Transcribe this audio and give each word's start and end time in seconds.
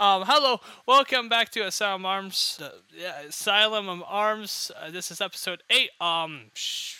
Um, 0.00 0.22
hello, 0.26 0.60
welcome 0.86 1.28
back 1.28 1.48
to 1.50 1.66
Asylum 1.66 2.06
Arms. 2.06 2.60
Uh, 2.62 2.68
yeah, 2.96 3.22
Asylum 3.22 3.88
of 3.88 4.04
Arms. 4.06 4.70
Uh, 4.80 4.92
this 4.92 5.10
is 5.10 5.20
episode 5.20 5.64
eight. 5.70 5.90
Um, 6.00 6.52
sh- 6.54 6.94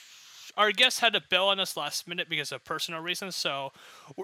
our 0.56 0.72
guest 0.72 0.98
had 0.98 1.12
to 1.12 1.22
bail 1.30 1.44
on 1.44 1.60
us 1.60 1.76
last 1.76 2.08
minute 2.08 2.28
because 2.28 2.50
of 2.50 2.64
personal 2.64 3.00
reasons. 3.00 3.36
So 3.36 3.70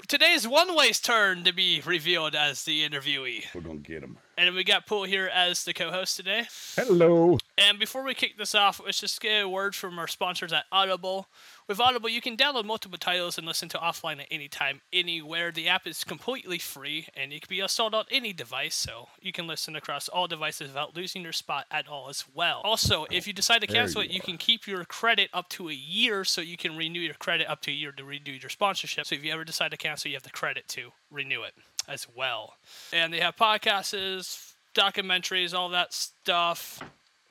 today's 0.08 0.48
one 0.48 0.74
way's 0.74 0.98
turn 0.98 1.44
to 1.44 1.52
be 1.52 1.82
revealed 1.86 2.34
as 2.34 2.64
the 2.64 2.86
interviewee. 2.88 3.44
We're 3.54 3.60
gonna 3.60 3.76
get 3.76 4.02
him. 4.02 4.18
And 4.36 4.52
we 4.56 4.64
got 4.64 4.86
Pool 4.86 5.04
here 5.04 5.30
as 5.32 5.64
the 5.64 5.72
co-host 5.72 6.16
today. 6.16 6.48
Hello. 6.74 7.38
And 7.56 7.78
before 7.78 8.02
we 8.02 8.14
kick 8.14 8.36
this 8.36 8.56
off, 8.56 8.80
let's 8.84 8.98
just 8.98 9.20
get 9.20 9.44
a 9.44 9.48
word 9.48 9.76
from 9.76 9.96
our 10.00 10.08
sponsors 10.08 10.52
at 10.52 10.64
Audible. 10.72 11.28
With 11.66 11.80
Audible, 11.80 12.10
you 12.10 12.20
can 12.20 12.36
download 12.36 12.66
multiple 12.66 12.98
titles 12.98 13.38
and 13.38 13.46
listen 13.46 13.70
to 13.70 13.78
offline 13.78 14.20
at 14.20 14.26
any 14.30 14.48
time, 14.48 14.82
anywhere. 14.92 15.50
The 15.50 15.66
app 15.66 15.86
is 15.86 16.04
completely 16.04 16.58
free 16.58 17.06
and 17.16 17.32
it 17.32 17.40
can 17.40 17.48
be 17.48 17.60
installed 17.60 17.94
on 17.94 18.04
any 18.10 18.34
device, 18.34 18.74
so 18.74 19.08
you 19.18 19.32
can 19.32 19.46
listen 19.46 19.74
across 19.74 20.06
all 20.06 20.28
devices 20.28 20.68
without 20.68 20.94
losing 20.94 21.22
your 21.22 21.32
spot 21.32 21.64
at 21.70 21.88
all 21.88 22.10
as 22.10 22.26
well. 22.34 22.60
Also, 22.64 23.06
if 23.10 23.26
you 23.26 23.32
decide 23.32 23.62
to 23.62 23.66
cancel 23.66 24.02
you 24.02 24.10
it, 24.10 24.12
you 24.12 24.20
are. 24.20 24.24
can 24.26 24.36
keep 24.36 24.66
your 24.66 24.84
credit 24.84 25.30
up 25.32 25.48
to 25.50 25.70
a 25.70 25.72
year, 25.72 26.22
so 26.22 26.42
you 26.42 26.58
can 26.58 26.76
renew 26.76 27.00
your 27.00 27.14
credit 27.14 27.48
up 27.48 27.62
to 27.62 27.70
a 27.70 27.74
year 27.74 27.92
to 27.92 28.04
renew 28.04 28.32
your 28.32 28.50
sponsorship. 28.50 29.06
So 29.06 29.14
if 29.14 29.24
you 29.24 29.32
ever 29.32 29.44
decide 29.44 29.70
to 29.70 29.78
cancel, 29.78 30.10
you 30.10 30.16
have 30.16 30.22
the 30.22 30.28
credit 30.28 30.68
to 30.68 30.92
renew 31.10 31.44
it 31.44 31.54
as 31.88 32.06
well. 32.14 32.56
And 32.92 33.10
they 33.10 33.20
have 33.20 33.36
podcasts, 33.36 34.52
documentaries, 34.74 35.54
all 35.54 35.70
that 35.70 35.94
stuff, 35.94 36.82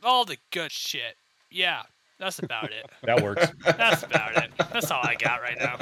all 0.02 0.26
the 0.26 0.38
good 0.50 0.72
shit. 0.72 1.18
Yeah, 1.52 1.84
that's 2.24 2.40
about 2.40 2.72
it. 2.72 2.86
That 3.04 3.22
works. 3.22 3.48
That's 3.66 4.04
about 4.04 4.38
it. 4.38 4.52
That's 4.72 4.90
all 4.90 5.02
I 5.04 5.16
got 5.16 5.42
right 5.42 5.58
now. 5.60 5.78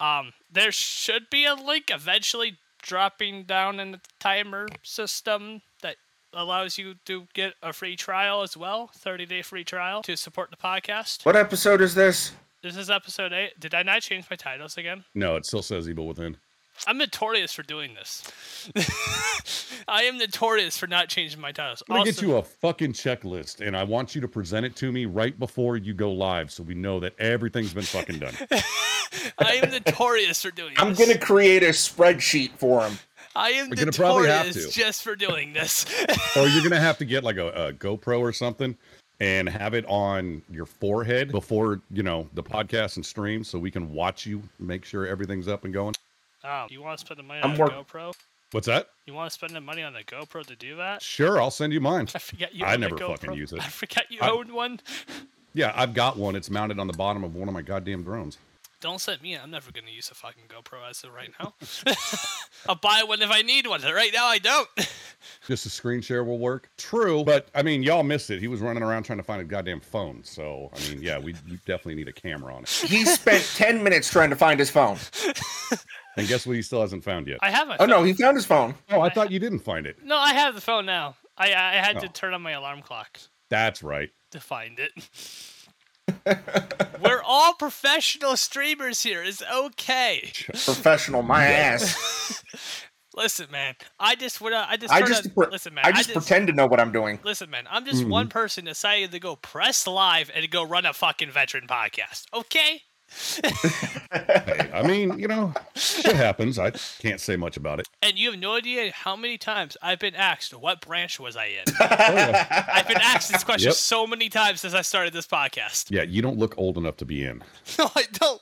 Um, 0.00 0.32
there 0.52 0.70
should 0.70 1.30
be 1.30 1.46
a 1.46 1.54
link 1.54 1.84
eventually 1.88 2.58
dropping 2.82 3.44
down 3.44 3.80
in 3.80 3.92
the 3.92 4.00
timer 4.20 4.66
system 4.82 5.62
that 5.82 5.96
allows 6.34 6.76
you 6.76 6.96
to 7.06 7.26
get 7.32 7.54
a 7.62 7.72
free 7.72 7.96
trial 7.96 8.42
as 8.42 8.56
well, 8.56 8.90
30 8.96 9.24
day 9.26 9.40
free 9.42 9.64
trial 9.64 10.02
to 10.02 10.16
support 10.16 10.50
the 10.50 10.56
podcast. 10.56 11.24
What 11.24 11.36
episode 11.36 11.80
is 11.80 11.94
this? 11.94 12.32
This 12.62 12.76
is 12.76 12.90
episode 12.90 13.32
8. 13.32 13.58
Did 13.60 13.74
I 13.74 13.82
not 13.82 14.02
change 14.02 14.26
my 14.30 14.36
titles 14.36 14.76
again? 14.76 15.04
no, 15.14 15.36
it 15.36 15.46
still 15.46 15.62
says 15.62 15.88
evil 15.88 16.06
within. 16.06 16.36
I'm 16.86 16.98
notorious 16.98 17.52
for 17.52 17.62
doing 17.62 17.94
this. 17.94 18.22
I 19.88 20.02
am 20.02 20.18
notorious 20.18 20.76
for 20.76 20.86
not 20.86 21.08
changing 21.08 21.40
my 21.40 21.52
titles. 21.52 21.82
I'm 21.88 21.96
gonna 21.96 22.10
get 22.10 22.22
you 22.22 22.36
a 22.36 22.42
fucking 22.42 22.92
checklist, 22.92 23.66
and 23.66 23.76
I 23.76 23.84
want 23.84 24.14
you 24.14 24.20
to 24.20 24.28
present 24.28 24.66
it 24.66 24.76
to 24.76 24.92
me 24.92 25.06
right 25.06 25.38
before 25.38 25.76
you 25.76 25.94
go 25.94 26.12
live, 26.12 26.50
so 26.50 26.62
we 26.62 26.74
know 26.74 27.00
that 27.00 27.18
everything's 27.18 27.74
been 27.74 27.84
fucking 27.84 28.18
done. 28.18 28.34
I 29.38 29.60
am 29.62 29.70
notorious 29.70 30.42
for 30.42 30.50
doing 30.50 30.74
this. 30.74 30.82
I'm 30.82 30.94
this. 30.94 31.06
gonna 31.06 31.18
create 31.18 31.62
a 31.62 31.68
spreadsheet 31.68 32.50
for 32.52 32.86
him. 32.86 32.98
I 33.36 33.50
am 33.50 33.68
You're 33.68 33.76
gonna 33.76 33.92
probably 33.92 34.28
have 34.28 34.46
notorious 34.46 34.74
to. 34.74 34.80
just 34.80 35.02
for 35.02 35.16
doing 35.16 35.52
this. 35.52 35.86
or 36.36 36.46
you're 36.46 36.62
gonna 36.62 36.80
have 36.80 36.98
to 36.98 37.04
get 37.04 37.24
like 37.24 37.36
a, 37.36 37.48
a 37.50 37.72
GoPro 37.72 38.20
or 38.20 38.32
something 38.32 38.76
and 39.20 39.48
have 39.48 39.74
it 39.74 39.84
on 39.86 40.42
your 40.50 40.66
forehead 40.66 41.30
before 41.30 41.80
you 41.90 42.02
know 42.02 42.28
the 42.34 42.42
podcast 42.42 42.96
and 42.96 43.06
stream, 43.06 43.44
so 43.44 43.58
we 43.58 43.70
can 43.70 43.92
watch 43.92 44.26
you, 44.26 44.42
make 44.58 44.84
sure 44.84 45.06
everything's 45.06 45.48
up 45.48 45.64
and 45.64 45.72
going. 45.72 45.94
Oh, 46.44 46.66
you 46.70 46.82
want 46.82 46.98
to 46.98 47.04
spend 47.06 47.18
the 47.18 47.22
money 47.24 47.40
I'm 47.42 47.52
on 47.52 47.58
work- 47.58 47.72
a 47.72 47.84
GoPro? 47.84 48.14
What's 48.52 48.66
that? 48.68 48.88
You 49.06 49.14
want 49.14 49.30
to 49.30 49.34
spend 49.34 49.52
the 49.54 49.60
money 49.60 49.82
on 49.82 49.96
a 49.96 50.02
GoPro 50.02 50.46
to 50.46 50.54
do 50.54 50.76
that? 50.76 51.02
Sure, 51.02 51.40
I'll 51.40 51.50
send 51.50 51.72
you 51.72 51.80
mine. 51.80 52.06
I 52.14 52.18
forget 52.18 52.54
you. 52.54 52.64
I 52.64 52.76
never 52.76 52.96
fucking 52.96 53.32
use 53.32 53.52
it. 53.52 53.60
I 53.64 53.68
forget 53.68 54.06
you 54.10 54.18
I- 54.22 54.30
own 54.30 54.52
one. 54.54 54.80
Yeah, 55.56 55.72
I've 55.76 55.94
got 55.94 56.16
one. 56.16 56.34
It's 56.34 56.50
mounted 56.50 56.80
on 56.80 56.88
the 56.88 56.92
bottom 56.94 57.22
of 57.22 57.36
one 57.36 57.46
of 57.46 57.54
my 57.54 57.62
goddamn 57.62 58.02
drones. 58.02 58.38
Don't 58.80 59.00
send 59.00 59.22
me. 59.22 59.34
I'm 59.38 59.52
never 59.52 59.70
gonna 59.70 59.92
use 59.92 60.10
a 60.10 60.14
fucking 60.16 60.42
GoPro 60.48 60.90
as 60.90 61.04
of 61.04 61.14
right 61.14 61.30
now. 61.40 61.54
I'll 62.68 62.74
buy 62.74 63.04
one 63.06 63.22
if 63.22 63.30
I 63.30 63.42
need 63.42 63.68
one. 63.68 63.80
Right 63.82 64.10
now, 64.12 64.26
I 64.26 64.38
don't. 64.40 64.68
Just 65.46 65.64
a 65.64 65.70
screen 65.70 66.00
share 66.00 66.24
will 66.24 66.38
work. 66.40 66.68
True, 66.76 67.22
but 67.22 67.46
I 67.54 67.62
mean, 67.62 67.84
y'all 67.84 68.02
missed 68.02 68.30
it. 68.32 68.40
He 68.40 68.48
was 68.48 68.58
running 68.60 68.82
around 68.82 69.04
trying 69.04 69.18
to 69.18 69.22
find 69.22 69.40
a 69.40 69.44
goddamn 69.44 69.78
phone. 69.78 70.24
So 70.24 70.72
I 70.74 70.88
mean, 70.90 71.00
yeah, 71.00 71.18
we, 71.18 71.36
we 71.48 71.56
definitely 71.66 71.94
need 71.94 72.08
a 72.08 72.12
camera 72.12 72.52
on 72.52 72.64
it. 72.64 72.68
He 72.68 73.04
spent 73.04 73.48
10 73.54 73.80
minutes 73.80 74.10
trying 74.10 74.30
to 74.30 74.36
find 74.36 74.58
his 74.58 74.70
phone. 74.70 74.98
And 76.16 76.28
guess 76.28 76.46
what? 76.46 76.56
He 76.56 76.62
still 76.62 76.80
hasn't 76.80 77.04
found 77.04 77.26
yet. 77.26 77.38
I 77.42 77.50
have 77.50 77.68
my. 77.68 77.76
Oh 77.78 77.86
no, 77.86 78.02
he 78.02 78.12
found 78.12 78.36
his 78.36 78.46
phone. 78.46 78.74
Oh, 78.90 79.00
I 79.00 79.08
thought 79.10 79.30
you 79.30 79.38
didn't 79.38 79.60
find 79.60 79.86
it. 79.86 79.98
No, 80.04 80.16
I 80.16 80.32
have 80.32 80.54
the 80.54 80.60
phone 80.60 80.86
now. 80.86 81.16
I 81.36 81.46
I 81.48 81.74
had 81.76 82.00
to 82.00 82.06
Oh. 82.06 82.10
turn 82.12 82.34
on 82.34 82.42
my 82.42 82.52
alarm 82.52 82.82
clock 82.82 83.18
That's 83.50 83.82
right. 83.82 84.10
to 84.30 84.40
find 84.40 84.78
it. 84.78 84.92
We're 87.02 87.22
all 87.24 87.54
professional 87.54 88.36
streamers 88.36 89.02
here. 89.02 89.22
It's 89.22 89.42
okay. 89.42 90.32
Professional, 90.48 91.22
my 91.22 91.46
ass. 91.46 92.42
Listen, 93.16 93.46
man. 93.50 93.74
I 93.98 94.16
just 94.16 94.40
would. 94.40 94.52
I 94.52 94.76
just. 94.76 94.92
I 94.92 95.02
just 95.02 95.26
on- 95.26 95.32
pre- 95.32 95.46
listen, 95.50 95.74
man. 95.74 95.84
I 95.86 95.92
just 95.92 96.12
pretend 96.12 96.48
to 96.48 96.52
know 96.52 96.66
what 96.66 96.80
I'm 96.80 96.90
doing. 96.92 97.20
Listen, 97.22 97.48
man, 97.48 97.64
I'm 97.70 97.84
just 97.84 98.02
mm-hmm. 98.02 98.10
one 98.10 98.28
person 98.28 98.64
deciding 98.64 99.10
to 99.10 99.20
go 99.20 99.36
press 99.36 99.86
live 99.86 100.30
and 100.34 100.50
go 100.50 100.64
run 100.64 100.84
a 100.84 100.92
fucking 100.92 101.30
veteran 101.30 101.66
podcast. 101.68 102.24
Okay? 102.34 102.82
Hey, 103.42 104.70
I 104.72 104.82
mean, 104.86 105.18
you 105.18 105.28
know, 105.28 105.52
shit 105.74 106.14
happens. 106.16 106.58
I 106.58 106.70
can't 106.98 107.20
say 107.20 107.36
much 107.36 107.56
about 107.56 107.80
it. 107.80 107.88
And 108.02 108.18
you 108.18 108.30
have 108.30 108.40
no 108.40 108.54
idea 108.56 108.92
how 108.92 109.16
many 109.16 109.38
times 109.38 109.76
I've 109.82 109.98
been 109.98 110.14
asked, 110.14 110.52
what 110.54 110.80
branch 110.80 111.18
was 111.20 111.36
I 111.36 111.46
in? 111.46 111.64
Oh, 111.80 111.86
yeah. 111.90 112.64
I've 112.72 112.88
been 112.88 113.00
asked 113.00 113.30
this 113.32 113.44
question 113.44 113.68
Yep. 113.68 113.76
so 113.76 114.06
many 114.06 114.28
times 114.28 114.60
since 114.60 114.74
I 114.74 114.82
started 114.82 115.12
this 115.12 115.26
podcast. 115.26 115.90
yeah, 115.90 116.02
you 116.02 116.22
don't 116.22 116.38
look 116.38 116.54
old 116.58 116.76
enough 116.76 116.96
to 116.98 117.04
be 117.04 117.24
in. 117.24 117.42
No, 117.78 117.90
I 117.96 118.04
don't. 118.12 118.40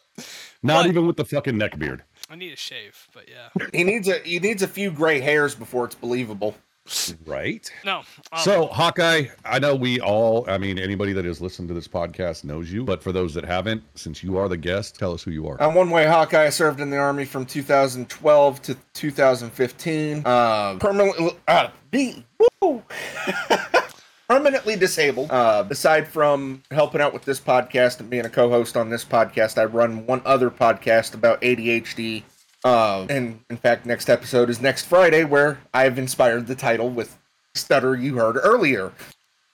Not 0.62 0.82
But- 0.82 0.86
even 0.90 1.06
with 1.06 1.16
the 1.16 1.24
fucking 1.24 1.56
neck 1.58 1.78
beard. 1.78 2.02
I 2.30 2.34
need 2.36 2.52
a 2.52 2.56
shave, 2.56 3.08
but 3.12 3.24
yeah. 3.28 3.66
He 3.72 3.84
needs 3.84 4.08
a 4.08 4.18
he 4.20 4.38
needs 4.38 4.62
a 4.62 4.68
few 4.68 4.90
gray 4.90 5.20
hairs 5.20 5.54
before 5.54 5.84
it's 5.84 5.94
believable. 5.94 6.54
Right? 7.24 7.70
No. 7.84 7.98
um, 8.32 8.38
So, 8.38 8.66
Hawkeye, 8.66 9.26
I 9.44 9.58
know 9.58 9.74
we 9.74 10.00
all, 10.00 10.44
I 10.48 10.58
mean, 10.58 10.78
anybody 10.78 11.12
that 11.12 11.24
has 11.24 11.40
listened 11.40 11.68
to 11.68 11.74
this 11.74 11.86
podcast 11.86 12.42
knows 12.44 12.72
you, 12.72 12.82
but 12.84 13.02
for 13.02 13.12
those 13.12 13.34
that 13.34 13.44
haven't, 13.44 13.82
since 13.94 14.22
you 14.22 14.36
are 14.36 14.48
the 14.48 14.56
guest, 14.56 14.98
tell 14.98 15.12
us 15.12 15.22
who 15.22 15.30
you 15.30 15.46
are. 15.46 15.60
I'm 15.62 15.74
one 15.74 15.90
way, 15.90 16.06
Hawkeye 16.06 16.48
served 16.50 16.80
in 16.80 16.90
the 16.90 16.96
army 16.96 17.24
from 17.24 17.46
2012 17.46 18.62
to 18.62 18.76
2015. 18.94 20.22
Uh, 20.24 20.76
permanently, 20.80 21.30
uh, 21.46 21.68
be, 21.90 22.24
woo! 22.60 22.82
permanently 24.28 24.76
disabled. 24.76 25.30
Uh, 25.30 25.64
aside 25.70 26.08
from 26.08 26.62
helping 26.70 27.00
out 27.00 27.12
with 27.12 27.24
this 27.24 27.38
podcast 27.38 28.00
and 28.00 28.08
being 28.10 28.24
a 28.24 28.30
co-host 28.30 28.76
on 28.76 28.88
this 28.88 29.04
podcast, 29.04 29.58
I 29.58 29.64
run 29.66 30.06
one 30.06 30.22
other 30.24 30.50
podcast 30.50 31.14
about 31.14 31.40
ADHD. 31.42 32.22
Uh, 32.64 33.06
and 33.10 33.40
in 33.50 33.56
fact, 33.56 33.86
next 33.86 34.08
episode 34.08 34.48
is 34.48 34.60
next 34.60 34.86
Friday, 34.86 35.24
where 35.24 35.58
I've 35.74 35.98
inspired 35.98 36.46
the 36.46 36.54
title 36.54 36.90
with 36.90 37.18
stutter 37.54 37.94
you 37.94 38.16
heard 38.16 38.38
earlier. 38.42 38.92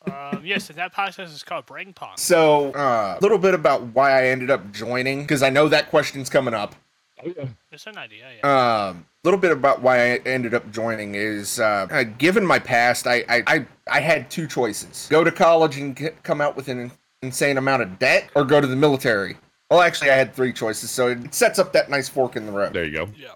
um, 0.06 0.42
yes, 0.44 0.68
and 0.68 0.78
that 0.78 0.94
podcast 0.94 1.32
is 1.32 1.42
called 1.42 1.66
Brain 1.66 1.92
Pong. 1.92 2.16
So, 2.16 2.72
uh, 2.72 3.16
a 3.18 3.22
little 3.22 3.38
bit 3.38 3.54
about 3.54 3.82
why 3.94 4.12
I 4.12 4.26
ended 4.26 4.50
up 4.50 4.70
joining, 4.72 5.22
because 5.22 5.42
I 5.42 5.50
know 5.50 5.68
that 5.68 5.90
question's 5.90 6.28
coming 6.28 6.54
up. 6.54 6.74
Oh 7.24 7.32
yeah. 7.36 7.46
It's 7.72 7.86
an 7.86 7.98
idea, 7.98 8.24
yeah. 8.38 8.88
Um, 8.88 9.06
a 9.24 9.26
little 9.26 9.40
bit 9.40 9.50
about 9.50 9.82
why 9.82 10.12
I 10.12 10.16
ended 10.24 10.54
up 10.54 10.70
joining 10.70 11.16
is, 11.16 11.58
uh, 11.58 11.88
uh, 11.90 12.04
given 12.04 12.46
my 12.46 12.60
past, 12.60 13.06
I, 13.06 13.24
I, 13.28 13.42
I, 13.46 13.66
I 13.90 14.00
had 14.00 14.30
two 14.30 14.46
choices: 14.46 15.08
go 15.10 15.24
to 15.24 15.32
college 15.32 15.78
and 15.78 15.96
get, 15.96 16.22
come 16.22 16.40
out 16.40 16.56
with 16.56 16.68
an 16.68 16.92
insane 17.22 17.58
amount 17.58 17.82
of 17.82 17.98
debt, 17.98 18.30
or 18.36 18.44
go 18.44 18.60
to 18.60 18.66
the 18.66 18.76
military. 18.76 19.36
Well, 19.70 19.80
actually, 19.80 20.10
I 20.10 20.14
had 20.16 20.34
three 20.34 20.52
choices, 20.52 20.90
so 20.90 21.08
it 21.08 21.34
sets 21.34 21.58
up 21.58 21.72
that 21.74 21.90
nice 21.90 22.08
fork 22.08 22.36
in 22.36 22.46
the 22.46 22.52
road. 22.52 22.72
There 22.72 22.84
you 22.84 22.92
go. 22.92 23.08
yeah. 23.16 23.32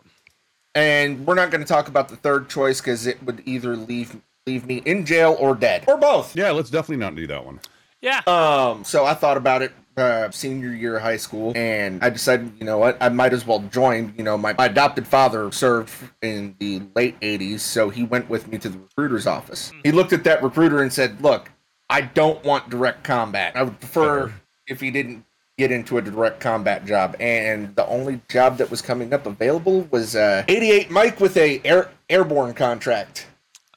And 0.75 1.26
we're 1.26 1.34
not 1.34 1.50
going 1.50 1.60
to 1.60 1.66
talk 1.69 1.88
about 1.88 2.09
the 2.09 2.16
third 2.16 2.48
choice 2.48 2.81
because 2.81 3.06
it 3.06 3.22
would 3.22 3.43
either 3.44 3.76
leave 3.76 4.19
leave 4.47 4.66
me 4.66 4.78
in 4.87 5.04
jail 5.04 5.37
or 5.38 5.54
dead, 5.54 5.84
or 5.87 5.98
both. 5.98 6.34
Yeah, 6.34 6.50
let's 6.50 6.70
definitely 6.70 6.97
not 7.04 7.15
do 7.15 7.26
that 7.26 7.44
one. 7.44 7.60
Yeah. 8.00 8.22
Um, 8.26 8.82
so 8.82 9.04
I 9.04 9.15
thought 9.15 9.37
about 9.37 9.60
it 9.62 9.72
uh, 9.97 10.31
senior 10.31 10.70
year 10.70 10.97
of 10.97 11.03
high 11.03 11.19
school, 11.19 11.53
and 11.54 12.03
I 12.03 12.09
decided, 12.10 12.53
you 12.59 12.64
know 12.64 12.78
what, 12.78 12.97
I 13.00 13.10
might 13.10 13.32
as 13.34 13.47
well 13.47 13.60
join. 13.60 14.14
You 14.16 14.25
know, 14.25 14.38
my, 14.38 14.54
my 14.54 14.66
adopted 14.66 15.06
father 15.06 15.53
served 15.53 15.93
in 16.22 16.56
the 16.59 16.82
late 16.97 17.20
'80s, 17.20 17.60
so 17.60 17.91
he 17.91 18.04
went 18.04 18.31
with 18.31 18.49
me 18.49 18.56
to 18.59 18.70
the 18.70 18.78
recruiter's 18.78 19.26
office. 19.26 19.73
He 19.85 19.93
looked 19.93 20.12
at 20.14 20.25
that 20.25 20.43
recruiter 20.43 20.82
and 20.82 20.90
said, 20.93 21.20
"Look, 21.20 21.50
I 21.90 22.00
don't 22.00 22.43
want 22.44 22.70
direct 22.70 23.05
combat. 23.05 23.52
I 23.55 23.62
would 23.62 23.78
prefer 23.78 24.32
if 24.67 24.81
he 24.81 24.90
didn't." 24.90 25.26
Get 25.62 25.70
into 25.70 25.97
a 25.97 26.03
direct 26.03 26.41
combat 26.41 26.85
job, 26.85 27.14
and 27.20 27.76
the 27.76 27.87
only 27.87 28.20
job 28.29 28.59
that 28.59 28.69
was 28.69 28.82
coming 28.82 29.14
up 29.14 29.26
available 29.26 29.82
was 29.93 30.17
uh, 30.17 30.43
88 30.49 30.91
Mike 30.91 31.20
with 31.20 31.37
a 31.37 31.61
air, 31.64 31.88
airborne 32.11 32.53
contract. 32.53 33.29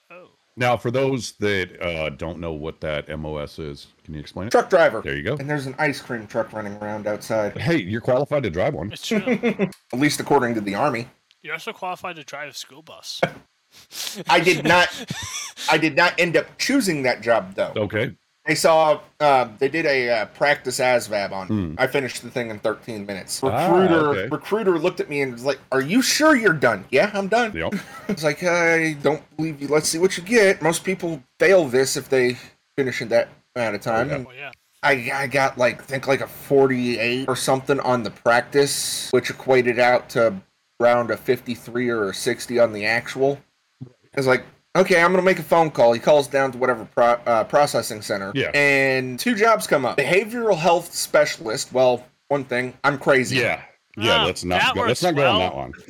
oh. 0.10 0.30
Now, 0.58 0.78
for 0.78 0.90
those 0.90 1.34
that 1.34 1.80
uh, 1.80 2.10
don't 2.10 2.40
know 2.40 2.54
what 2.54 2.82
that 2.82 3.08
MOS 3.20 3.60
is, 3.60 3.86
can 4.04 4.16
you 4.16 4.20
explain 4.20 4.48
it? 4.48 4.50
Truck 4.50 4.68
driver. 4.68 5.02
There 5.02 5.16
you 5.16 5.22
go. 5.22 5.36
And 5.38 5.48
there's 5.48 5.68
an 5.68 5.76
ice 5.78 6.02
cream 6.02 6.26
truck 6.26 6.54
running 6.54 6.74
around 6.78 7.06
outside, 7.06 7.56
Hey, 7.56 7.78
you're 7.78 8.02
qualified 8.02 8.42
to 8.42 8.50
drive 8.50 8.74
one. 8.74 8.92
It's 8.92 9.08
true. 9.08 9.20
at 9.24 9.72
least 9.94 10.20
according 10.20 10.56
to 10.56 10.62
the 10.62 10.74
army. 10.74 11.08
You're 11.44 11.54
also 11.54 11.72
qualified 11.72 12.16
to 12.16 12.24
drive 12.24 12.50
a 12.50 12.54
school 12.56 12.82
bus. 12.82 13.22
I 14.28 14.40
did 14.40 14.64
not. 14.64 14.90
I 15.70 15.78
did 15.78 15.96
not 15.96 16.20
end 16.20 16.36
up 16.36 16.58
choosing 16.58 17.04
that 17.04 17.22
job 17.22 17.54
though. 17.54 17.74
Okay. 17.78 18.16
They 18.46 18.54
saw 18.54 19.00
uh, 19.20 19.50
they 19.58 19.70
did 19.70 19.88
a 19.88 20.10
uh, 20.10 20.26
practice 20.28 20.80
ASVAB 20.80 21.32
on. 21.32 21.48
me. 21.48 21.64
Hmm. 21.70 21.76
I 21.80 21.88
finished 21.88 22.22
the 22.22 22.30
thing 22.30 22.52
in 22.52 22.60
13 22.60 23.06
minutes. 23.06 23.42
Ah, 23.44 23.68
Recruiter 23.68 24.10
okay. 24.10 24.28
recruiter 24.30 24.78
looked 24.78 25.00
at 25.00 25.10
me 25.10 25.22
and 25.22 25.34
was 25.34 25.46
like, 25.46 25.60
"Are 25.72 25.82
you 25.82 26.04
sure 26.04 26.36
you're 26.36 26.54
done?" 26.54 26.86
Yeah, 26.92 27.10
I'm 27.14 27.28
done. 27.28 27.54
Yep. 27.56 27.74
I 28.08 28.12
was 28.12 28.24
like, 28.24 28.44
I 28.44 28.94
don't 29.02 29.24
believe 29.36 29.62
you. 29.62 29.68
Let's 29.68 29.90
see 29.90 29.98
what 29.98 30.16
you 30.16 30.24
get. 30.24 30.62
Most 30.62 30.84
people 30.84 31.24
fail 31.40 31.66
this 31.66 31.98
if 31.98 32.08
they 32.08 32.38
finish 32.78 33.02
in 33.02 33.08
that 33.10 33.30
amount 33.56 33.76
of 33.76 33.82
time. 33.82 34.10
yeah. 34.10 34.16
And 34.16 34.28
yeah. 34.38 34.52
I, 34.84 35.24
I 35.24 35.28
got 35.28 35.58
like, 35.58 35.84
think 35.84 36.08
like 36.08 36.22
a 36.22 36.28
48 36.28 37.28
or 37.28 37.36
something 37.36 37.80
on 37.80 38.04
the 38.04 38.12
practice, 38.12 39.10
which 39.12 39.32
equated 39.32 39.80
out 39.80 40.10
to 40.10 40.36
around 40.80 41.10
a 41.10 41.18
53 41.18 41.90
or 41.90 42.10
a 42.10 42.14
60 42.14 42.60
on 42.60 42.74
the 42.74 42.86
actual. 42.86 43.40
I 43.84 44.18
was 44.18 44.28
like, 44.28 44.46
okay, 44.76 45.02
I'm 45.02 45.12
going 45.12 45.22
to 45.22 45.26
make 45.26 45.40
a 45.40 45.44
phone 45.44 45.72
call. 45.72 45.94
He 45.94 46.00
calls 46.00 46.28
down 46.28 46.52
to 46.52 46.58
whatever 46.58 46.86
pro- 46.86 47.20
uh, 47.26 47.44
processing 47.46 48.02
center. 48.02 48.32
Yeah. 48.36 48.52
And 48.54 49.20
two 49.20 49.36
jobs 49.36 49.68
come 49.68 49.86
up 49.86 49.98
behavioral 49.98 50.58
health 50.58 50.94
specialist. 50.94 51.74
Well, 51.74 52.06
one 52.28 52.44
thing, 52.44 52.74
I'm 52.84 52.98
crazy. 52.98 53.38
Yeah. 53.38 53.62
Yeah. 53.98 54.18
Ah, 54.22 54.26
let's 54.26 54.44
not 54.44 54.76
go, 54.76 54.82
let's 54.82 55.02
not 55.02 55.16
go 55.16 55.30
on 55.30 55.40
that 55.40 55.56
one. 55.56 55.74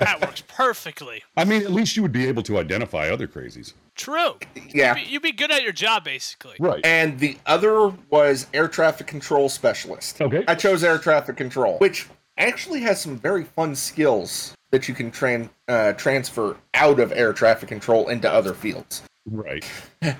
That 0.00 0.20
works 0.20 0.42
perfectly. 0.46 1.24
I 1.34 1.44
mean, 1.44 1.62
at 1.62 1.72
least 1.72 1.96
you 1.96 2.02
would 2.02 2.12
be 2.12 2.26
able 2.26 2.42
to 2.42 2.58
identify 2.58 3.08
other 3.08 3.26
crazies. 3.26 3.72
True. 3.94 4.34
Yeah. 4.68 4.94
You'd 4.94 5.04
be, 5.04 5.10
you'd 5.10 5.22
be 5.22 5.32
good 5.32 5.50
at 5.50 5.62
your 5.62 5.72
job, 5.72 6.04
basically. 6.04 6.56
Right. 6.60 6.84
And 6.84 7.18
the 7.18 7.38
other 7.46 7.88
was 8.10 8.46
air 8.52 8.68
traffic 8.68 9.06
control 9.06 9.48
specialist. 9.48 10.20
Okay. 10.20 10.44
I 10.46 10.54
chose 10.54 10.84
air 10.84 10.98
traffic 10.98 11.38
control, 11.38 11.78
which 11.78 12.06
actually 12.36 12.80
has 12.82 13.00
some 13.00 13.16
very 13.16 13.44
fun 13.44 13.74
skills 13.74 14.54
that 14.70 14.88
you 14.88 14.94
can 14.94 15.10
tran- 15.10 15.48
uh, 15.68 15.92
transfer 15.94 16.56
out 16.74 16.98
of 17.00 17.12
air 17.12 17.32
traffic 17.32 17.68
control 17.68 18.08
into 18.08 18.30
other 18.30 18.54
fields. 18.54 19.02
Right. 19.26 19.64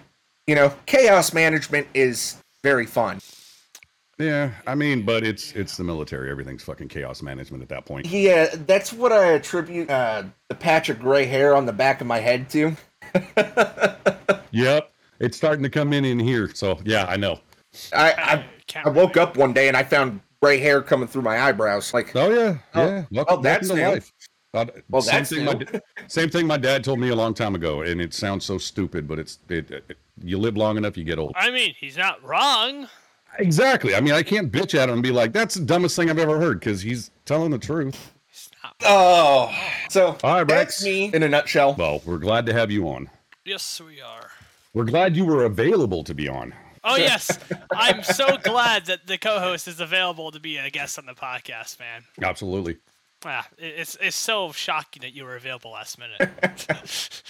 You 0.49 0.55
know, 0.55 0.73
chaos 0.87 1.33
management 1.33 1.89
is 1.93 2.41
very 2.63 2.87
fun. 2.87 3.19
Yeah. 4.17 4.53
I 4.65 4.77
mean, 4.77 5.03
but 5.05 5.25
it's 5.25 5.51
it's 5.57 5.77
the 5.77 5.83
military. 5.83 6.31
Everything's 6.31 6.63
fucking 6.63 6.87
chaos 6.87 7.21
management 7.21 7.65
at 7.65 7.69
that 7.71 7.85
point. 7.85 8.07
Yeah, 8.07 8.55
that's 8.65 8.93
what 8.93 9.11
I 9.11 9.25
attribute 9.33 9.91
uh, 9.91 10.23
the 10.49 10.55
patch 10.55 10.89
of 10.89 11.01
gray 11.01 11.25
hair 11.27 11.57
on 11.57 11.67
the 11.67 11.73
back 11.73 12.01
of 12.01 12.07
my 12.07 12.21
head 12.21 12.49
to. 12.51 12.77
Yep. 14.53 14.93
It's 15.19 15.37
starting 15.37 15.65
to 15.65 15.69
come 15.71 15.93
in 15.93 16.05
in 16.05 16.19
here. 16.21 16.49
So 16.55 16.79
yeah, 16.85 17.07
I 17.09 17.17
know. 17.17 17.41
I, 17.93 18.45
I, 18.77 18.81
I 18.85 18.89
woke 18.91 19.17
up 19.17 19.37
one 19.37 19.53
day 19.53 19.67
and 19.69 19.77
I 19.77 19.83
found 19.83 20.21
gray 20.41 20.59
hair 20.59 20.81
coming 20.81 21.09
through 21.09 21.23
my 21.23 21.41
eyebrows. 21.41 21.93
Like, 21.93 22.15
Oh 22.15 22.31
yeah. 22.31 22.59
Oh, 22.75 22.87
Yeah. 22.87 23.03
oh, 23.03 23.07
Welcome, 23.11 23.43
that's 23.43 23.69
welcome 23.69 23.85
to 23.85 23.91
life. 23.95 24.13
Uh, 24.57 24.67
Well, 24.89 25.03
same 25.03 25.15
that's 25.19 25.31
thing. 25.31 25.45
My, 25.45 25.53
new. 25.53 25.65
d- 25.65 25.81
same 26.09 26.31
thing. 26.31 26.47
My 26.47 26.57
dad 26.57 26.83
told 26.85 26.99
me 26.99 27.11
a 27.11 27.15
long 27.17 27.35
time 27.35 27.55
ago, 27.55 27.83
and 27.83 28.01
it 28.01 28.15
sounds 28.15 28.45
so 28.45 28.59
stupid, 28.59 29.07
but 29.07 29.19
it's 29.19 29.39
it, 29.49 29.71
it. 29.71 29.99
You 30.23 30.39
live 30.39 30.57
long 30.57 30.77
enough, 30.77 30.97
you 30.97 31.05
get 31.05 31.19
old. 31.19 31.33
I 31.37 31.51
mean, 31.51 31.75
he's 31.79 31.97
not 31.97 32.23
wrong. 32.25 32.89
Exactly. 33.39 33.95
I 33.95 34.01
mean, 34.01 34.15
I 34.15 34.23
can't 34.23 34.51
bitch 34.51 34.75
at 34.75 34.89
him 34.89 34.95
and 34.95 35.03
be 35.03 35.11
like, 35.11 35.33
"That's 35.33 35.55
the 35.57 35.65
dumbest 35.65 35.95
thing 35.97 36.09
I've 36.09 36.19
ever 36.19 36.39
heard," 36.39 36.61
because 36.61 36.81
he's 36.81 37.11
telling 37.27 37.51
the 37.51 37.59
truth. 37.59 38.13
He's 38.31 38.49
oh. 38.85 39.53
So, 39.91 40.17
All 40.25 40.37
right, 40.37 40.49
that's 40.49 40.83
me 40.83 41.11
in 41.13 41.23
a 41.23 41.29
nutshell. 41.29 41.75
Well, 41.75 42.01
we're 42.07 42.19
glad 42.19 42.47
to 42.47 42.53
have 42.53 42.71
you 42.71 42.89
on. 42.89 43.11
Yes, 43.45 43.81
we 43.81 44.01
are. 44.01 44.31
We're 44.73 44.85
glad 44.85 45.17
you 45.17 45.25
were 45.25 45.45
available 45.45 46.03
to 46.05 46.15
be 46.15 46.29
on. 46.29 46.55
Oh 46.83 46.97
yes, 46.97 47.39
I'm 47.73 48.03
so 48.03 48.37
glad 48.39 48.87
that 48.87 49.07
the 49.07 49.19
co-host 49.19 49.69
is 49.69 49.81
available 49.81 50.31
to 50.31 50.41
be 50.41 50.57
a 50.57 50.71
guest 50.71 50.99
on 50.99 51.07
the 51.07 51.15
podcast, 51.15 51.79
man. 51.81 52.05
Absolutely. 52.23 52.77
Ah, 53.29 53.47
it's 53.59 53.97
it's 54.01 54.17
so 54.17 54.53
shocking 54.53 55.03
that 55.03 55.13
you 55.15 55.25
were 55.25 55.37
available 55.37 55.73
last 55.73 55.99
minute. 55.99 56.31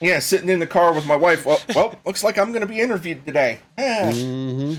Yeah, 0.00 0.20
sitting 0.20 0.48
in 0.48 0.60
the 0.60 0.66
car 0.66 0.92
with 0.92 1.06
my 1.06 1.16
wife. 1.16 1.44
Well, 1.44 1.60
well 1.74 1.98
looks 2.06 2.22
like 2.22 2.38
I'm 2.38 2.52
going 2.52 2.60
to 2.60 2.68
be 2.68 2.78
interviewed 2.80 3.26
today. 3.26 3.58
Ah. 3.76 4.12
hmm 4.14 4.74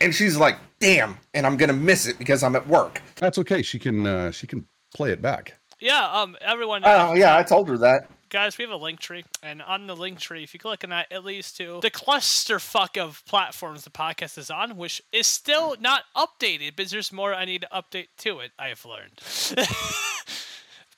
and 0.00 0.14
she's 0.14 0.36
like, 0.38 0.56
"Damn!" 0.80 1.18
And 1.34 1.46
I'm 1.46 1.58
going 1.58 1.68
to 1.68 1.74
miss 1.76 2.06
it 2.06 2.18
because 2.18 2.42
I'm 2.42 2.56
at 2.56 2.66
work. 2.66 3.02
That's 3.16 3.36
okay. 3.38 3.60
She 3.60 3.78
can 3.78 4.06
uh, 4.06 4.30
she 4.30 4.46
can 4.46 4.66
play 4.94 5.10
it 5.10 5.20
back. 5.20 5.58
yeah, 5.78 6.08
um, 6.10 6.36
everyone. 6.40 6.82
Oh 6.86 7.12
yeah, 7.12 7.36
I 7.36 7.42
told 7.42 7.68
her 7.68 7.76
that. 7.78 8.08
Guys, 8.34 8.58
we 8.58 8.64
have 8.64 8.72
a 8.72 8.76
link 8.76 8.98
tree, 8.98 9.24
and 9.44 9.62
on 9.62 9.86
the 9.86 9.94
link 9.94 10.18
tree, 10.18 10.42
if 10.42 10.52
you 10.52 10.58
click 10.58 10.82
on 10.82 10.90
that, 10.90 11.06
it 11.08 11.24
leads 11.24 11.52
to 11.52 11.78
the 11.80 11.90
clusterfuck 11.90 13.00
of 13.00 13.22
platforms 13.26 13.84
the 13.84 13.90
podcast 13.90 14.36
is 14.38 14.50
on, 14.50 14.76
which 14.76 15.00
is 15.12 15.28
still 15.28 15.76
not 15.78 16.02
updated, 16.16 16.72
but 16.76 16.88
there's 16.88 17.12
more 17.12 17.32
I 17.32 17.44
need 17.44 17.60
to 17.60 17.68
update 17.72 18.08
to 18.18 18.40
it. 18.40 18.50
I 18.58 18.68
have 18.68 18.84
learned. 18.84 19.20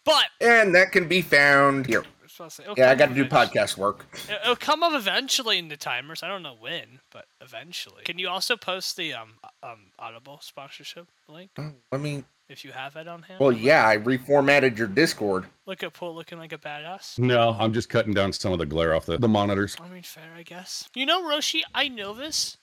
but 0.04 0.24
And 0.40 0.74
that 0.74 0.92
can 0.92 1.08
be 1.08 1.20
found 1.20 1.86
here. 1.86 2.04
I'm 2.22 2.28
supposed 2.28 2.56
to 2.56 2.62
say, 2.62 2.64
it'll 2.70 2.78
Yeah, 2.78 2.90
I 2.90 2.94
got 2.94 3.08
to 3.10 3.14
do 3.14 3.26
podcast 3.26 3.76
work. 3.76 4.06
It- 4.30 4.38
It'll 4.42 4.56
come 4.56 4.82
up 4.82 4.94
eventually 4.94 5.58
in 5.58 5.68
the 5.68 5.76
timers. 5.76 6.22
I 6.22 6.28
don't 6.28 6.42
know 6.42 6.56
when, 6.58 7.00
but 7.12 7.26
eventually. 7.42 8.02
Can 8.04 8.18
you 8.18 8.28
also 8.28 8.56
post 8.56 8.96
the 8.96 9.12
um 9.12 9.34
um 9.62 9.90
Audible 9.98 10.38
sponsorship 10.42 11.08
link 11.28 11.50
Oh, 11.58 11.72
I 11.92 11.98
mean, 11.98 12.24
if 12.48 12.64
you 12.64 12.72
have 12.72 12.96
it 12.96 13.06
on 13.06 13.22
hand? 13.24 13.40
well, 13.40 13.52
yeah, 13.52 13.86
I 13.86 13.98
reformatted 13.98 14.78
your 14.78 14.88
Discord. 14.88 15.44
Look 15.66 15.82
at 15.82 15.92
Paul 15.92 16.14
looking 16.14 16.38
like 16.38 16.52
a 16.52 16.58
badass. 16.58 17.18
No, 17.18 17.56
I'm 17.58 17.72
just 17.72 17.88
cutting 17.88 18.14
down 18.14 18.32
some 18.32 18.52
of 18.52 18.58
the 18.60 18.66
glare 18.66 18.94
off 18.94 19.06
the, 19.06 19.18
the 19.18 19.28
monitors. 19.28 19.76
I 19.80 19.88
mean, 19.88 20.02
fair, 20.02 20.30
I 20.36 20.42
guess. 20.42 20.88
You 20.94 21.06
know, 21.06 21.22
Roshi, 21.24 21.62
I 21.74 21.88
know 21.88 22.14
this. 22.14 22.56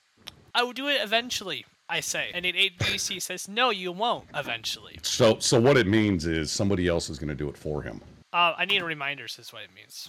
I 0.54 0.62
will 0.62 0.72
do 0.72 0.88
it 0.88 1.00
eventually. 1.02 1.66
I 1.86 2.00
say, 2.00 2.30
and 2.32 2.46
then 2.46 2.54
8BC 2.54 3.20
says, 3.20 3.46
"No, 3.46 3.68
you 3.68 3.92
won't." 3.92 4.24
Eventually, 4.34 4.98
So 5.02 5.38
so 5.38 5.60
what 5.60 5.76
it 5.76 5.86
means 5.86 6.24
is 6.24 6.50
somebody 6.50 6.88
else 6.88 7.10
is 7.10 7.18
going 7.18 7.28
to 7.28 7.34
do 7.34 7.48
it 7.50 7.58
for 7.58 7.82
him. 7.82 8.00
uh, 8.32 8.54
I 8.56 8.64
need 8.64 8.80
reminders. 8.80 9.38
Is 9.38 9.52
what 9.52 9.64
it 9.64 9.68
means. 9.74 10.08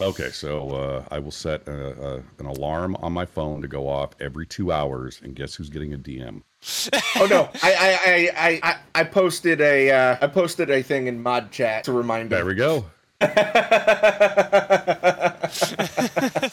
Okay, 0.00 0.30
so 0.30 0.70
uh, 0.70 1.04
I 1.10 1.18
will 1.18 1.30
set 1.30 1.68
a, 1.68 2.14
a, 2.14 2.16
an 2.38 2.46
alarm 2.46 2.96
on 3.02 3.12
my 3.12 3.26
phone 3.26 3.60
to 3.60 3.68
go 3.68 3.86
off 3.86 4.12
every 4.20 4.46
two 4.46 4.72
hours, 4.72 5.20
and 5.22 5.34
guess 5.36 5.54
who's 5.54 5.68
getting 5.68 5.92
a 5.92 5.98
DM? 5.98 6.40
Oh 7.16 7.26
no, 7.28 7.48
I 7.62 7.72
I 7.72 8.30
I 8.36 8.60
I, 8.62 8.76
I, 8.94 9.04
posted 9.04 9.60
a 9.60 9.90
uh, 9.90 10.16
I 10.20 10.26
posted 10.26 10.70
a 10.70 10.82
thing 10.82 11.06
in 11.06 11.22
mod 11.22 11.50
chat 11.50 11.84
to 11.84 11.92
remind 11.92 12.30
There 12.30 12.40
him. 12.40 12.46
we 12.48 12.54
go. 12.54 12.84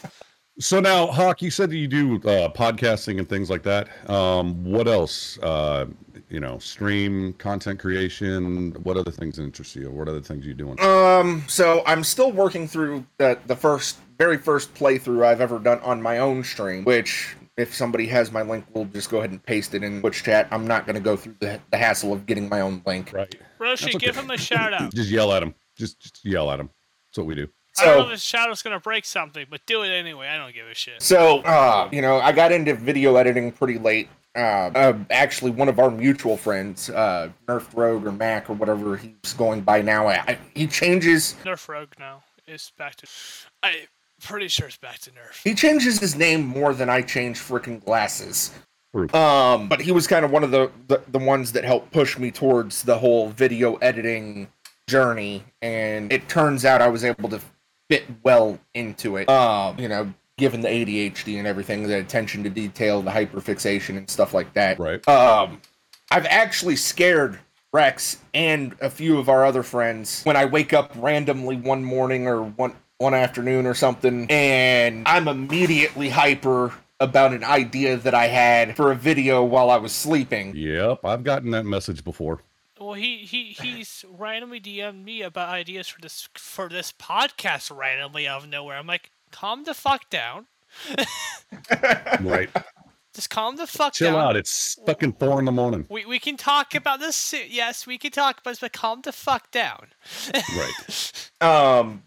So 0.59 0.79
now, 0.79 1.05
Hawk, 1.05 1.43
you 1.43 1.51
said 1.51 1.69
that 1.69 1.77
you 1.77 1.87
do 1.87 2.15
uh, 2.15 2.49
podcasting 2.49 3.19
and 3.19 3.29
things 3.29 3.47
like 3.47 3.61
that. 3.63 3.89
Um, 4.09 4.63
what 4.63 4.87
else? 4.87 5.37
Uh, 5.37 5.85
you 6.29 6.39
know, 6.39 6.57
stream, 6.57 7.33
content 7.33 7.79
creation. 7.79 8.71
What 8.81 8.97
other 8.97 9.11
things 9.11 9.37
interest 9.37 9.75
you? 9.75 9.91
What 9.91 10.09
other 10.09 10.19
things 10.19 10.45
are 10.45 10.47
you 10.47 10.55
doing? 10.55 10.79
Um, 10.79 11.43
so 11.47 11.83
I'm 11.85 12.03
still 12.03 12.31
working 12.31 12.67
through 12.67 13.05
the 13.17 13.37
the 13.45 13.55
first 13.55 13.99
very 14.17 14.37
first 14.37 14.73
playthrough 14.73 15.23
I've 15.23 15.41
ever 15.41 15.59
done 15.59 15.79
on 15.81 16.01
my 16.01 16.17
own 16.17 16.43
stream, 16.43 16.83
which 16.85 17.36
if 17.57 17.73
somebody 17.73 18.05
has 18.07 18.31
my 18.31 18.43
link, 18.43 18.65
we'll 18.73 18.85
just 18.85 19.09
go 19.09 19.17
ahead 19.17 19.31
and 19.31 19.43
paste 19.43 19.73
it 19.73 19.83
in 19.83 20.01
Twitch 20.01 20.23
chat. 20.23 20.47
I'm 20.51 20.67
not 20.67 20.85
going 20.85 20.95
to 20.95 21.01
go 21.01 21.17
through 21.17 21.35
the, 21.39 21.59
the 21.71 21.77
hassle 21.77 22.13
of 22.13 22.25
getting 22.25 22.47
my 22.47 22.61
own 22.61 22.81
link. 22.85 23.11
Right. 23.11 23.35
Roshi, 23.59 23.91
That's 23.91 23.95
give 23.95 24.15
him 24.15 24.29
a 24.29 24.37
shout 24.37 24.73
out. 24.73 24.93
Just 24.93 25.09
yell 25.09 25.33
at 25.33 25.43
him. 25.43 25.55
Just, 25.75 25.99
just 25.99 26.25
yell 26.25 26.49
at 26.49 26.59
him. 26.59 26.71
That's 27.07 27.19
what 27.19 27.27
we 27.27 27.35
do. 27.35 27.47
I 27.79 27.85
don't 27.85 27.97
know 27.97 28.05
if 28.05 28.11
his 28.11 28.23
shadow's 28.23 28.63
gonna 28.63 28.79
break 28.79 29.05
something, 29.05 29.45
but 29.51 29.63
do 29.67 29.83
it 29.83 29.89
anyway. 29.89 30.27
I 30.27 30.37
don't 30.37 30.51
give 30.51 30.65
a 30.65 30.73
shit. 30.73 30.99
so 30.99 31.41
uh, 31.41 31.87
you 31.91 32.01
know, 32.01 32.17
I 32.17 32.31
got 32.31 32.51
into 32.51 32.73
video 32.73 33.15
editing 33.17 33.51
pretty 33.51 33.77
late. 33.77 34.09
Uh, 34.35 34.71
uh, 34.73 34.97
actually, 35.11 35.51
one 35.51 35.69
of 35.69 35.77
our 35.77 35.91
mutual 35.91 36.37
friends, 36.37 36.89
uh, 36.89 37.29
Nerf 37.47 37.67
Rogue 37.75 38.07
or 38.07 38.11
Mac 38.11 38.49
or 38.49 38.53
whatever 38.53 38.97
he's 38.97 39.33
going 39.37 39.61
by 39.61 39.83
now, 39.83 40.07
I, 40.07 40.15
I, 40.15 40.37
he 40.55 40.65
changes 40.65 41.35
Nerf 41.43 41.67
Rogue 41.67 41.89
now 41.99 42.23
is 42.47 42.71
back 42.77 42.95
to. 42.95 43.07
I 43.61 43.87
pretty 44.21 44.47
sure 44.47 44.67
it's 44.67 44.77
back 44.77 44.99
to 44.99 45.11
Nerf. 45.11 45.41
He 45.43 45.53
changes 45.53 45.99
his 45.99 46.15
name 46.15 46.45
more 46.45 46.73
than 46.73 46.89
I 46.89 47.01
change 47.01 47.39
freaking 47.39 47.83
glasses. 47.83 48.51
Um, 49.13 49.67
but 49.67 49.81
he 49.81 49.91
was 49.91 50.07
kind 50.07 50.25
of 50.25 50.31
one 50.31 50.43
of 50.43 50.51
the, 50.51 50.71
the 50.87 51.01
the 51.09 51.19
ones 51.19 51.51
that 51.51 51.63
helped 51.63 51.91
push 51.91 52.17
me 52.17 52.31
towards 52.31 52.81
the 52.83 52.97
whole 52.97 53.29
video 53.29 53.75
editing 53.75 54.47
journey, 54.87 55.43
and 55.61 56.11
it 56.11 56.27
turns 56.27 56.65
out 56.65 56.81
I 56.81 56.87
was 56.87 57.03
able 57.03 57.29
to 57.29 57.39
fit 57.89 58.05
well 58.23 58.57
into 58.73 59.17
it. 59.17 59.29
Um, 59.29 59.77
you 59.77 59.87
know, 59.87 60.11
given 60.37 60.61
the 60.61 60.69
ADHD 60.69 61.37
and 61.37 61.45
everything, 61.45 61.83
the 61.83 61.99
attention 61.99 62.43
to 62.43 62.49
detail, 62.49 63.01
the 63.01 63.11
hyperfixation 63.11 63.97
and 63.97 64.09
stuff 64.09 64.33
like 64.33 64.53
that. 64.53 64.79
Right. 64.79 65.07
Um, 65.07 65.61
I've 66.09 66.25
actually 66.25 66.77
scared 66.77 67.39
Rex 67.73 68.17
and 68.33 68.75
a 68.81 68.89
few 68.89 69.19
of 69.19 69.29
our 69.29 69.45
other 69.45 69.61
friends 69.61 70.23
when 70.23 70.37
I 70.37 70.45
wake 70.45 70.73
up 70.73 70.91
randomly 70.95 71.57
one 71.57 71.83
morning 71.83 72.27
or 72.27 72.41
one 72.41 72.73
one 72.97 73.13
afternoon 73.13 73.65
or 73.65 73.73
something, 73.73 74.27
and 74.29 75.07
I'm 75.07 75.27
immediately 75.27 76.09
hyper 76.09 76.73
about 76.99 77.33
an 77.33 77.43
idea 77.43 77.95
that 77.97 78.15
I 78.15 78.27
had 78.27 78.75
for 78.75 78.91
a 78.91 78.95
video 78.95 79.43
while 79.43 79.69
I 79.69 79.77
was 79.77 79.91
sleeping. 79.91 80.55
Yep. 80.55 81.05
I've 81.05 81.23
gotten 81.23 81.51
that 81.51 81.63
message 81.65 82.03
before. 82.03 82.41
Well, 82.79 82.93
he 82.93 83.17
he 83.19 83.45
he's 83.59 84.05
randomly 84.09 84.59
DM'd 84.59 85.03
me 85.03 85.21
about 85.23 85.49
ideas 85.49 85.87
for 85.87 85.99
this 86.01 86.27
for 86.35 86.69
this 86.69 86.91
podcast 86.91 87.75
randomly 87.75 88.27
out 88.27 88.43
of 88.43 88.49
nowhere. 88.49 88.77
I'm 88.77 88.87
like, 88.87 89.11
calm 89.31 89.63
the 89.63 89.73
fuck 89.73 90.09
down. 90.09 90.47
Right. 92.21 92.49
Just 93.13 93.29
calm 93.31 93.55
the 93.55 93.65
fuck 93.65 93.93
Chill 93.93 94.11
down. 94.11 94.21
out. 94.21 94.35
It's 94.35 94.75
fucking 94.85 95.13
four 95.13 95.39
in 95.39 95.45
the 95.45 95.51
morning. 95.51 95.85
We, 95.89 96.05
we 96.05 96.19
can 96.19 96.37
talk 96.37 96.75
about 96.75 96.99
this. 96.99 97.15
soon. 97.15 97.45
Yes, 97.49 97.87
we 97.87 97.97
can 97.97 98.11
talk 98.11 98.39
about 98.41 98.51
this, 98.51 98.59
but 98.59 98.73
calm 98.73 99.01
the 99.01 99.11
fuck 99.11 99.49
down. 99.51 99.87
Right. 100.55 101.31
Um, 101.41 102.03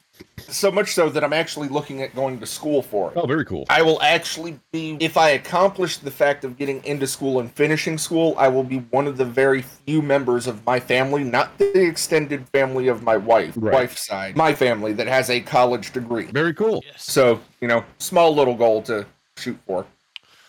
So 0.48 0.70
much 0.70 0.92
so 0.94 1.08
that 1.10 1.22
I'm 1.24 1.32
actually 1.32 1.68
looking 1.68 2.02
at 2.02 2.14
going 2.14 2.40
to 2.40 2.46
school 2.46 2.82
for 2.82 3.10
it. 3.10 3.16
Oh, 3.16 3.26
very 3.26 3.44
cool. 3.44 3.66
I 3.68 3.82
will 3.82 4.00
actually 4.02 4.58
be, 4.72 4.96
if 5.00 5.16
I 5.16 5.30
accomplish 5.30 5.98
the 5.98 6.10
fact 6.10 6.44
of 6.44 6.56
getting 6.56 6.84
into 6.84 7.06
school 7.06 7.40
and 7.40 7.50
finishing 7.52 7.98
school, 7.98 8.34
I 8.38 8.48
will 8.48 8.64
be 8.64 8.78
one 8.90 9.06
of 9.06 9.16
the 9.16 9.24
very 9.24 9.62
few 9.62 10.02
members 10.02 10.46
of 10.46 10.64
my 10.64 10.80
family, 10.80 11.24
not 11.24 11.56
the 11.58 11.82
extended 11.86 12.48
family 12.48 12.88
of 12.88 13.02
my 13.02 13.16
wife, 13.16 13.54
Right. 13.56 13.74
wife's 13.74 14.06
side, 14.06 14.36
my 14.36 14.54
family 14.54 14.92
that 14.94 15.06
has 15.06 15.30
a 15.30 15.40
college 15.40 15.92
degree. 15.92 16.24
Very 16.26 16.54
cool. 16.54 16.82
Yes. 16.86 17.04
So, 17.04 17.40
you 17.60 17.68
know, 17.68 17.84
small 17.98 18.34
little 18.34 18.54
goal 18.54 18.82
to 18.82 19.06
shoot 19.36 19.58
for. 19.66 19.86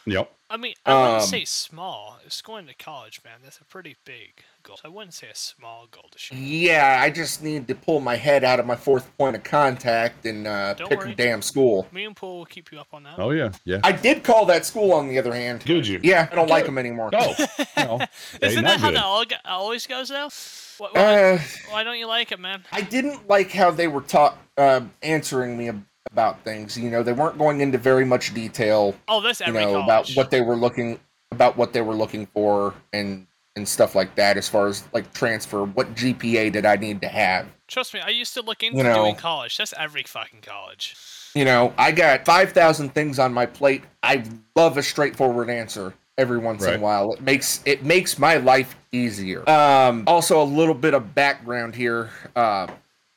Yep. 0.05 0.31
I 0.49 0.57
mean, 0.57 0.73
I 0.85 0.93
wouldn't 0.93 1.21
Um, 1.21 1.27
say 1.27 1.45
small. 1.45 2.19
It's 2.25 2.41
going 2.41 2.67
to 2.67 2.73
college, 2.73 3.21
man. 3.23 3.39
That's 3.43 3.59
a 3.59 3.65
pretty 3.65 3.95
big 4.03 4.43
goal. 4.63 4.77
So 4.77 4.83
I 4.85 4.87
wouldn't 4.89 5.13
say 5.13 5.27
a 5.29 5.35
small 5.35 5.87
goal 5.91 6.05
to 6.11 6.17
shoot. 6.19 6.37
Yeah, 6.37 6.99
I 7.01 7.09
just 7.09 7.43
need 7.43 7.67
to 7.67 7.75
pull 7.75 7.99
my 7.99 8.15
head 8.15 8.43
out 8.43 8.59
of 8.59 8.65
my 8.65 8.75
fourth 8.75 9.15
point 9.17 9.35
of 9.35 9.43
contact 9.43 10.25
and 10.25 10.47
uh, 10.47 10.73
Don't 10.75 10.89
pick 10.89 10.99
worry. 10.99 11.11
a 11.11 11.15
damn 11.15 11.41
school. 11.41 11.87
Me 11.91 12.05
and 12.05 12.15
Paul 12.15 12.39
will 12.39 12.45
keep 12.45 12.71
you 12.71 12.79
up 12.79 12.87
on 12.93 13.03
that. 13.03 13.19
Oh 13.19 13.31
yeah. 13.31 13.51
Yeah. 13.65 13.79
I 13.83 13.91
did 13.91 14.23
call 14.23 14.45
that 14.45 14.65
school, 14.65 14.91
on 14.93 15.07
the 15.07 15.17
other 15.19 15.33
hand. 15.33 15.63
Did 15.65 15.87
you? 15.87 15.99
Yeah, 16.03 16.27
I 16.31 16.35
don't 16.35 16.49
like 16.49 16.63
Good. 16.63 16.67
them 16.69 16.77
anymore. 16.77 17.09
Oh. 17.13 17.33
No. 17.77 17.99
Isn't 18.41 18.63
that 18.63 18.79
how 18.79 18.89
good. 18.91 18.97
that 18.97 19.39
all 19.45 19.61
always 19.63 19.87
goes, 19.87 20.09
though? 20.09 20.29
Why, 20.77 20.89
why, 20.91 21.01
Uh, 21.33 21.39
why 21.71 21.83
don't 21.83 21.97
you 21.97 22.07
like 22.07 22.31
it, 22.31 22.39
man? 22.39 22.63
I 22.71 22.81
didn't 22.81 23.27
like 23.27 23.51
how 23.51 23.71
they 23.71 23.87
were 23.87 24.01
taught 24.01 24.37
uh, 24.57 24.81
answering 25.01 25.57
me 25.57 25.69
ab- 25.69 25.83
about 26.11 26.43
things. 26.43 26.77
You 26.77 26.89
know, 26.91 27.01
they 27.03 27.13
weren't 27.13 27.37
going 27.37 27.61
into 27.61 27.77
very 27.77 28.05
much 28.05 28.33
detail. 28.33 28.95
Oh, 29.07 29.21
that's 29.21 29.39
You 29.39 29.51
know 29.53 29.65
college. 29.81 29.83
about 29.83 30.09
what 30.11 30.31
they 30.31 30.41
were 30.41 30.55
looking 30.55 30.99
about 31.31 31.55
what 31.57 31.71
they 31.73 31.81
were 31.81 31.95
looking 31.95 32.25
for 32.27 32.73
and 32.91 33.25
and 33.55 33.67
stuff 33.67 33.95
like 33.95 34.15
that. 34.15 34.37
As 34.37 34.47
far 34.47 34.67
as 34.67 34.83
like 34.93 35.11
transfer, 35.13 35.63
what 35.63 35.93
GPA 35.95 36.51
did 36.51 36.65
I 36.65 36.75
need 36.75 37.01
to 37.01 37.07
have? 37.07 37.47
Trust 37.67 37.93
me, 37.93 37.99
I 37.99 38.09
used 38.09 38.33
to 38.35 38.41
look 38.41 38.63
into 38.63 38.83
know- 38.83 38.95
doing 38.95 39.15
college. 39.15 39.57
That's 39.57 39.73
every 39.77 40.03
fucking 40.03 40.41
college. 40.41 40.95
You 41.33 41.45
know, 41.45 41.73
I 41.77 41.93
got 41.93 42.25
five 42.25 42.51
thousand 42.51 42.93
things 42.93 43.17
on 43.17 43.33
my 43.33 43.45
plate. 43.45 43.83
I 44.03 44.23
love 44.55 44.77
a 44.77 44.83
straightforward 44.83 45.49
answer 45.49 45.93
every 46.17 46.37
once 46.37 46.65
in 46.65 46.75
a 46.75 46.79
while. 46.79 47.13
It 47.13 47.21
makes 47.21 47.61
it 47.65 47.85
makes 47.85 48.19
my 48.19 48.35
life 48.35 48.75
easier. 48.91 49.49
Um, 49.49 50.03
also, 50.07 50.41
a 50.41 50.43
little 50.43 50.73
bit 50.73 50.93
of 50.93 51.15
background 51.15 51.73
here. 51.73 52.09
Uh, 52.35 52.67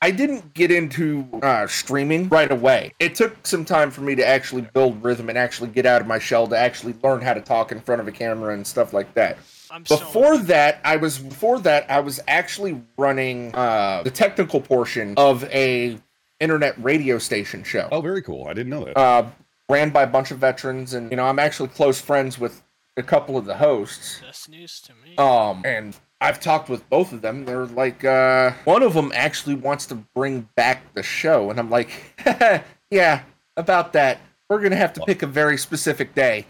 I 0.00 0.10
didn't 0.10 0.52
get 0.52 0.70
into 0.70 1.26
uh, 1.42 1.66
streaming 1.66 2.28
right 2.28 2.52
away. 2.52 2.92
It 2.98 3.14
took 3.14 3.46
some 3.46 3.64
time 3.64 3.90
for 3.90 4.02
me 4.02 4.14
to 4.16 4.26
actually 4.26 4.62
build 4.62 5.02
rhythm 5.02 5.30
and 5.30 5.38
actually 5.38 5.70
get 5.70 5.86
out 5.86 6.02
of 6.02 6.06
my 6.06 6.18
shell 6.18 6.46
to 6.48 6.58
actually 6.58 6.94
learn 7.02 7.22
how 7.22 7.32
to 7.32 7.40
talk 7.40 7.72
in 7.72 7.80
front 7.80 8.02
of 8.02 8.06
a 8.06 8.12
camera 8.12 8.52
and 8.52 8.66
stuff 8.66 8.92
like 8.92 9.14
that. 9.14 9.38
I'm 9.70 9.84
so 9.86 9.98
Before 9.98 10.38
that, 10.38 10.80
I 10.84 10.96
was 10.96 11.18
before 11.18 11.58
that 11.60 11.90
I 11.90 12.00
was 12.00 12.20
actually 12.28 12.80
running 12.96 13.54
uh, 13.54 14.02
the 14.02 14.10
technical 14.10 14.60
portion 14.60 15.14
of 15.16 15.44
a 15.44 15.98
internet 16.40 16.74
radio 16.82 17.18
station 17.18 17.62
show 17.64 17.88
Oh, 17.92 18.00
very 18.00 18.22
cool. 18.22 18.46
I 18.48 18.52
didn't 18.54 18.70
know 18.70 18.84
that. 18.84 18.96
uh, 18.96 19.26
ran 19.68 19.90
by 19.90 20.02
a 20.02 20.06
bunch 20.06 20.30
of 20.30 20.38
veterans, 20.38 20.92
and 20.94 21.10
you 21.10 21.16
know 21.16 21.24
I'm 21.24 21.38
actually 21.38 21.68
close 21.70 22.00
friends 22.00 22.38
with 22.38 22.62
a 22.96 23.02
couple 23.02 23.36
of 23.36 23.44
the 23.44 23.56
hosts. 23.56 24.20
that's 24.22 24.48
news 24.48 24.80
to 24.82 24.92
me. 25.04 25.16
Um, 25.16 25.62
and 25.64 25.96
I've 26.20 26.40
talked 26.40 26.68
with 26.68 26.88
both 26.90 27.12
of 27.12 27.22
them. 27.22 27.44
They're 27.44 27.66
like, 27.66 28.04
uh, 28.04 28.52
one 28.64 28.82
of 28.82 28.94
them 28.94 29.10
actually 29.14 29.56
wants 29.56 29.86
to 29.86 29.94
bring 29.94 30.48
back 30.54 30.94
the 30.94 31.02
show, 31.02 31.50
and 31.50 31.58
I'm 31.58 31.70
like, 31.70 31.90
yeah, 32.90 33.22
about 33.56 33.92
that. 33.94 34.18
We're 34.48 34.60
gonna 34.60 34.76
have 34.76 34.92
to 34.94 35.00
pick 35.06 35.22
a 35.22 35.26
very 35.26 35.56
specific 35.56 36.14
day. 36.14 36.46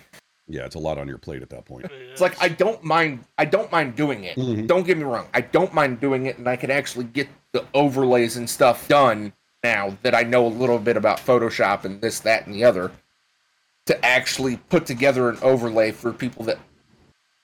Yeah, 0.48 0.64
it's 0.66 0.74
a 0.74 0.78
lot 0.78 0.98
on 0.98 1.08
your 1.08 1.18
plate 1.18 1.42
at 1.42 1.50
that 1.50 1.64
point. 1.64 1.86
It's 2.10 2.20
like 2.20 2.40
I 2.42 2.48
don't 2.48 2.82
mind. 2.84 3.24
I 3.38 3.44
don't 3.44 3.70
mind 3.72 3.96
doing 3.96 4.24
it. 4.24 4.36
Mhm. 4.36 4.66
Don't 4.66 4.84
get 4.86 4.96
me 4.98 5.04
wrong. 5.04 5.26
I 5.34 5.40
don't 5.40 5.72
mind 5.74 6.00
doing 6.00 6.26
it, 6.26 6.38
and 6.38 6.48
I 6.48 6.56
can 6.56 6.70
actually 6.70 7.06
get 7.06 7.28
the 7.52 7.64
overlays 7.74 8.36
and 8.36 8.48
stuff 8.48 8.86
done 8.88 9.32
now 9.62 9.96
that 10.02 10.14
I 10.14 10.22
know 10.22 10.46
a 10.46 10.48
little 10.48 10.78
bit 10.78 10.96
about 10.96 11.18
Photoshop 11.18 11.84
and 11.84 12.00
this, 12.00 12.20
that, 12.20 12.46
and 12.46 12.54
the 12.54 12.64
other. 12.64 12.92
To 13.86 14.04
actually 14.04 14.56
put 14.56 14.86
together 14.86 15.28
an 15.28 15.38
overlay 15.42 15.92
for 15.92 16.10
people 16.12 16.44
that 16.46 16.58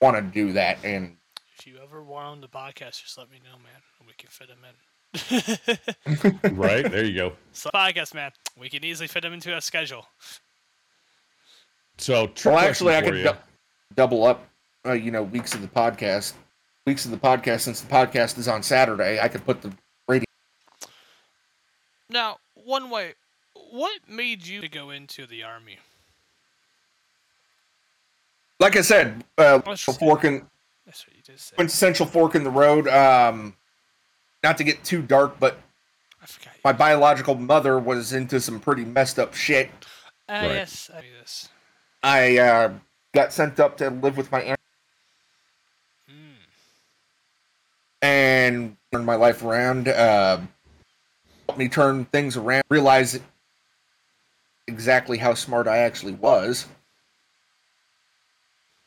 want 0.00 0.16
to 0.16 0.22
do 0.22 0.52
that, 0.54 0.78
and 0.82 1.16
if 1.58 1.66
you 1.66 1.76
ever 1.82 2.02
want 2.02 2.26
on 2.26 2.40
the 2.40 2.48
podcast, 2.48 3.02
just 3.02 3.18
let 3.18 3.30
me 3.30 3.40
know, 3.44 3.58
man. 3.58 3.82
and 3.98 4.06
We 4.08 4.14
can 4.16 4.30
fit 4.30 4.48
them 4.48 4.58
in. 4.64 6.50
right 6.56 6.90
there, 6.90 7.04
you 7.04 7.14
go. 7.14 7.32
so 7.52 7.68
podcast, 7.74 8.14
man. 8.14 8.30
We 8.58 8.70
can 8.70 8.84
easily 8.84 9.06
fit 9.06 9.22
them 9.22 9.34
into 9.34 9.54
a 9.54 9.60
schedule. 9.60 10.06
So, 12.00 12.30
well, 12.46 12.58
actually, 12.58 12.96
I 12.96 13.02
could 13.02 13.16
you. 13.16 13.24
dou- 13.24 13.36
double 13.94 14.24
up. 14.24 14.46
Uh, 14.86 14.92
you 14.92 15.10
know, 15.10 15.22
weeks 15.22 15.54
of 15.54 15.60
the 15.60 15.68
podcast, 15.68 16.32
weeks 16.86 17.04
of 17.04 17.10
the 17.10 17.18
podcast. 17.18 17.60
Since 17.60 17.82
the 17.82 17.88
podcast 17.92 18.38
is 18.38 18.48
on 18.48 18.62
Saturday, 18.62 19.20
I 19.20 19.28
could 19.28 19.44
put 19.44 19.60
the 19.60 19.70
radio. 20.08 20.24
Now, 22.08 22.38
one 22.54 22.88
way, 22.88 23.12
what 23.70 24.00
made 24.08 24.46
you 24.46 24.66
go 24.68 24.88
into 24.90 25.26
the 25.26 25.42
army? 25.42 25.78
Like 28.58 28.76
I 28.76 28.80
said, 28.80 29.22
uh, 29.38 29.60
Let's 29.66 29.84
just- 29.84 29.98
forking 29.98 30.46
That's 30.86 31.06
what 31.06 31.16
you 31.16 31.22
did 31.22 31.38
say. 31.38 31.56
quintessential 31.56 32.06
fork 32.06 32.34
in 32.34 32.44
the 32.44 32.50
road. 32.50 32.88
Um, 32.88 33.54
not 34.42 34.56
to 34.58 34.64
get 34.64 34.82
too 34.84 35.02
dark, 35.02 35.38
but 35.38 35.58
I 36.22 36.26
my 36.64 36.72
biological 36.72 37.34
mother 37.34 37.78
was 37.78 38.12
into 38.14 38.40
some 38.40 38.60
pretty 38.60 38.84
messed 38.84 39.18
up 39.18 39.34
shit. 39.34 39.70
Ah, 40.28 40.40
Right. 40.40 40.44
yes, 40.52 40.90
I 40.94 41.00
knew 41.02 41.12
this. 41.20 41.48
I 42.02 42.38
uh, 42.38 42.72
got 43.14 43.32
sent 43.32 43.60
up 43.60 43.76
to 43.78 43.90
live 43.90 44.16
with 44.16 44.30
my 44.32 44.40
aunt 44.42 44.60
Mm. 46.10 46.34
and 48.02 48.76
turned 48.90 49.06
my 49.06 49.14
life 49.14 49.44
around. 49.44 49.86
Uh, 49.86 50.40
helped 51.46 51.58
me 51.58 51.68
turn 51.68 52.04
things 52.06 52.36
around. 52.36 52.64
Realize 52.68 53.20
exactly 54.66 55.18
how 55.18 55.34
smart 55.34 55.68
I 55.68 55.78
actually 55.78 56.14
was. 56.14 56.66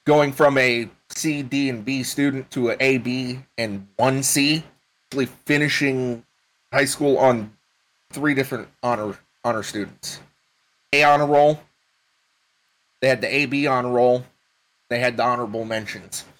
Going 0.05 0.33
from 0.33 0.57
a 0.57 0.89
C, 1.09 1.43
D, 1.43 1.69
and 1.69 1.85
B 1.85 2.03
student 2.03 2.51
to 2.51 2.71
an 2.71 2.77
A, 2.81 2.97
B, 2.97 3.39
and 3.57 3.87
one 3.95 4.21
C, 4.23 4.63
actually 5.07 5.27
finishing 5.27 6.25
high 6.73 6.85
school 6.85 7.17
on 7.17 7.53
three 8.09 8.33
different 8.33 8.67
honor 8.81 9.17
honor 9.45 9.63
students. 9.63 10.19
A 10.91 11.03
honor 11.03 11.27
roll. 11.27 11.61
They 13.03 13.09
had 13.09 13.19
the 13.19 13.35
AB 13.35 13.67
honor 13.67 13.89
roll. 13.91 14.23
They 14.89 14.99
had 14.99 15.17
the 15.17 15.23
honorable 15.23 15.65
mentions. 15.65 16.23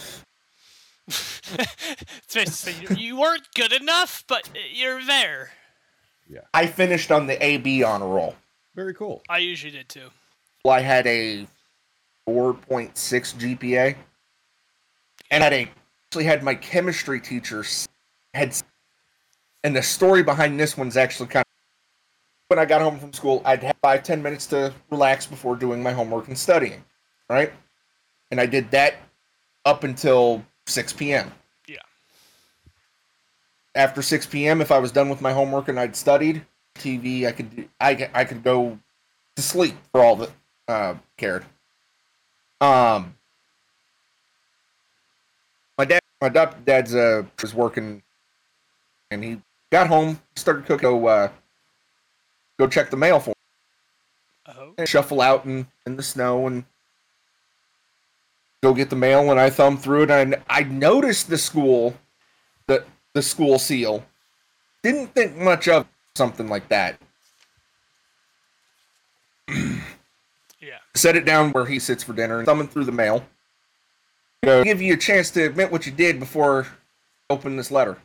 You- 2.33 2.95
you 2.95 3.19
weren't 3.19 3.47
good 3.53 3.73
enough, 3.73 4.23
but 4.29 4.49
you're 4.71 5.03
there. 5.05 5.51
Yeah. 6.27 6.39
I 6.53 6.65
finished 6.67 7.11
on 7.11 7.27
the 7.27 7.43
AB 7.45 7.83
honor 7.83 8.07
roll. 8.07 8.35
Very 8.75 8.93
cool. 8.93 9.21
I 9.29 9.39
usually 9.39 9.71
did 9.71 9.89
too. 9.89 10.09
Well, 10.63 10.73
I 10.73 10.79
had 10.79 11.05
a 11.05 11.45
4.6 12.27 12.93
GPA, 13.35 13.95
and 15.29 15.43
had 15.43 15.53
a 15.53 15.69
actually 16.07 16.23
had 16.23 16.43
my 16.43 16.55
chemistry 16.55 17.19
teacher 17.19 17.65
had, 18.33 18.55
and 19.65 19.75
the 19.75 19.83
story 19.83 20.23
behind 20.23 20.57
this 20.59 20.77
one's 20.77 20.95
actually 20.95 21.27
kind 21.27 21.43
of. 21.45 21.52
When 22.53 22.59
I 22.59 22.65
got 22.65 22.81
home 22.83 22.99
from 22.99 23.11
school, 23.13 23.41
I'd 23.45 23.63
have 23.63 23.75
five 23.81 24.03
ten 24.03 24.21
minutes 24.21 24.45
to 24.47 24.71
relax 24.91 25.25
before 25.25 25.55
doing 25.55 25.81
my 25.81 25.91
homework 25.91 26.27
and 26.27 26.37
studying, 26.37 26.83
right? 27.27 27.51
And 28.29 28.39
I 28.39 28.45
did 28.45 28.69
that 28.69 28.93
up 29.65 29.83
until 29.83 30.45
6 30.67 30.93
p.m. 30.93 31.31
Yeah. 31.67 31.77
After 33.73 34.03
6 34.03 34.27
p.m., 34.27 34.61
if 34.61 34.71
I 34.71 34.77
was 34.77 34.91
done 34.91 35.09
with 35.09 35.19
my 35.19 35.33
homework 35.33 35.67
and 35.67 35.79
I'd 35.79 35.95
studied 35.95 36.45
TV, 36.75 37.25
I 37.25 37.31
could 37.31 37.55
do- 37.55 37.69
I 37.81 37.95
could- 37.95 38.11
I 38.13 38.23
could 38.23 38.43
go 38.43 38.77
to 39.35 39.41
sleep 39.41 39.75
for 39.91 40.03
all 40.03 40.15
that 40.17 40.29
uh, 40.67 40.93
cared. 41.17 41.45
Um, 42.61 43.15
my 45.75 45.85
dad, 45.85 46.01
my 46.21 46.27
adopted 46.27 46.65
dad's 46.65 46.93
uh 46.93 47.23
was 47.41 47.55
working, 47.55 48.03
and 49.09 49.23
he 49.23 49.41
got 49.71 49.87
home, 49.87 50.21
started 50.35 50.67
cooking. 50.67 50.87
Go, 50.87 51.07
uh, 51.07 51.29
go 52.59 52.67
check 52.67 52.89
the 52.89 52.97
mail 52.97 53.19
for 53.19 53.33
Oh. 54.45 54.73
and 54.77 54.87
shuffle 54.89 55.21
out 55.21 55.45
in 55.45 55.67
in 55.85 55.95
the 55.95 56.03
snow 56.03 56.47
and 56.47 56.65
go 58.61 58.73
get 58.73 58.89
the 58.89 58.95
mail. 58.95 59.31
And 59.31 59.39
I 59.39 59.49
thumb 59.49 59.77
through 59.77 60.03
it, 60.03 60.11
and 60.11 60.35
I 60.49 60.63
noticed 60.63 61.29
the 61.29 61.37
school, 61.37 61.95
the 62.67 62.85
the 63.13 63.21
school 63.21 63.57
seal. 63.59 64.05
Didn't 64.83 65.13
think 65.13 65.37
much 65.37 65.67
of 65.69 65.87
something 66.15 66.49
like 66.49 66.67
that. 66.69 66.99
Yeah. 70.59 70.77
set 70.95 71.17
it 71.17 71.25
down 71.25 71.51
where 71.51 71.65
he 71.65 71.77
sits 71.77 72.03
for 72.03 72.13
dinner 72.13 72.37
and 72.37 72.45
thumbing 72.45 72.69
through 72.69 72.85
the 72.85 72.93
mail. 72.93 73.25
Give 74.41 74.81
you 74.81 74.93
a 74.93 74.97
chance 74.97 75.29
to 75.31 75.43
admit 75.45 75.71
what 75.73 75.85
you 75.85 75.91
did 75.91 76.19
before 76.21 76.67
open 77.29 77.57
this 77.57 77.69
letter. 77.69 77.97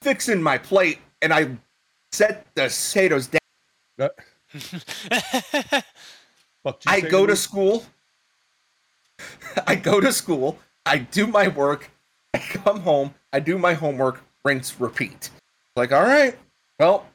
Fixing 0.00 0.40
my 0.40 0.58
plate, 0.58 0.98
and 1.22 1.32
I 1.34 1.56
set 2.12 2.46
the 2.54 2.62
potatoes 2.62 3.28
down. 3.28 3.40
Uh, 3.98 4.08
fuck 6.62 6.84
you 6.84 6.90
I 6.90 7.00
go 7.00 7.26
to 7.26 7.36
school. 7.36 7.84
I 9.66 9.74
go 9.74 10.00
to 10.00 10.12
school. 10.12 10.58
I 10.86 10.98
do 10.98 11.26
my 11.26 11.48
work. 11.48 11.90
I 12.34 12.38
come 12.38 12.80
home. 12.80 13.14
I 13.32 13.40
do 13.40 13.58
my 13.58 13.74
homework. 13.74 14.22
Rinse, 14.44 14.80
repeat. 14.80 15.30
Like, 15.76 15.92
all 15.92 16.02
right. 16.02 16.36
Well, 16.78 17.06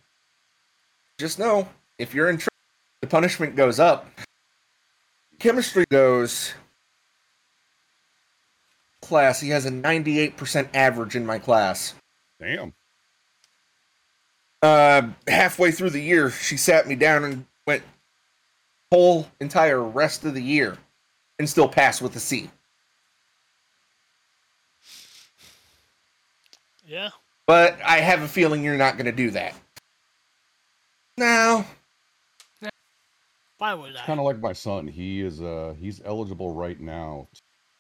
just 1.17 1.39
know 1.39 1.67
if 1.97 2.13
you're 2.13 2.29
in 2.29 2.37
trouble, 2.37 2.49
the 3.01 3.07
punishment 3.07 3.55
goes 3.55 3.79
up. 3.79 4.07
Chemistry 5.39 5.85
goes 5.89 6.53
class. 9.01 9.39
He 9.39 9.49
has 9.49 9.65
a 9.65 9.71
98% 9.71 10.69
average 10.73 11.15
in 11.15 11.25
my 11.25 11.39
class. 11.39 11.93
Damn. 12.39 12.73
Uh, 14.61 15.09
halfway 15.27 15.71
through 15.71 15.91
the 15.91 16.01
year, 16.01 16.31
she 16.31 16.57
sat 16.57 16.87
me 16.87 16.95
down 16.95 17.23
and 17.23 17.45
went 17.67 17.83
whole 18.91 19.27
entire 19.39 19.81
rest 19.81 20.25
of 20.25 20.33
the 20.33 20.41
year 20.41 20.77
and 21.37 21.49
still 21.49 21.67
passed 21.67 22.01
with 22.01 22.15
a 22.15 22.19
C. 22.19 22.49
Yeah. 26.87 27.09
But 27.47 27.77
I 27.85 27.97
have 27.97 28.21
a 28.21 28.27
feeling 28.27 28.63
you're 28.63 28.77
not 28.77 28.95
going 28.95 29.05
to 29.05 29.11
do 29.11 29.31
that. 29.31 29.53
No. 31.17 31.65
Why 33.57 33.73
would 33.73 33.95
I? 33.95 34.01
Kind 34.05 34.19
of 34.19 34.25
like 34.25 34.39
my 34.39 34.53
son. 34.53 34.87
He 34.87 35.21
is 35.21 35.41
uh 35.41 35.73
he's 35.79 36.01
eligible 36.03 36.53
right 36.53 36.79
now. 36.79 37.27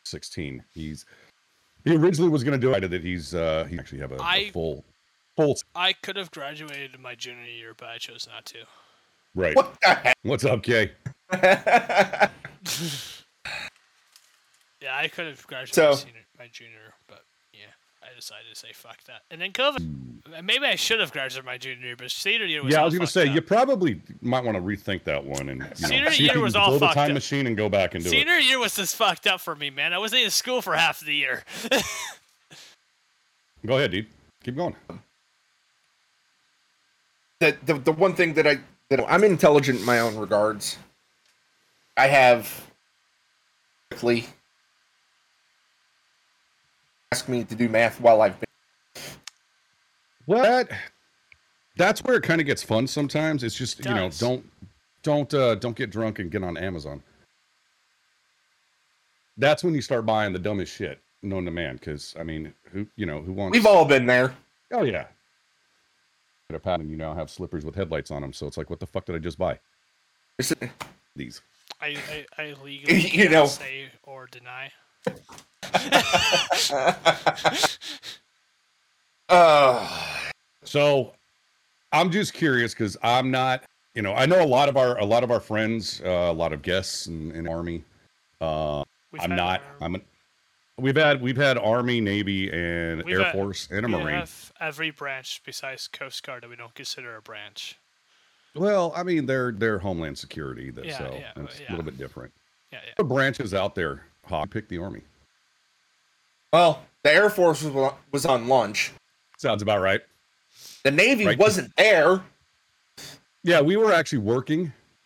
16. 0.05 0.63
He's 0.73 1.05
he 1.83 1.95
originally 1.95 2.29
was 2.29 2.43
going 2.43 2.59
to 2.59 2.67
do 2.67 2.73
it 2.73 2.87
that 2.89 3.03
he's 3.03 3.35
uh 3.35 3.65
he 3.69 3.77
actually 3.77 3.99
have 3.99 4.11
a, 4.11 4.17
a 4.17 4.23
I- 4.23 4.49
full 4.51 4.85
full 5.35 5.57
I 5.75 5.93
could 5.93 6.15
have 6.15 6.31
graduated 6.31 6.99
my 6.99 7.15
junior 7.15 7.45
year, 7.45 7.73
but 7.75 7.89
I 7.89 7.97
chose 7.97 8.27
not 8.31 8.45
to. 8.45 8.59
right. 9.35 9.55
What 9.55 9.75
the 9.81 9.87
heck? 9.89 10.15
What's 10.23 10.45
up, 10.45 10.63
Kay? 10.63 10.91
Yeah, 14.81 14.95
I 14.97 15.07
could 15.07 15.25
have 15.25 15.45
graduated 15.47 15.73
So- 15.75 15.89
my, 15.91 15.95
senior, 15.95 16.25
my 16.37 16.47
junior, 16.51 16.93
but 17.07 17.23
yeah, 17.53 17.59
I 18.03 18.13
decided 18.15 18.45
to 18.53 18.55
say 18.59 18.67
fuck 18.73 19.03
that. 19.05 19.21
And 19.31 19.41
then 19.41 19.51
COVID. 19.51 20.43
Maybe 20.43 20.65
I 20.65 20.75
should 20.75 20.99
have 20.99 21.11
graduated 21.11 21.45
my 21.45 21.57
junior 21.57 21.85
year, 21.87 21.95
but 21.95 22.11
senior 22.11 22.45
year 22.45 22.63
was 22.63 22.71
yeah, 22.73 22.81
I 22.81 22.85
was 22.85 22.93
going 22.93 23.05
to 23.05 23.11
say 23.11 23.27
up. 23.27 23.33
you 23.35 23.41
probably 23.41 24.01
might 24.21 24.43
want 24.43 24.57
to 24.57 24.61
rethink 24.61 25.03
that 25.05 25.23
one 25.23 25.49
and 25.49 25.61
you 25.61 25.65
know, 25.67 25.73
Senior 25.75 26.11
see 26.11 26.25
if 26.25 26.31
year 26.31 26.35
you 26.35 26.41
was 26.41 26.53
can 26.53 26.61
all 26.61 26.69
build 26.71 26.81
a 26.83 26.85
fucked 26.87 26.95
time 26.97 27.11
up. 27.11 27.15
machine 27.15 27.47
and 27.47 27.55
go 27.57 27.67
back 27.69 27.95
and 27.95 28.03
do 28.03 28.09
it. 28.09 28.11
Senior 28.11 28.35
year 28.35 28.59
was 28.59 28.75
just 28.75 28.95
fucked 28.95 29.25
up 29.27 29.41
for 29.41 29.55
me, 29.55 29.69
man. 29.71 29.91
I 29.93 29.97
wasn't 29.97 30.21
in 30.23 30.29
school 30.29 30.61
for 30.61 30.75
half 30.75 30.99
the 30.99 31.15
year. 31.15 31.43
Go 33.65 33.77
ahead, 33.77 33.91
dude. 33.91 34.07
Keep 34.43 34.57
going. 34.57 34.75
The, 37.39 37.57
the 37.65 37.73
the 37.75 37.91
one 37.91 38.15
thing 38.15 38.33
that 38.35 38.47
I 38.47 38.59
that 38.89 39.03
I'm 39.07 39.23
intelligent 39.23 39.79
in 39.79 39.85
my 39.85 39.99
own 39.99 40.15
regards. 40.15 40.77
I 41.97 42.07
have 42.07 42.71
quickly 43.89 44.25
asked 47.11 47.29
me 47.29 47.43
to 47.45 47.55
do 47.55 47.69
math 47.69 48.01
while 48.01 48.21
I've 48.21 48.37
been 48.37 48.49
Well, 50.27 50.43
that, 50.43 50.69
that's 51.77 52.03
where 52.03 52.17
it 52.17 52.23
kind 52.23 52.41
of 52.41 52.47
gets 52.47 52.63
fun 52.63 52.87
sometimes. 52.87 53.43
It's 53.43 53.55
just 53.55 53.83
you 53.85 53.93
know 53.93 54.09
don't 54.17 54.45
don't 55.03 55.33
uh, 55.33 55.55
don't 55.55 55.75
get 55.75 55.89
drunk 55.89 56.19
and 56.19 56.29
get 56.29 56.43
on 56.43 56.57
Amazon. 56.57 57.01
That's 59.37 59.63
when 59.63 59.73
you 59.73 59.81
start 59.81 60.05
buying 60.05 60.33
the 60.33 60.39
dumbest 60.39 60.73
shit 60.73 60.99
known 61.21 61.45
to 61.45 61.51
man. 61.51 61.75
Because 61.75 62.15
I 62.19 62.23
mean, 62.23 62.53
who 62.71 62.87
you 62.95 63.05
know 63.05 63.21
who 63.21 63.33
wants? 63.33 63.55
We've 63.55 63.65
all 63.65 63.85
been 63.85 64.05
there. 64.05 64.35
oh 64.73 64.83
yeah. 64.83 65.05
Get 66.49 66.57
a 66.57 66.59
pattern. 66.59 66.89
You 66.89 66.97
now 66.97 67.15
have 67.15 67.31
slippers 67.31 67.65
with 67.65 67.73
headlights 67.73 68.11
on 68.11 68.21
them, 68.21 68.31
so 68.31 68.45
it's 68.45 68.55
like, 68.55 68.69
what 68.69 68.79
the 68.79 68.85
fuck 68.85 69.05
did 69.05 69.15
I 69.15 69.19
just 69.19 69.39
buy? 69.39 69.57
These. 71.15 71.41
I, 71.81 71.97
I, 72.37 72.37
I 72.37 72.53
legally 72.63 72.95
You 73.01 73.09
can't 73.09 73.31
know. 73.31 73.45
say 73.47 73.87
or 74.03 74.27
deny. 74.31 74.71
Uh, 79.27 79.89
So 80.65 81.13
I'm 81.91 82.11
just 82.11 82.35
curious 82.35 82.75
because 82.75 82.95
I'm 83.01 83.31
not, 83.31 83.63
you 83.95 84.03
know, 84.03 84.13
I 84.13 84.27
know 84.27 84.43
a 84.43 84.45
lot 84.45 84.69
of 84.69 84.77
our 84.77 84.99
a 84.99 85.03
lot 85.05 85.23
of 85.23 85.31
our 85.31 85.39
friends, 85.39 85.99
uh, 86.05 86.27
a 86.29 86.33
lot 86.33 86.53
of 86.53 86.61
guests 86.61 87.07
in, 87.07 87.31
in 87.31 87.47
Army. 87.47 87.83
Uh, 88.39 88.83
We've 89.11 89.23
I'm 89.23 89.35
not. 89.35 89.61
our- 89.79 89.85
I'm. 89.87 89.95
A, 89.95 89.99
we've 90.77 90.95
had 90.95 91.21
we've 91.21 91.37
had 91.37 91.57
Army, 91.57 92.01
Navy, 92.01 92.51
and 92.51 93.03
We've 93.03 93.17
Air 93.17 93.23
had- 93.25 93.33
Force 93.33 93.67
and 93.71 93.85
a 93.85 93.87
we 93.89 93.93
Marine. 93.95 94.15
have 94.15 94.51
every 94.59 94.91
branch 94.91 95.41
besides 95.45 95.87
Coast 95.87 96.23
Guard 96.23 96.43
that 96.43 96.49
we 96.49 96.55
don't 96.55 96.73
consider 96.75 97.15
a 97.15 97.21
branch. 97.21 97.77
Well, 98.55 98.93
I 98.95 99.03
mean, 99.03 99.25
they're 99.25 99.51
they're 99.51 99.79
Homeland 99.79 100.17
Security, 100.17 100.71
that, 100.71 100.85
Yeah, 100.85 100.97
so 100.97 101.13
yeah, 101.19 101.31
it's 101.43 101.59
yeah. 101.59 101.67
a 101.67 101.71
little 101.71 101.85
bit 101.85 101.97
different. 101.97 102.31
Yeah, 102.71 102.79
yeah. 102.85 102.93
The 102.97 103.03
branches 103.03 103.53
out 103.53 103.75
there, 103.75 104.03
Hawk, 104.25 104.49
pick 104.49 104.67
the 104.69 104.77
Army. 104.79 105.01
well, 106.53 106.81
the 107.03 107.11
Air 107.13 107.29
Force 107.29 107.63
was 107.63 107.93
was 108.11 108.25
on 108.25 108.47
lunch. 108.47 108.91
Sounds 109.37 109.61
about 109.61 109.81
right. 109.81 110.01
The 110.83 110.91
Navy 110.91 111.25
Right. 111.25 111.37
wasn't 111.37 111.75
there. 111.75 112.21
Yeah, 113.43 113.59
we 113.61 113.75
were 113.75 113.91
actually 113.91 114.19
working. 114.19 114.71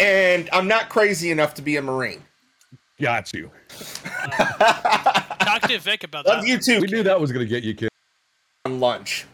and 0.00 0.48
I'm 0.52 0.66
not 0.68 0.88
crazy 0.88 1.30
enough 1.30 1.54
to 1.54 1.62
be 1.62 1.76
a 1.76 1.82
Marine. 1.82 2.22
Got 3.00 3.32
you. 3.32 3.50
Talk 5.40 5.62
to 5.62 5.78
Vic 5.78 6.04
about 6.04 6.24
that. 6.24 6.30
Love 6.34 6.42
that. 6.42 6.48
you 6.48 6.58
too. 6.58 6.80
We 6.80 6.88
knew 6.88 7.02
that 7.04 7.20
was 7.20 7.30
going 7.32 7.46
to 7.46 7.48
get 7.48 7.62
you, 7.64 7.74
kid. 7.74 7.88
on 8.64 8.80
lunch. 8.80 9.24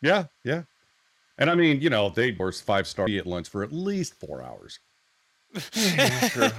Yeah, 0.00 0.24
yeah. 0.42 0.62
And 1.38 1.50
I 1.50 1.54
mean, 1.54 1.80
you 1.80 1.90
know, 1.90 2.08
they 2.10 2.32
were 2.32 2.52
five 2.52 2.86
star 2.86 3.06
at 3.08 3.26
lunch 3.26 3.48
for 3.48 3.62
at 3.62 3.72
least 3.72 4.14
four 4.20 4.42
hours. 4.42 4.78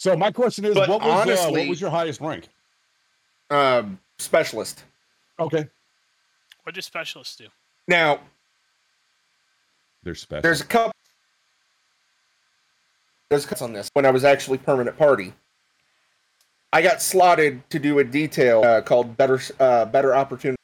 So 0.00 0.16
my 0.16 0.30
question 0.32 0.64
is, 0.64 0.74
But 0.74 0.88
what 0.88 1.02
was 1.02 1.28
uh, 1.28 1.50
what 1.50 1.68
was 1.68 1.78
your 1.78 1.90
highest 1.90 2.22
rank? 2.22 2.48
Um, 3.50 3.98
specialist. 4.18 4.82
Okay, 5.38 5.68
What 6.62 6.74
do 6.74 6.80
specialists 6.80 7.36
do? 7.36 7.48
Now, 7.86 8.20
they're 10.02 10.14
special. 10.14 10.40
there's 10.40 10.62
a 10.62 10.64
couple. 10.64 10.92
There's 13.30 13.46
couple 13.46 13.66
on 13.66 13.72
this. 13.72 13.88
When 13.92 14.04
I 14.04 14.10
was 14.10 14.24
actually 14.24 14.58
permanent 14.58 14.98
party, 14.98 15.32
I 16.72 16.82
got 16.82 17.00
slotted 17.00 17.62
to 17.70 17.78
do 17.78 18.00
a 18.00 18.04
detail 18.04 18.64
uh, 18.64 18.80
called 18.80 19.16
Better 19.16 19.40
uh, 19.60 19.84
Better 19.84 20.14
Opportunity 20.16 20.60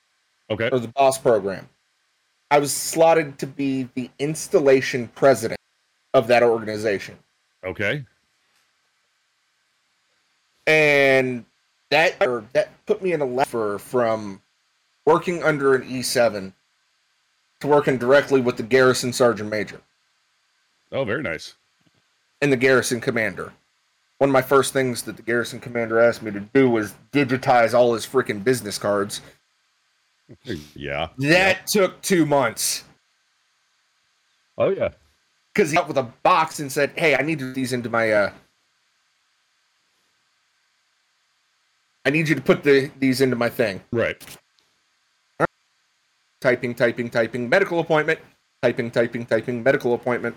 okay, 0.51 0.69
or 0.71 0.81
the 0.81 0.89
Boss 0.89 1.17
Program. 1.17 1.69
I 2.51 2.59
was 2.59 2.73
slotted 2.73 3.39
to 3.39 3.47
be 3.47 3.89
the 3.95 4.11
installation 4.19 5.07
president 5.15 5.61
of 6.13 6.27
that 6.27 6.43
organization, 6.43 7.17
okay, 7.65 8.05
and 10.67 11.45
that 11.91 12.17
or 12.21 12.45
that 12.53 12.71
put 12.87 13.01
me 13.01 13.13
in 13.13 13.21
a 13.21 13.27
lever 13.27 13.79
from 13.79 14.43
working 15.05 15.41
under 15.45 15.77
an 15.77 15.89
E7 15.89 16.53
to 17.61 17.67
working 17.69 17.97
directly 17.97 18.41
with 18.41 18.57
the 18.57 18.65
garrison 18.65 19.13
sergeant 19.13 19.51
major. 19.51 19.81
oh, 20.91 21.05
very 21.05 21.23
nice. 21.23 21.55
And 22.41 22.53
the 22.53 22.57
garrison 22.57 23.01
commander. 23.01 23.53
One 24.19 24.31
of 24.31 24.33
my 24.33 24.43
first 24.43 24.73
things 24.73 25.03
that 25.03 25.17
the 25.17 25.23
garrison 25.23 25.61
commander 25.61 26.01
asked 26.01 26.23
me 26.23 26.31
to 26.31 26.41
do 26.41 26.71
was 26.71 26.95
digitize 27.13 27.75
all 27.75 27.93
his 27.95 28.07
freaking 28.07 28.43
business 28.43 28.79
cards. 28.79 29.21
Yeah. 30.75 31.09
That 31.19 31.69
took 31.69 32.03
two 32.03 32.27
months 32.27 32.83
Oh 34.59 34.71
yeah. 34.71 34.89
because 35.55 35.71
he 35.71 35.79
out 35.79 35.87
with 35.87 35.99
a 35.99 36.03
box 36.25 36.59
and 36.59 36.73
said, 36.73 36.91
"Hey, 36.97 37.15
I 37.15 37.23
need 37.23 37.39
to 37.39 37.53
these 37.53 37.73
into 37.73 37.89
my 37.89 38.11
uh, 38.11 38.33
I 42.05 42.11
need 42.11 42.29
you 42.29 42.35
to 42.35 42.41
put 42.41 42.65
the 42.65 42.91
these 42.99 43.21
into 43.21 43.37
my 43.37 43.49
thing." 43.49 43.81
Right. 43.93 44.21
Typing, 46.41 46.75
typing, 46.75 47.09
typing. 47.09 47.49
Medical 47.49 47.79
appointment. 47.79 48.19
Typing, 48.63 48.91
typing, 48.91 49.27
typing. 49.27 49.63
Medical 49.63 49.95
appointment. 49.95 50.35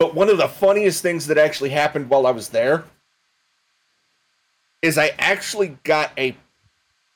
But 0.00 0.14
one 0.14 0.30
of 0.30 0.38
the 0.38 0.48
funniest 0.48 1.02
things 1.02 1.26
that 1.26 1.36
actually 1.36 1.68
happened 1.68 2.08
while 2.08 2.26
I 2.26 2.30
was 2.30 2.48
there 2.48 2.84
is 4.80 4.96
I 4.96 5.12
actually 5.18 5.76
got 5.84 6.10
a 6.16 6.34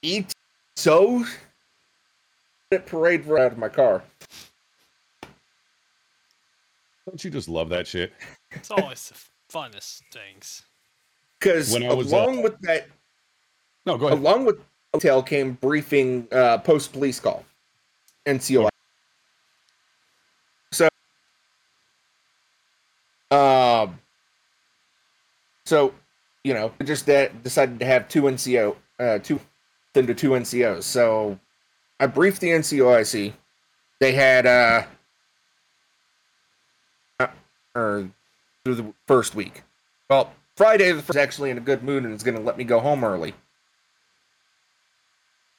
ET 0.02 0.30
so 0.76 1.24
parade 2.86 3.24
right 3.24 3.46
out 3.46 3.52
of 3.52 3.58
my 3.58 3.70
car. 3.70 4.02
Don't 7.06 7.24
you 7.24 7.30
just 7.30 7.48
love 7.48 7.70
that 7.70 7.86
shit? 7.86 8.12
It's 8.50 8.70
always 8.70 9.08
the 9.10 9.14
funnest 9.58 10.02
things. 10.12 10.62
Because 11.38 11.72
When 11.72 11.84
I 11.84 11.94
was, 11.94 12.12
uh, 12.12 12.16
along 12.16 12.42
with 12.42 12.60
that, 12.60 12.86
No, 13.86 13.96
go 13.96 14.08
ahead. 14.08 14.18
along 14.18 14.44
with 14.44 14.60
hotel 14.92 15.22
came 15.22 15.52
briefing 15.54 16.28
uh, 16.32 16.58
post 16.58 16.92
police 16.92 17.18
call, 17.18 17.44
NCOI. 18.26 18.68
So, 20.72 20.88
um, 23.34 23.98
so 25.64 25.94
you 26.44 26.52
know, 26.52 26.72
just 26.84 27.06
that 27.06 27.42
decided 27.42 27.80
to 27.80 27.86
have 27.86 28.08
two 28.08 28.22
NCO, 28.22 28.76
uh, 29.00 29.18
two 29.18 29.40
into 29.94 30.14
two 30.14 30.30
NCOs. 30.30 30.82
So, 30.82 31.38
I 31.98 32.06
briefed 32.06 32.40
the 32.40 32.48
NCOIC. 32.48 33.32
They 34.00 34.12
had 34.12 34.46
uh, 34.46 34.82
uh, 37.18 37.28
or 37.74 38.10
through 38.64 38.74
the 38.74 38.92
first 39.06 39.34
week. 39.34 39.62
Well, 40.10 40.32
Friday 40.56 40.92
the 40.92 40.96
first 40.96 41.08
was 41.08 41.16
actually 41.16 41.50
in 41.50 41.58
a 41.58 41.62
good 41.62 41.82
mood 41.82 42.04
and 42.04 42.12
is 42.12 42.22
going 42.22 42.36
to 42.36 42.42
let 42.42 42.58
me 42.58 42.64
go 42.64 42.80
home 42.80 43.04
early. 43.04 43.34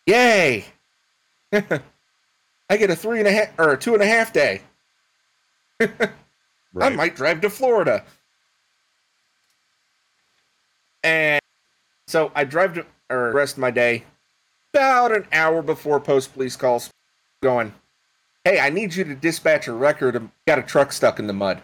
Yay! 0.06 0.66
I 1.54 2.78
get 2.78 2.92
a 2.92 2.96
three 2.96 3.20
and 3.20 3.28
a 3.28 3.32
half 3.32 3.50
or 3.58 3.72
a 3.72 3.78
two 3.78 3.94
and 3.94 4.04
a 4.04 4.08
half 4.08 4.32
day. 4.32 4.62
I 6.80 6.90
might 6.90 7.16
drive 7.16 7.42
to 7.42 7.50
Florida. 7.50 8.04
And 11.04 11.42
so 12.08 12.32
I 12.36 12.44
drive 12.44 12.74
to 12.76 12.86
or 13.10 13.32
rest 13.32 13.54
of 13.54 13.60
my 13.60 13.72
day 13.72 14.04
about 14.74 15.12
an 15.12 15.28
hour 15.32 15.62
before 15.62 16.00
post 16.00 16.34
police 16.34 16.56
calls 16.56 16.90
going, 17.42 17.74
Hey, 18.44 18.60
I 18.60 18.70
need 18.70 18.96
you 18.96 19.04
to 19.06 19.16
dispatch 19.16 19.68
a 19.68 19.74
record. 19.74 20.16
I've 20.16 20.30
got 20.46 20.60
a 20.60 20.64
truck 20.64 20.92
stuck 20.92 21.20
in 21.20 21.28
the 21.28 21.34
mud. 21.34 21.62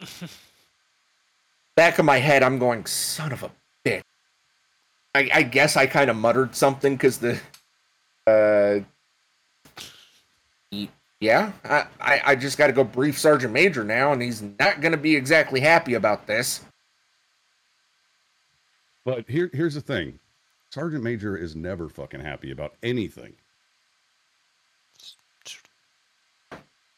Back 1.76 1.98
of 1.98 2.04
my 2.04 2.18
head, 2.18 2.42
I'm 2.42 2.58
going, 2.58 2.86
son 2.86 3.32
of 3.32 3.42
a 3.42 3.50
bitch. 3.84 4.02
I, 5.14 5.30
I 5.32 5.42
guess 5.42 5.76
I 5.76 5.86
kind 5.86 6.10
of 6.10 6.16
muttered 6.16 6.54
something 6.54 6.94
because 6.94 7.18
the 7.18 7.40
uh 8.26 8.80
yeah, 11.20 11.52
I, 11.64 11.86
I, 12.00 12.20
I 12.26 12.34
just 12.34 12.56
got 12.56 12.68
to 12.68 12.72
go 12.72 12.82
brief 12.82 13.18
Sergeant 13.18 13.52
Major 13.52 13.84
now, 13.84 14.12
and 14.12 14.22
he's 14.22 14.42
not 14.42 14.80
going 14.80 14.92
to 14.92 14.98
be 14.98 15.14
exactly 15.14 15.60
happy 15.60 15.94
about 15.94 16.26
this. 16.26 16.62
But 19.04 19.28
here, 19.28 19.50
here's 19.52 19.74
the 19.74 19.80
thing: 19.82 20.18
Sergeant 20.70 21.04
Major 21.04 21.36
is 21.36 21.54
never 21.54 21.88
fucking 21.88 22.20
happy 22.20 22.50
about 22.50 22.74
anything. 22.82 23.34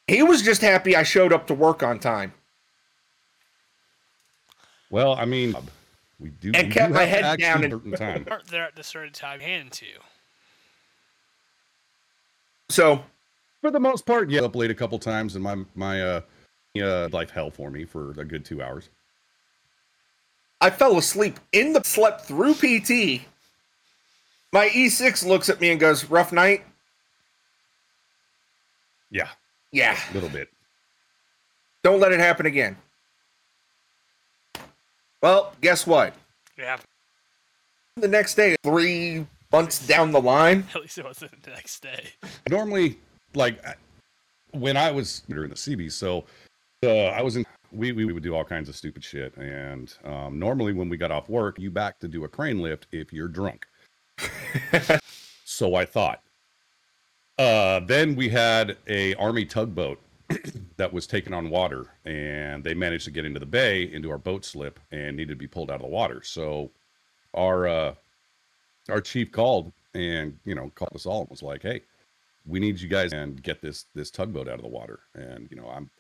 He 0.06 0.22
was 0.22 0.42
just 0.42 0.61
happy 0.61 0.94
I 0.94 1.02
showed 1.04 1.32
up 1.32 1.46
to 1.46 1.54
work 1.54 1.82
on 1.82 1.98
time. 1.98 2.32
Well, 4.90 5.14
I 5.14 5.24
mean, 5.24 5.56
we 6.20 6.30
do. 6.30 6.52
And 6.54 6.68
we 6.68 6.74
kept 6.74 6.92
do 6.92 6.94
my 6.98 7.04
head 7.04 7.38
down 7.38 7.64
and- 7.64 7.72
certain 7.72 7.92
time. 7.92 8.26
Aren't 8.30 8.48
there 8.48 8.64
at 8.64 8.76
the 8.76 8.82
certain 8.85 9.12
time 9.12 9.40
hand 9.40 9.72
to. 9.72 9.87
So, 12.68 13.04
For 13.62 13.70
the 13.70 13.81
most 13.81 14.05
part, 14.05 14.29
yeah. 14.29 14.40
Up 14.42 14.55
late 14.57 14.70
a 14.70 14.75
couple 14.75 14.98
times, 14.98 15.35
and 15.37 15.42
my 15.42 15.57
my 15.75 16.03
uh, 16.03 16.20
uh, 16.79 17.09
life 17.12 17.31
hell 17.31 17.51
for 17.51 17.70
me 17.70 17.85
for 17.85 18.11
a 18.20 18.25
good 18.25 18.44
two 18.44 18.61
hours. 18.62 18.90
I 20.61 20.68
fell 20.70 20.98
asleep 20.98 21.38
in 21.53 21.72
the 21.72 21.83
slept 21.85 22.25
through 22.25 22.55
PT. 22.55 23.22
My 24.53 24.68
E6 24.68 25.25
looks 25.27 25.48
at 25.48 25.61
me 25.61 25.70
and 25.70 25.81
goes, 25.81 26.05
"Rough 26.05 26.33
night." 26.33 26.64
Yeah, 29.11 29.29
Yeah, 29.72 29.96
a 30.11 30.14
little 30.14 30.29
bit. 30.31 30.48
don't 31.85 32.01
let 32.01 32.12
it 32.12 32.18
happen 32.20 32.46
again. 32.46 32.77
Well, 35.22 35.53
guess 35.61 35.87
what? 35.87 36.14
Yeah. 36.59 36.79
The 37.96 38.09
next 38.09 38.35
day, 38.37 38.57
three 38.62 39.27
months 39.53 39.87
down 39.87 40.11
the 40.12 40.20
line, 40.20 40.66
At 40.75 40.81
least 40.81 40.96
it 40.98 41.05
wasn't 41.05 41.42
the 41.42 41.51
next 41.51 41.81
day. 41.81 42.09
Normally, 42.51 42.98
like 43.35 43.62
when 44.53 44.77
I 44.77 44.90
was 44.90 45.23
during 45.29 45.51
the 45.51 45.57
CB, 45.57 45.92
so 45.92 46.25
uh, 46.85 47.07
I 47.07 47.23
was 47.23 47.37
in. 47.37 47.45
We, 47.73 47.92
we 47.92 48.05
would 48.05 48.23
do 48.23 48.35
all 48.35 48.45
kinds 48.45 48.68
of 48.68 48.77
stupid 48.77 49.03
shit, 49.03 49.35
and 49.38 49.95
um, 50.05 50.38
normally 50.38 50.75
when 50.75 50.90
we 50.90 50.99
got 50.99 51.11
off 51.11 51.31
work, 51.31 51.59
you 51.59 51.71
back 51.71 51.99
to 52.01 52.09
do 52.09 52.25
a 52.25 52.29
crane 52.29 52.61
lift 52.61 52.87
if 52.92 53.14
you're 53.14 53.29
drunk. 53.29 53.66
so 55.45 55.75
I 55.75 55.87
thought. 55.87 56.21
Uh, 57.38 57.81
then 57.81 58.14
we 58.14 58.29
had 58.29 58.77
a 58.88 59.14
army 59.14 59.47
tugboat 59.47 59.99
that 60.77 60.92
was 60.92 61.07
taken 61.07 61.33
on 61.33 61.49
water, 61.49 61.87
and 62.05 62.62
they 62.62 62.75
managed 62.75 63.05
to 63.07 63.11
get 63.11 63.25
into 63.25 63.40
the 63.40 63.47
bay 63.47 63.85
into 63.92 64.11
our 64.11 64.18
boat 64.18 64.45
slip 64.45 64.79
and 64.90 65.16
needed 65.16 65.33
to 65.33 65.37
be 65.37 65.47
pulled 65.47 65.71
out 65.71 65.77
of 65.77 65.83
the 65.83 65.87
water. 65.87 66.23
So 66.23 66.71
our 67.33 67.66
uh, 67.66 67.95
our 68.90 69.01
chief 69.01 69.33
called 69.33 69.73
and 69.95 70.38
you 70.45 70.55
know 70.55 70.71
called 70.75 70.95
us 70.95 71.07
all 71.07 71.23
and 71.23 71.31
was 71.31 71.42
like, 71.42 71.62
"Hey, 71.62 71.81
we 72.46 72.61
need 72.61 72.81
you 72.81 72.88
guys 72.88 73.12
and 73.12 73.42
get 73.42 73.61
this 73.61 73.87
this 73.94 74.11
tugboat 74.11 74.48
out 74.48 74.57
of 74.57 74.62
the 74.62 74.68
water." 74.68 75.00
And 75.14 75.48
you 75.50 75.57
know, 75.57 75.68
I'm 75.68 75.90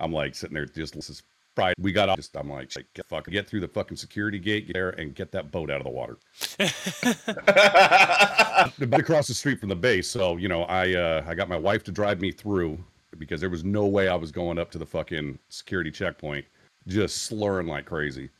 I'm 0.00 0.12
like 0.12 0.34
sitting 0.34 0.54
there 0.54 0.66
just 0.66 0.94
this 0.94 1.10
is 1.10 1.22
pride. 1.54 1.74
We 1.78 1.92
got 1.92 2.08
off. 2.08 2.16
Just 2.16 2.36
I'm 2.36 2.50
like, 2.50 2.70
"Shit, 2.70 2.92
get 2.94 3.06
fuck 3.06 3.26
get 3.26 3.48
through 3.48 3.60
the 3.60 3.68
fucking 3.68 3.96
security 3.96 4.38
gate, 4.38 4.66
get 4.66 4.74
there, 4.74 4.90
and 4.90 5.14
get 5.14 5.32
that 5.32 5.50
boat 5.50 5.70
out 5.70 5.80
of 5.80 5.84
the 5.84 5.90
water. 5.90 6.18
Across 8.92 9.28
the 9.28 9.34
street 9.34 9.60
from 9.60 9.68
the 9.68 9.76
base. 9.76 10.08
So 10.08 10.36
you 10.36 10.48
know, 10.48 10.64
I 10.64 10.94
uh, 10.94 11.24
I 11.26 11.34
got 11.34 11.48
my 11.48 11.56
wife 11.56 11.84
to 11.84 11.92
drive 11.92 12.20
me 12.20 12.32
through 12.32 12.78
because 13.18 13.40
there 13.40 13.50
was 13.50 13.64
no 13.64 13.86
way 13.86 14.08
I 14.08 14.14
was 14.14 14.32
going 14.32 14.58
up 14.58 14.70
to 14.72 14.78
the 14.78 14.86
fucking 14.86 15.38
security 15.48 15.90
checkpoint 15.90 16.44
just 16.88 17.24
slurring 17.24 17.68
like 17.68 17.84
crazy. 17.84 18.30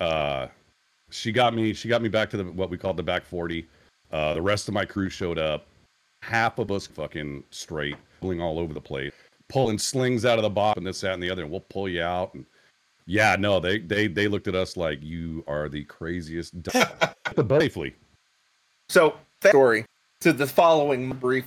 Uh, 0.00 0.48
she 1.10 1.32
got 1.32 1.54
me 1.54 1.72
she 1.72 1.88
got 1.88 2.02
me 2.02 2.08
back 2.08 2.30
to 2.30 2.36
the 2.36 2.44
what 2.44 2.70
we 2.70 2.76
called 2.76 2.96
the 2.96 3.02
back 3.02 3.24
40 3.24 3.66
uh 4.12 4.34
the 4.34 4.42
rest 4.42 4.68
of 4.68 4.74
my 4.74 4.84
crew 4.84 5.08
showed 5.08 5.38
up 5.38 5.66
half 6.22 6.58
of 6.58 6.70
us 6.70 6.86
fucking 6.86 7.44
straight 7.50 7.96
pulling 8.20 8.40
all 8.40 8.58
over 8.58 8.74
the 8.74 8.80
place 8.80 9.12
pulling 9.48 9.78
slings 9.78 10.24
out 10.24 10.38
of 10.38 10.42
the 10.42 10.50
bottom 10.50 10.82
and 10.82 10.86
this 10.86 11.00
that 11.00 11.14
and 11.14 11.22
the 11.22 11.30
other 11.30 11.42
and 11.42 11.50
we'll 11.50 11.60
pull 11.60 11.88
you 11.88 12.02
out 12.02 12.34
and 12.34 12.44
yeah 13.06 13.36
no 13.38 13.60
they 13.60 13.78
they 13.78 14.06
they 14.06 14.28
looked 14.28 14.48
at 14.48 14.54
us 14.54 14.76
like 14.76 15.02
you 15.02 15.42
are 15.46 15.68
the 15.68 15.84
craziest 15.84 16.60
the 16.62 17.44
boat 17.44 17.62
safely 17.62 17.94
So, 18.88 19.16
fast 19.40 19.52
story 19.52 19.84
to 20.20 20.32
the 20.32 20.46
following 20.46 21.10
brief. 21.12 21.46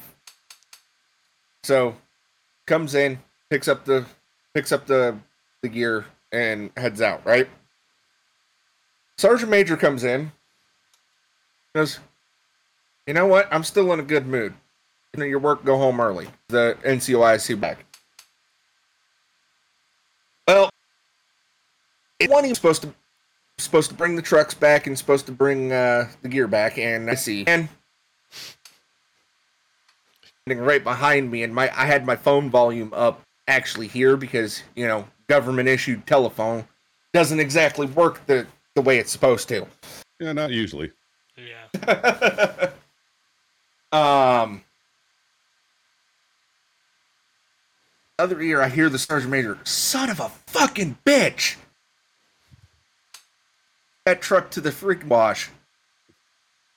So, 1.64 1.96
comes 2.66 2.96
in, 2.96 3.20
picks 3.50 3.68
up 3.68 3.84
the 3.86 4.06
picks 4.54 4.72
up 4.72 4.86
the 4.88 5.18
the 5.62 5.68
gear 5.70 6.06
and 6.32 6.72
heads 6.78 7.02
out, 7.02 7.26
right? 7.26 7.50
Sergeant 9.18 9.52
Major 9.52 9.76
comes 9.78 10.04
in. 10.04 10.32
Goes, 11.76 12.00
"You 13.08 13.14
know 13.14 13.28
what? 13.28 13.48
I'm 13.52 13.64
still 13.64 13.92
in 13.94 14.00
a 14.00 14.04
good 14.04 14.26
mood. 14.28 14.54
You 15.14 15.20
know, 15.20 15.26
your 15.26 15.40
work 15.40 15.66
go 15.66 15.78
home 15.78 16.00
early. 16.00 16.28
The 16.48 16.78
NCOIC 16.84 17.60
back." 17.60 17.86
Well, 20.48 20.70
one 22.28 22.44
he 22.44 22.50
was 22.50 22.58
supposed 22.58 22.82
to 22.84 22.94
supposed 23.58 23.90
to 23.90 23.96
bring 23.96 24.16
the 24.16 24.22
trucks 24.22 24.54
back 24.54 24.88
and 24.88 24.98
supposed 24.98 25.26
to 25.28 25.32
bring 25.32 25.72
uh, 25.72 26.10
the 26.22 26.30
gear 26.30 26.48
back, 26.48 26.78
and 26.78 27.10
I 27.10 27.16
see 27.16 27.44
and 27.48 27.70
standing 30.46 30.64
right 30.64 30.84
behind 30.84 31.32
me, 31.32 31.44
and 31.44 31.54
my 31.54 31.70
I 31.78 31.86
had 31.86 32.06
my 32.06 32.16
phone 32.16 32.50
volume 32.50 32.92
up 32.94 33.22
actually 33.48 33.88
here 33.88 34.18
because 34.18 34.64
you 34.76 34.88
know 34.88 35.08
government 35.28 35.68
issued 35.68 36.06
telephone 36.08 36.66
doesn't 37.14 37.40
exactly 37.40 37.88
work 37.88 38.26
the 38.26 38.48
the 38.76 38.82
way 38.82 38.98
it's 38.98 39.12
supposed 39.12 39.48
to. 39.50 39.68
yeah 40.20 40.34
not 40.34 40.52
usually 40.52 40.92
Yeah. 41.38 42.70
um. 43.92 44.64
Other 48.22 48.40
ear, 48.40 48.62
I 48.62 48.70
hear 48.70 48.88
the 48.88 49.00
sergeant 49.00 49.32
major. 49.32 49.58
Son 49.64 50.08
of 50.12 50.20
a 50.20 50.30
fucking 50.30 50.96
bitch! 51.04 51.56
That 54.06 54.22
truck 54.22 54.52
to 54.52 54.62
the 54.62 54.72
freak 54.72 55.10
wash. 55.10 55.50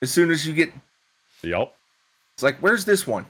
As 0.01 0.11
soon 0.11 0.31
as 0.31 0.47
you 0.47 0.55
get 0.55 0.73
yep 1.43 1.75
It's 2.33 2.43
like, 2.43 2.57
where's 2.61 2.87
this 2.87 3.07
one? 3.07 3.27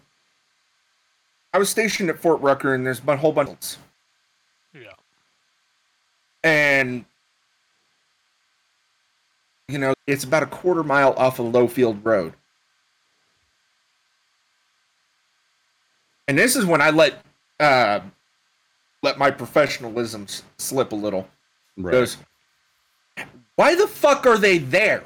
I 1.53 1.59
was 1.59 1.69
stationed 1.69 2.09
at 2.09 2.21
Fort 2.21 2.41
Rucker, 2.41 2.73
and 2.73 2.87
there's 2.87 3.03
a 3.05 3.17
whole 3.17 3.33
bunch. 3.33 3.49
Of 3.51 3.79
Yeah. 4.73 4.93
and 6.45 7.05
you 9.67 9.79
know, 9.79 9.93
it's 10.07 10.23
about 10.23 10.45
a 10.45 10.47
quarter 10.47 10.85
mile 10.85 11.15
off 11.17 11.41
of 11.41 11.47
Lowfield 11.47 12.05
Road. 12.05 12.35
And 16.29 16.39
this 16.39 16.55
is 16.55 16.65
when 16.65 16.81
I 16.81 16.91
let 16.91 17.21
uh, 17.65 18.01
let 19.03 19.19
my 19.19 19.31
professionalism 19.31 20.25
s- 20.25 20.43
slip 20.59 20.93
a 20.93 20.97
little. 20.97 21.29
right 21.77 21.93
Goes, 21.93 22.17
why 23.57 23.75
the 23.75 23.87
fuck 23.87 24.27
are 24.27 24.39
they 24.39 24.59
there? 24.59 25.03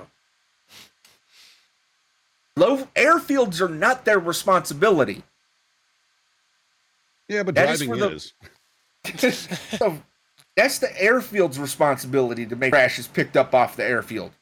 Low 2.57 2.89
airfields 2.97 3.61
are 3.61 3.69
not 3.69 4.05
their 4.05 4.19
responsibility. 4.19 5.23
yeah 7.29 7.43
but 7.43 7.55
that 7.55 7.71
is 7.71 7.81
driving 7.81 8.01
for 8.01 8.09
the- 8.09 8.15
is 8.15 8.33
so 9.79 10.03
that's 10.57 10.79
the 10.81 10.89
airfield's 10.89 11.59
responsibility 11.59 12.45
to 12.47 12.57
make 12.57 12.73
crashes 12.73 13.07
picked 13.07 13.37
up 13.37 13.55
off 13.55 13.77
the 13.77 13.85
airfield. 13.85 14.33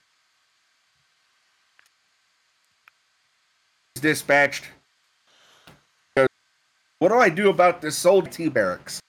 Dispatched. 4.00 4.64
Goes, 7.09 7.12
What 7.12 7.16
do 7.16 7.23
I 7.23 7.29
do 7.29 7.51
about 7.51 7.81
this 7.81 8.05
AIT 8.05 8.53
barracks? 8.53 9.01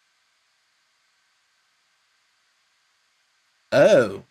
Oh, 3.71 4.23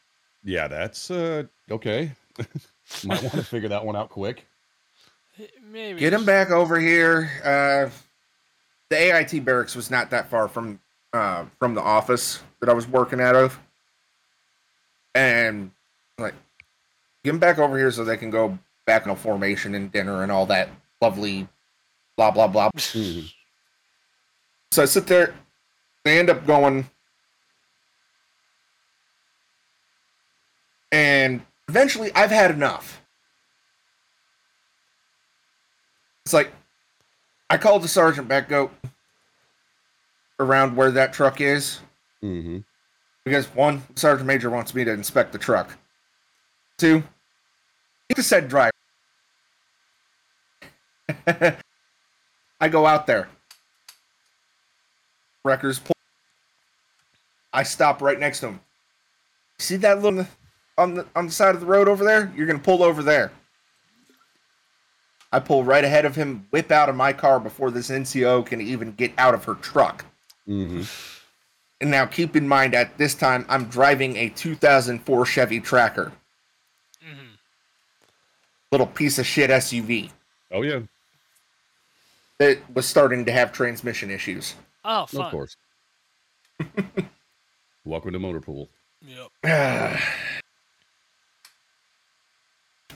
yeah 0.44 0.68
that's 0.68 1.10
uh 1.10 1.42
okay 1.70 2.12
might 3.04 3.20
want 3.22 3.34
to 3.34 3.42
figure 3.42 3.68
that 3.68 3.84
one 3.84 3.96
out 3.96 4.08
quick 4.08 4.46
Maybe. 5.70 6.00
get 6.00 6.14
him 6.14 6.24
back 6.24 6.50
over 6.50 6.80
here. 6.80 7.30
Uh, 7.44 7.90
the 8.88 8.96
AIT 8.96 9.44
barracks 9.44 9.76
was 9.76 9.90
not 9.90 10.10
that 10.10 10.30
far 10.30 10.48
from 10.48 10.80
uh, 11.12 11.44
from 11.58 11.74
the 11.74 11.82
office 11.82 12.42
that 12.60 12.70
I 12.70 12.72
was 12.72 12.86
working 12.88 13.20
out 13.20 13.36
of, 13.36 13.58
and 15.14 15.70
like 16.18 16.34
get 17.24 17.30
him 17.30 17.38
back 17.38 17.58
over 17.58 17.76
here 17.76 17.90
so 17.90 18.04
they 18.04 18.16
can 18.16 18.30
go 18.30 18.58
back 18.86 19.04
in 19.04 19.10
a 19.10 19.16
formation 19.16 19.74
and 19.74 19.92
dinner 19.92 20.22
and 20.22 20.32
all 20.32 20.46
that 20.46 20.70
lovely 21.02 21.46
blah 22.16 22.30
blah 22.30 22.46
blah. 22.46 22.70
So 24.76 24.82
I 24.82 24.84
sit 24.84 25.06
there. 25.06 25.32
They 26.04 26.18
end 26.18 26.28
up 26.28 26.46
going, 26.46 26.90
and 30.92 31.40
eventually, 31.66 32.12
I've 32.14 32.30
had 32.30 32.50
enough. 32.50 33.00
It's 36.26 36.34
like 36.34 36.52
I 37.48 37.56
called 37.56 37.84
the 37.84 37.88
sergeant 37.88 38.28
back 38.28 38.50
go 38.50 38.70
around 40.38 40.76
where 40.76 40.90
that 40.90 41.14
truck 41.14 41.40
is 41.40 41.80
Mhm. 42.22 42.62
because 43.24 43.46
one, 43.54 43.82
sergeant 43.96 44.26
major 44.26 44.50
wants 44.50 44.74
me 44.74 44.84
to 44.84 44.90
inspect 44.90 45.32
the 45.32 45.38
truck. 45.38 45.70
Two, 46.76 47.02
the 48.14 48.22
said 48.22 48.50
driver. 48.50 48.72
I 52.60 52.68
go 52.68 52.84
out 52.84 53.06
there. 53.06 53.30
Wreckers 55.46 55.78
pull. 55.78 55.94
I 57.52 57.62
stop 57.62 58.02
right 58.02 58.18
next 58.18 58.40
to 58.40 58.48
him. 58.48 58.60
See 59.58 59.76
that 59.76 60.02
little 60.02 60.26
on 60.76 60.94
the 60.94 61.06
on 61.16 61.26
the 61.26 61.32
side 61.32 61.54
of 61.54 61.60
the 61.60 61.66
road 61.66 61.88
over 61.88 62.04
there? 62.04 62.32
You're 62.36 62.46
gonna 62.46 62.58
pull 62.58 62.82
over 62.82 63.02
there. 63.02 63.32
I 65.32 65.40
pull 65.40 65.64
right 65.64 65.84
ahead 65.84 66.04
of 66.04 66.14
him, 66.16 66.46
whip 66.50 66.70
out 66.70 66.88
of 66.88 66.96
my 66.96 67.12
car 67.12 67.40
before 67.40 67.70
this 67.70 67.90
NCO 67.90 68.44
can 68.44 68.60
even 68.60 68.92
get 68.92 69.12
out 69.18 69.34
of 69.34 69.44
her 69.44 69.54
truck. 69.54 70.04
Mhm. 70.48 70.86
And 71.80 71.90
now 71.90 72.06
keep 72.06 72.36
in 72.36 72.48
mind 72.48 72.74
at 72.74 72.96
this 72.98 73.14
time 73.14 73.44
I'm 73.48 73.66
driving 73.66 74.16
a 74.16 74.28
2004 74.30 75.26
Chevy 75.26 75.60
Tracker, 75.60 76.12
hmm 77.02 77.34
little 78.72 78.86
piece 78.86 79.18
of 79.18 79.26
shit 79.26 79.48
SUV 79.50 80.10
Oh 80.50 80.62
yeah, 80.62 80.80
that 82.38 82.58
was 82.74 82.86
starting 82.86 83.24
to 83.24 83.32
have 83.32 83.52
transmission 83.52 84.10
issues. 84.10 84.54
Oh, 84.88 85.06
fun. 85.06 85.24
of 85.24 85.30
course. 85.32 85.56
Welcome 87.84 88.12
to 88.12 88.18
Motor 88.20 88.40
Pool. 88.40 88.68
Yep. 89.06 89.28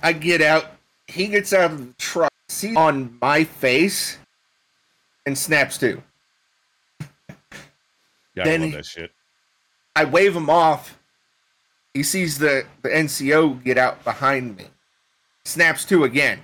I 0.02 0.12
get 0.12 0.40
out, 0.40 0.66
he 1.08 1.26
gets 1.26 1.52
out 1.52 1.72
of 1.72 1.78
the 1.86 1.92
truck, 1.98 2.30
sees 2.48 2.76
on 2.76 3.18
my 3.20 3.44
face, 3.44 4.18
and 5.26 5.36
snaps 5.36 5.76
to. 5.78 6.02
Yeah, 8.36 8.44
Then 8.44 8.60
I 8.60 8.64
love 8.64 8.70
he- 8.70 8.76
that 8.76 8.86
shit. 8.86 9.10
I 9.96 10.04
wave 10.04 10.36
him 10.36 10.48
off. 10.48 10.96
He 11.94 12.04
sees 12.04 12.38
the, 12.38 12.64
the 12.82 12.88
NCO 12.88 13.62
get 13.64 13.76
out 13.76 14.04
behind 14.04 14.56
me. 14.56 14.66
Snaps 15.44 15.84
to 15.86 16.04
again. 16.04 16.38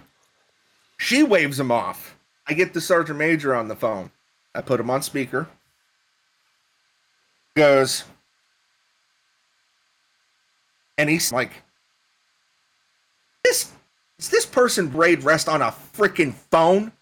She 0.99 1.23
waves 1.23 1.61
him 1.61 1.71
off. 1.71 2.17
I 2.49 2.55
get 2.55 2.75
the 2.75 2.81
sergeant 2.81 3.21
major 3.21 3.55
on 3.55 3.69
the 3.69 3.77
phone. 3.77 4.11
I 4.57 4.62
put 4.62 4.81
him 4.81 4.90
on 4.90 5.03
speaker. 5.03 5.47
Goes. 7.55 8.05
And 10.99 11.11
he's 11.11 11.31
like, 11.33 11.51
This 13.45 13.71
is 14.19 14.31
this 14.31 14.47
person 14.47 14.88
braid 14.88 15.23
rest 15.25 15.49
on 15.49 15.61
a 15.62 15.75
freaking 15.95 16.33
phone? 16.51 16.92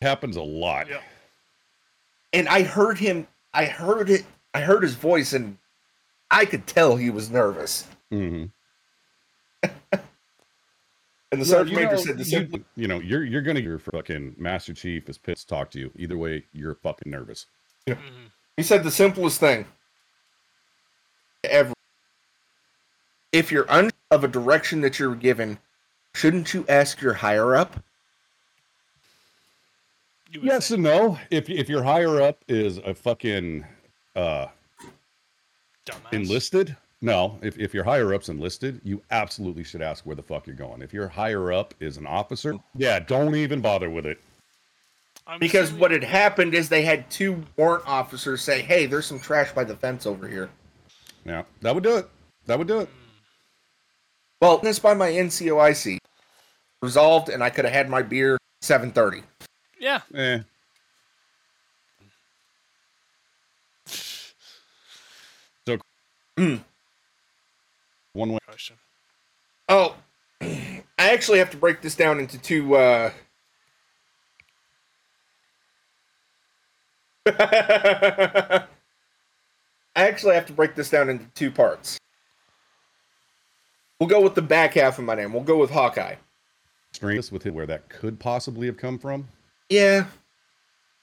Happens 0.00 0.36
a 0.36 0.42
lot. 0.42 0.88
Yep. 0.88 1.02
and 2.32 2.48
I 2.48 2.62
heard 2.62 2.98
him. 2.98 3.26
I 3.52 3.66
heard 3.66 4.10
it. 4.10 4.24
I 4.54 4.60
heard 4.60 4.82
his 4.82 4.94
voice, 4.94 5.32
and 5.32 5.58
I 6.30 6.44
could 6.44 6.66
tell 6.66 6.96
he 6.96 7.10
was 7.10 7.30
nervous. 7.30 7.86
Mhm. 8.12 8.50
And 11.34 11.42
the 11.42 11.46
sergeant 11.46 11.70
you 11.78 11.84
major 11.84 11.96
know, 11.96 12.02
said 12.02 12.18
the 12.18 12.24
You, 12.24 12.64
you 12.76 12.88
know, 12.88 13.00
you're 13.00 13.24
you're 13.24 13.42
gonna 13.42 13.60
your 13.60 13.78
fucking 13.80 14.36
master 14.38 14.72
chief 14.72 15.08
is 15.08 15.18
pissed 15.18 15.48
talk 15.48 15.70
to 15.72 15.80
you. 15.80 15.90
Either 15.96 16.16
way, 16.16 16.44
you're 16.52 16.76
fucking 16.76 17.10
nervous. 17.10 17.46
hmm 17.88 17.94
He 18.56 18.62
said 18.62 18.84
the 18.84 18.90
simplest 18.90 19.40
thing 19.40 19.66
ever. 21.42 21.72
If 23.32 23.50
you're 23.50 23.66
unsure 23.68 23.90
of 24.12 24.22
a 24.22 24.28
direction 24.28 24.80
that 24.82 25.00
you're 25.00 25.16
given, 25.16 25.58
shouldn't 26.14 26.54
you 26.54 26.64
ask 26.68 27.00
your 27.00 27.14
higher 27.14 27.56
up? 27.56 27.82
You 30.30 30.40
Yes 30.44 30.68
think. 30.68 30.76
and 30.78 30.84
no. 30.84 31.18
If 31.30 31.50
if 31.50 31.68
your 31.68 31.82
higher 31.82 32.20
up 32.22 32.44
is 32.46 32.78
a 32.78 32.94
fucking 32.94 33.64
uh 34.14 34.46
Dumbass. 35.84 36.12
enlisted, 36.12 36.76
no. 37.04 37.38
If 37.42 37.58
if 37.58 37.72
your 37.74 37.84
higher 37.84 38.12
up's 38.14 38.28
enlisted, 38.28 38.80
you 38.82 39.02
absolutely 39.10 39.62
should 39.62 39.82
ask 39.82 40.04
where 40.06 40.16
the 40.16 40.22
fuck 40.22 40.46
you're 40.46 40.56
going. 40.56 40.82
If 40.82 40.92
your 40.92 41.06
higher 41.08 41.52
up 41.52 41.74
is 41.78 41.96
an 41.98 42.06
officer, 42.06 42.54
yeah, 42.74 42.98
don't 42.98 43.34
even 43.36 43.60
bother 43.60 43.90
with 43.90 44.06
it. 44.06 44.18
I'm 45.26 45.38
Because 45.38 45.64
assuming- 45.68 45.80
what 45.80 45.90
had 45.92 46.04
happened 46.04 46.54
is 46.54 46.68
they 46.68 46.82
had 46.82 47.08
two 47.10 47.44
warrant 47.56 47.86
officers 47.86 48.42
say, 48.42 48.62
"Hey, 48.62 48.86
there's 48.86 49.06
some 49.06 49.20
trash 49.20 49.52
by 49.52 49.64
the 49.64 49.76
fence 49.76 50.06
over 50.06 50.26
here." 50.26 50.50
Yeah, 51.24 51.44
that 51.60 51.74
would 51.74 51.84
do 51.84 51.96
it. 51.98 52.08
That 52.46 52.58
would 52.58 52.68
do 52.68 52.80
it. 52.80 52.88
Well, 54.40 54.58
this 54.58 54.78
by 54.78 54.92
my 54.94 55.10
NCOIC 55.10 55.98
resolved, 56.82 57.28
and 57.30 57.42
I 57.42 57.48
could 57.50 57.64
have 57.64 57.72
had 57.74 57.88
my 57.88 58.02
beer 58.02 58.38
7:30. 58.60 59.22
Yeah. 59.78 60.00
Eh. 60.14 60.40
So 65.66 65.78
one 68.14 68.32
way. 68.32 68.38
Question. 68.46 68.76
Oh, 69.68 69.96
I 70.40 70.82
actually 70.98 71.38
have 71.38 71.50
to 71.50 71.56
break 71.58 71.82
this 71.82 71.94
down 71.94 72.18
into 72.18 72.38
two. 72.38 72.76
Uh... 72.76 73.10
I 77.26 78.66
actually 79.94 80.34
have 80.34 80.46
to 80.46 80.52
break 80.52 80.74
this 80.74 80.90
down 80.90 81.08
into 81.08 81.26
two 81.34 81.50
parts. 81.50 81.98
We'll 84.00 84.08
go 84.08 84.20
with 84.20 84.34
the 84.34 84.42
back 84.42 84.74
half 84.74 84.98
of 84.98 85.04
my 85.04 85.14
name. 85.14 85.32
We'll 85.32 85.42
go 85.42 85.56
with 85.56 85.70
Hawkeye. 85.70 86.16
Strings 86.92 87.30
with 87.32 87.46
it 87.46 87.54
where 87.54 87.66
that 87.66 87.88
could 87.88 88.18
possibly 88.18 88.66
have 88.66 88.76
come 88.76 88.98
from. 88.98 89.28
Yeah. 89.68 90.06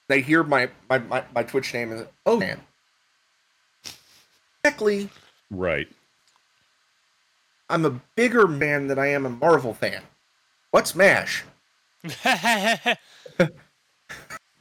They 0.08 0.20
hear 0.20 0.42
my 0.42 0.68
my, 0.88 0.98
my, 0.98 1.24
my 1.34 1.42
Twitch 1.42 1.72
name 1.74 1.92
is 1.92 2.06
oh 2.26 2.38
man. 2.38 2.60
Technically, 4.62 5.08
Right. 5.50 5.88
I'm 7.72 7.84
a 7.86 8.00
bigger 8.16 8.46
man 8.46 8.86
than 8.88 8.98
I 8.98 9.06
am 9.08 9.24
a 9.24 9.30
Marvel 9.30 9.72
fan. 9.72 10.02
What's 10.72 10.94
MASH? 10.94 11.42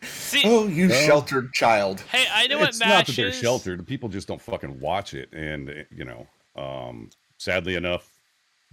See, 0.03 0.41
Oh, 0.45 0.65
you 0.67 0.87
Well- 0.89 1.05
sheltered 1.05 1.53
child. 1.53 2.01
hey, 2.11 2.25
I 2.33 2.47
know 2.47 2.59
what 2.59 2.69
it's 2.69 2.79
MASH 2.79 2.89
not 2.89 3.07
that 3.07 3.15
they're 3.15 3.27
is. 3.27 3.37
sheltered. 3.39 3.85
People 3.85 4.09
just 4.09 4.27
don't 4.27 4.41
fucking 4.41 4.79
watch 4.79 5.13
it, 5.13 5.29
and 5.33 5.85
you 5.91 6.05
know, 6.05 6.25
um, 6.55 7.09
sadly 7.37 7.75
enough, 7.75 8.09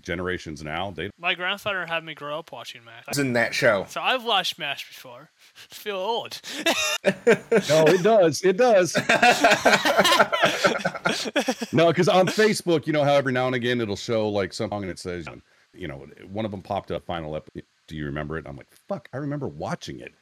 generations 0.00 0.62
now 0.62 0.90
they 0.90 1.11
My 1.18 1.34
grandfather 1.34 1.87
had 1.87 2.04
me 2.04 2.14
grow 2.14 2.38
up 2.38 2.52
watching 2.52 2.84
MASH. 2.84 3.04
It's 3.08 3.18
in 3.18 3.32
that 3.34 3.54
show. 3.54 3.87
So 3.88 4.00
I've 4.00 4.24
watched 4.24 4.58
MASH 4.58 4.88
before. 4.88 5.30
feel 5.54 5.96
old. 5.96 6.40
no, 7.04 7.84
it 7.87 8.02
does, 8.02 8.42
it 8.42 8.56
does. 8.56 8.96
no, 11.72 11.88
because 11.88 12.08
on 12.08 12.26
Facebook, 12.26 12.87
you 12.87 12.92
know 12.92 13.04
how 13.04 13.14
every 13.14 13.32
now 13.32 13.46
and 13.46 13.54
again 13.54 13.80
it'll 13.80 13.96
show 13.96 14.28
like 14.28 14.52
something 14.52 14.82
and 14.82 14.90
it 14.90 14.98
says, 14.98 15.26
you 15.74 15.88
know, 15.88 16.06
one 16.30 16.44
of 16.44 16.50
them 16.50 16.62
popped 16.62 16.90
up 16.90 17.04
final 17.04 17.37
episode. 17.37 17.64
Do 17.87 17.96
you 17.96 18.04
remember 18.04 18.38
it? 18.38 18.46
I'm 18.46 18.56
like, 18.56 18.70
fuck, 18.88 19.08
I 19.12 19.16
remember 19.16 19.48
watching 19.48 20.00
it, 20.00 20.12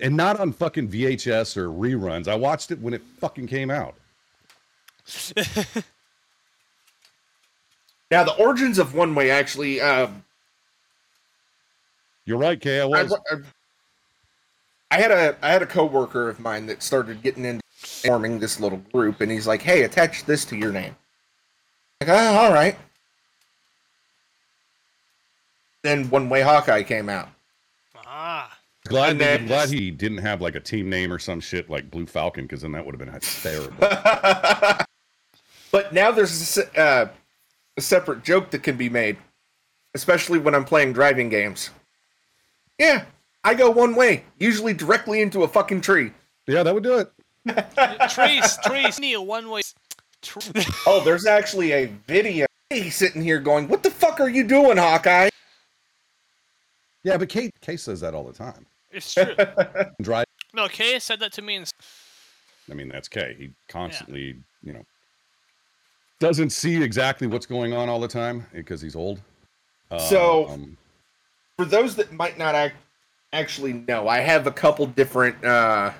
and 0.00 0.16
not 0.16 0.38
on 0.38 0.52
fucking 0.52 0.88
VHS 0.88 1.56
or 1.56 1.68
reruns. 1.68 2.28
I 2.28 2.34
watched 2.34 2.70
it 2.70 2.80
when 2.80 2.92
it 2.92 3.02
fucking 3.20 3.46
came 3.46 3.70
out. 3.70 3.94
Now, 8.10 8.24
the 8.24 8.34
origins 8.36 8.78
of 8.78 8.94
One 8.94 9.14
Way 9.14 9.30
actually, 9.30 9.80
uh, 9.80 10.08
You're 12.24 12.38
right, 12.38 12.60
Kay. 12.60 12.80
I 12.80 12.84
I, 12.84 13.02
was. 13.02 13.12
I, 13.12 13.36
I 14.90 15.00
had 15.00 15.10
a 15.10 15.36
I 15.42 15.50
had 15.50 15.62
a 15.62 15.66
coworker 15.66 16.28
of 16.28 16.40
mine 16.40 16.66
that 16.66 16.82
started 16.82 17.22
getting 17.22 17.44
into 17.44 17.62
forming 17.78 18.38
this 18.38 18.58
little 18.58 18.78
group, 18.92 19.20
and 19.20 19.30
he's 19.30 19.46
like, 19.46 19.60
"Hey, 19.60 19.82
attach 19.82 20.24
this 20.24 20.44
to 20.46 20.56
your 20.56 20.72
name." 20.72 20.96
Like, 22.00 22.10
ah, 22.10 22.44
all 22.44 22.52
right. 22.52 22.76
Then 25.82 26.08
One 26.10 26.28
Way 26.28 26.42
Hawkeye 26.42 26.82
came 26.82 27.08
out. 27.08 27.28
ah. 28.06 28.54
Glad, 28.86 29.18
then- 29.18 29.40
I'm 29.40 29.46
glad 29.46 29.68
he 29.68 29.90
didn't 29.90 30.18
have 30.18 30.40
like 30.40 30.54
a 30.54 30.60
team 30.60 30.88
name 30.88 31.12
or 31.12 31.18
some 31.18 31.40
shit 31.40 31.68
like 31.68 31.90
Blue 31.90 32.06
Falcon, 32.06 32.44
because 32.44 32.62
then 32.62 32.72
that 32.72 32.86
would 32.86 32.98
have 32.98 33.10
been 33.10 33.20
terrible. 33.20 33.76
but 35.70 35.92
now 35.92 36.10
there's 36.10 36.56
uh, 36.76 37.08
a 37.78 37.80
separate 37.80 38.24
joke 38.24 38.50
that 38.50 38.62
can 38.62 38.76
be 38.76 38.88
made, 38.90 39.16
especially 39.94 40.38
when 40.38 40.54
I'm 40.54 40.64
playing 40.64 40.92
driving 40.92 41.28
games. 41.28 41.70
Yeah, 42.78 43.04
I 43.44 43.54
go 43.54 43.70
one 43.70 43.94
way, 43.94 44.24
usually 44.38 44.74
directly 44.74 45.22
into 45.22 45.44
a 45.44 45.48
fucking 45.48 45.80
tree. 45.80 46.12
yeah, 46.46 46.62
that 46.64 46.74
would 46.74 46.82
do 46.82 46.98
it. 46.98 47.12
Trees, 48.10 48.58
trees. 48.64 49.00
Need 49.00 49.14
a 49.14 49.22
one 49.22 49.48
way. 49.48 49.62
Oh, 50.86 51.00
there's 51.02 51.24
actually 51.24 51.72
a 51.72 51.86
video. 52.06 52.46
He's 52.68 52.94
sitting 52.96 53.22
here 53.22 53.38
going, 53.40 53.68
"What 53.68 53.82
the 53.82 53.90
fuck 53.90 54.20
are 54.20 54.28
you 54.28 54.44
doing, 54.46 54.76
Hawkeye?" 54.76 55.30
Yeah, 57.04 57.16
but 57.16 57.30
Kate 57.30 57.54
Kate 57.62 57.80
says 57.80 58.00
that 58.00 58.12
all 58.12 58.24
the 58.24 58.34
time. 58.34 58.66
It's 58.90 59.14
true. 59.14 59.34
Drive. 60.02 60.26
no, 60.52 60.68
Kay 60.68 60.98
said 60.98 61.20
that 61.20 61.32
to 61.34 61.42
me. 61.42 61.56
And 61.56 61.72
I 62.70 62.74
mean, 62.74 62.88
that's 62.88 63.08
Kay. 63.08 63.34
He 63.38 63.50
constantly, 63.68 64.36
you 64.62 64.74
know, 64.74 64.84
doesn't 66.20 66.50
see 66.50 66.82
exactly 66.82 67.26
what's 67.26 67.46
going 67.46 67.72
on 67.72 67.88
all 67.88 68.00
the 68.00 68.08
time 68.08 68.46
because 68.52 68.80
he's 68.80 68.96
old. 68.96 69.20
So- 70.08 70.48
um, 70.48 70.76
For 71.56 71.64
those 71.64 71.96
that 71.96 72.12
might 72.12 72.38
not 72.38 72.54
act, 72.54 72.76
actually 73.32 73.72
know, 73.72 74.08
I 74.08 74.18
have 74.20 74.46
a 74.46 74.50
couple 74.52 74.86
different. 74.86 75.42
uh 75.44 75.92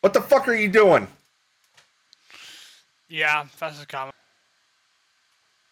What 0.00 0.12
the 0.12 0.20
fuck 0.20 0.46
are 0.48 0.54
you 0.54 0.68
doing? 0.68 1.06
yeah, 3.08 3.46
that's 3.58 3.82
a 3.82 3.86
comment. 3.86 4.14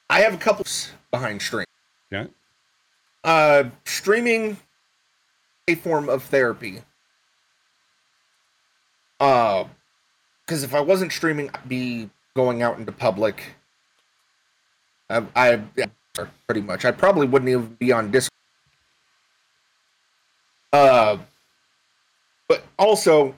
I 0.09 0.21
have 0.21 0.33
a 0.35 0.39
couple 0.39 0.65
behind 1.11 1.43
stream. 1.43 1.67
yeah. 2.11 2.27
Uh, 3.25 3.65
streaming 3.85 4.57
a 5.69 5.75
form 5.75 6.09
of 6.09 6.23
therapy. 6.23 6.81
Uh, 9.19 9.65
because 10.45 10.63
if 10.63 10.75
I 10.75 10.81
wasn't 10.81 11.13
streaming, 11.13 11.51
I'd 11.53 11.69
be 11.69 12.09
going 12.37 12.63
out 12.63 12.79
into 12.79 12.93
public. 12.93 13.43
I, 15.11 15.25
I 15.35 15.63
yeah, 15.77 15.87
pretty 16.47 16.61
much. 16.61 16.85
I 16.85 16.93
probably 16.93 17.27
wouldn't 17.27 17.49
even 17.49 17.75
be 17.81 17.91
on 17.91 18.13
Discord. 18.13 18.31
Uh, 20.73 21.19
but 22.47 22.63
also, 22.79 23.35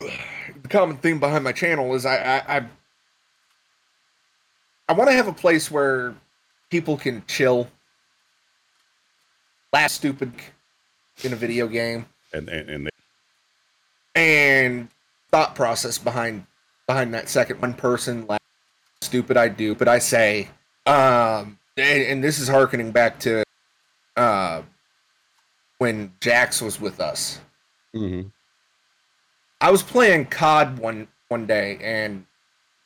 the 0.00 0.68
common 0.68 0.96
theme 0.96 1.20
behind 1.20 1.44
my 1.44 1.52
channel 1.52 1.94
is 1.94 2.04
I 2.04 2.16
I 2.16 2.56
I, 2.56 2.66
I 4.88 4.92
want 4.92 5.08
to 5.08 5.16
have 5.16 5.28
a 5.28 5.32
place 5.32 5.70
where 5.70 6.14
people 6.70 6.96
can 6.96 7.22
chill 7.26 7.68
laugh 9.72 9.90
stupid 9.90 10.32
in 11.22 11.32
a 11.32 11.36
video 11.36 11.68
game 11.68 12.06
And 12.32 12.48
and, 12.48 12.68
and 12.68 12.86
they, 12.86 12.90
and 14.14 14.88
thought 15.30 15.54
process 15.54 15.98
behind 15.98 16.46
behind 16.88 17.14
that 17.14 17.28
second 17.28 17.60
one 17.60 17.74
person 17.74 18.26
laugh 18.26 18.40
stupid 19.02 19.36
I 19.36 19.48
do 19.48 19.74
but 19.76 19.86
I 19.86 20.00
say 20.00 20.48
um 20.86 21.58
and, 21.76 22.02
and 22.02 22.24
this 22.24 22.40
is 22.40 22.48
harkening 22.48 22.90
back 22.90 23.20
to 23.20 23.44
uh 24.16 24.62
when 25.76 26.12
Jax 26.20 26.60
was 26.60 26.80
with 26.80 26.98
us 27.00 27.40
Mhm. 27.94 28.32
I 29.60 29.70
was 29.70 29.82
playing 29.82 30.26
COD 30.26 30.78
one 30.78 31.08
one 31.28 31.46
day 31.46 31.78
and 31.82 32.26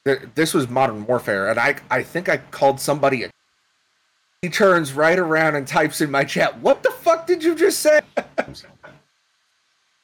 th- 0.05 0.23
this 0.35 0.53
was 0.53 0.69
Modern 0.69 1.07
Warfare 1.07 1.49
and 1.49 1.59
I 1.59 1.77
I 1.91 2.03
think 2.03 2.29
I 2.29 2.37
called 2.39 2.81
somebody 2.81 3.23
a 3.25 3.31
he 4.43 4.49
turns 4.49 4.93
right 4.93 5.19
around 5.19 5.55
and 5.55 5.67
types 5.67 6.01
in 6.01 6.11
my 6.11 6.25
chat 6.25 6.59
what 6.59 6.83
the 6.83 6.91
fuck 6.91 7.27
did 7.27 7.43
you 7.45 7.55
just 7.55 7.79
say 7.79 8.01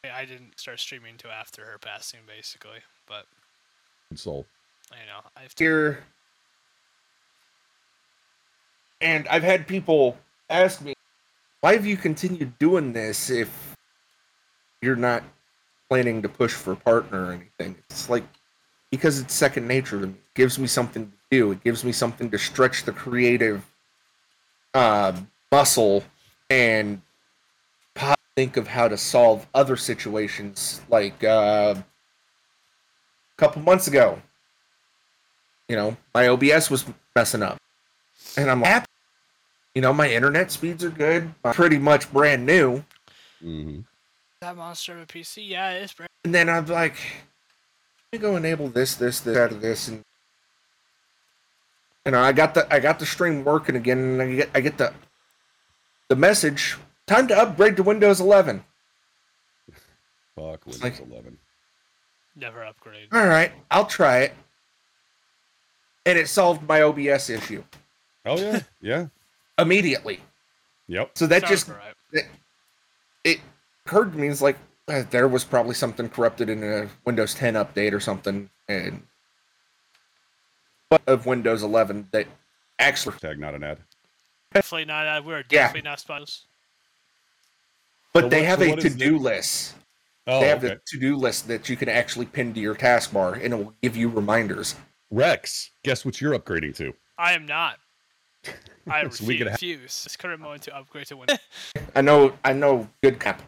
I 0.04 0.24
didn't 0.24 0.58
start 0.58 0.80
streaming 0.80 1.12
until 1.12 1.30
after 1.30 1.64
her 1.64 1.78
passing, 1.78 2.20
basically. 2.26 2.78
But 3.06 3.26
Good 4.11 4.18
soul. 4.18 4.47
you 4.90 4.97
know, 5.07 5.21
I've 5.37 5.55
t- 5.55 5.64
here 5.64 6.05
and 9.01 9.29
I've 9.29 9.42
had 9.42 9.66
people 9.66 10.16
ask 10.49 10.81
me, 10.81 10.94
why 11.61 11.75
have 11.75 11.87
you 11.87 11.97
continued 11.97 12.59
doing 12.59 12.92
this 12.92 13.31
if 13.31 13.75
you're 14.81 14.97
not 14.97 15.23
planning 15.90 16.23
to 16.23 16.29
push 16.29 16.53
for 16.55 16.73
a 16.73 16.77
partner 16.77 17.27
or 17.27 17.33
anything? 17.33 17.77
It's 17.90 18.09
like 18.09 18.25
because 18.90 19.21
it's 19.21 19.35
second 19.35 19.68
nature 19.68 20.01
to 20.01 20.07
me. 20.07 20.12
It 20.14 20.35
gives 20.35 20.59
me 20.59 20.66
something 20.66 21.07
to 21.07 21.12
do. 21.31 21.51
It 21.53 21.62
gives 21.62 21.85
me 21.85 21.92
something 21.92 22.31
to 22.31 22.38
stretch 22.38 22.85
the 22.85 22.92
creative 22.92 23.64
uh, 24.73 25.12
muscle 25.53 26.05
and 26.49 27.03
po- 27.94 28.14
think 28.37 28.57
of 28.57 28.68
how 28.68 28.88
to 28.88 28.97
solve 28.97 29.47
other 29.55 29.77
situations. 29.77 30.81
Like 30.88 31.23
uh, 31.23 31.75
a 33.38 33.40
couple 33.40 33.62
months 33.62 33.87
ago, 33.87 34.20
you 35.68 35.77
know, 35.77 35.96
my 36.14 36.29
OBS 36.29 36.70
was 36.70 36.85
messing 37.14 37.42
up. 37.42 37.59
And 38.37 38.51
I'm 38.51 38.62
happy. 38.62 38.87
You 39.74 39.83
know, 39.83 39.92
my 39.92 40.11
internet 40.11 40.51
speeds 40.51 40.83
are 40.83 40.90
good. 40.90 41.33
I'm 41.44 41.55
pretty 41.55 41.79
much 41.79 42.12
brand 42.12 42.44
new. 42.46 42.85
hmm 43.40 43.81
that 44.40 44.57
monster 44.57 44.92
of 44.92 45.01
a 45.01 45.07
PC. 45.07 45.48
Yeah, 45.48 45.70
it 45.72 45.83
is. 45.83 45.92
Brand- 45.92 46.09
And 46.24 46.33
then 46.35 46.48
I'm 46.48 46.64
like, 46.66 46.94
let 48.12 48.12
me 48.12 48.18
go 48.20 48.37
enable 48.37 48.68
this, 48.68 48.94
this, 48.94 49.18
this, 49.20 49.37
out 49.37 49.51
of 49.51 49.61
this, 49.61 49.88
and 49.88 50.05
you 52.07 52.12
know, 52.12 52.20
I 52.20 52.31
got 52.33 52.55
the 52.55 52.72
I 52.72 52.79
got 52.79 53.01
the 53.01 53.07
stream 53.07 53.44
working 53.44 53.74
again, 53.74 53.98
and 53.98 54.22
I 54.22 54.35
get 54.37 54.51
I 54.55 54.61
get 54.61 54.79
the 54.79 54.92
the 56.09 56.14
message 56.14 56.77
time 57.09 57.27
to 57.29 57.37
upgrade 57.37 57.77
to 57.79 57.83
Windows 57.83 58.20
11. 58.20 58.62
Fuck 60.37 60.64
Windows 60.66 60.83
like- 60.85 61.01
11. 61.01 61.37
Never 62.38 62.62
upgrade. 62.64 63.09
All 63.12 63.27
right, 63.27 63.51
I'll 63.70 63.87
try 63.87 64.20
it, 64.20 64.35
and 66.07 66.16
it 66.18 66.29
solved 66.29 66.66
my 66.68 66.83
OBS 66.83 67.31
issue 67.31 67.64
Oh 68.24 68.38
yeah, 68.38 68.61
yeah, 68.81 69.07
immediately. 69.59 70.20
yep. 70.87 71.11
So 71.16 71.27
that 71.27 71.42
Sounds 71.42 71.51
just 71.51 71.68
right. 71.68 71.94
it, 72.12 72.27
it 73.24 73.40
occurred 73.85 74.12
to 74.12 74.18
me 74.18 74.29
it's 74.29 74.40
like 74.40 74.57
uh, 74.88 75.03
there 75.11 75.27
was 75.27 75.42
probably 75.44 75.74
something 75.74 76.09
corrupted 76.09 76.48
in 76.48 76.62
a 76.62 76.88
Windows 77.05 77.35
10 77.35 77.55
update 77.55 77.92
or 77.92 78.01
something, 78.01 78.48
and 78.68 79.03
but 80.88 81.03
of 81.09 81.27
Windows 81.27 81.62
11 81.64 82.09
that 82.12 82.27
actually, 82.79 83.16
Tag 83.18 83.38
not 83.40 83.55
an 83.55 83.64
ad. 83.64 83.79
Definitely 84.55 84.85
not. 84.87 85.07
Uh, 85.07 85.22
we're 85.24 85.38
Yeah. 85.51 85.66
definitely 85.66 85.90
not 85.90 85.98
sponsors. 86.01 86.44
but 88.14 88.22
So 88.24 88.29
they 88.31 88.40
what- 88.40 88.46
have 88.46 88.59
so 88.61 88.72
a 88.72 88.77
to-do 88.77 89.18
list. 89.18 89.74
Oh, 90.31 90.41
they 90.41 90.49
have 90.49 90.62
okay. 90.62 90.75
the 90.75 90.81
to-do 90.87 91.17
list 91.17 91.49
that 91.49 91.69
you 91.71 91.77
can 91.77 91.88
actually 91.88 92.27
pin 92.27 92.53
to 92.55 92.61
your 92.61 92.75
taskbar, 92.75 93.35
and 93.43 93.55
it 93.55 93.57
will 93.57 93.73
give 93.83 93.97
you 93.97 94.09
reminders. 94.11 94.75
Rex, 95.11 95.71
guess 95.85 96.05
what 96.05 96.21
you're 96.21 96.38
upgrading 96.38 96.77
to? 96.77 96.93
I 97.17 97.33
am 97.33 97.47
not. 97.47 97.79
I 98.91 99.09
So 99.09 99.25
we 99.25 99.38
could 99.38 99.47
ha- 99.49 99.53
refuse. 99.55 100.05
This 100.05 100.17
current 100.17 100.41
moment 100.41 100.62
to 100.64 100.77
upgrade 100.77 101.07
to 101.07 101.17
Windows. 101.17 101.38
I 101.97 102.03
know, 102.03 102.35
I 102.45 102.53
know, 102.53 102.88
good 103.03 103.19
cap. 103.19 103.41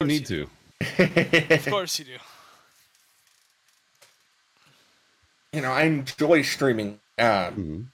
You 0.00 0.06
need 0.06 0.26
to. 0.26 0.46
of 0.80 1.66
course 1.66 1.98
you 1.98 2.04
do. 2.04 2.16
you 5.52 5.60
know, 5.60 5.70
I 5.72 5.82
enjoy 5.82 6.42
streaming. 6.42 6.98
Uh, 7.18 7.50
Mhm. 7.50 7.86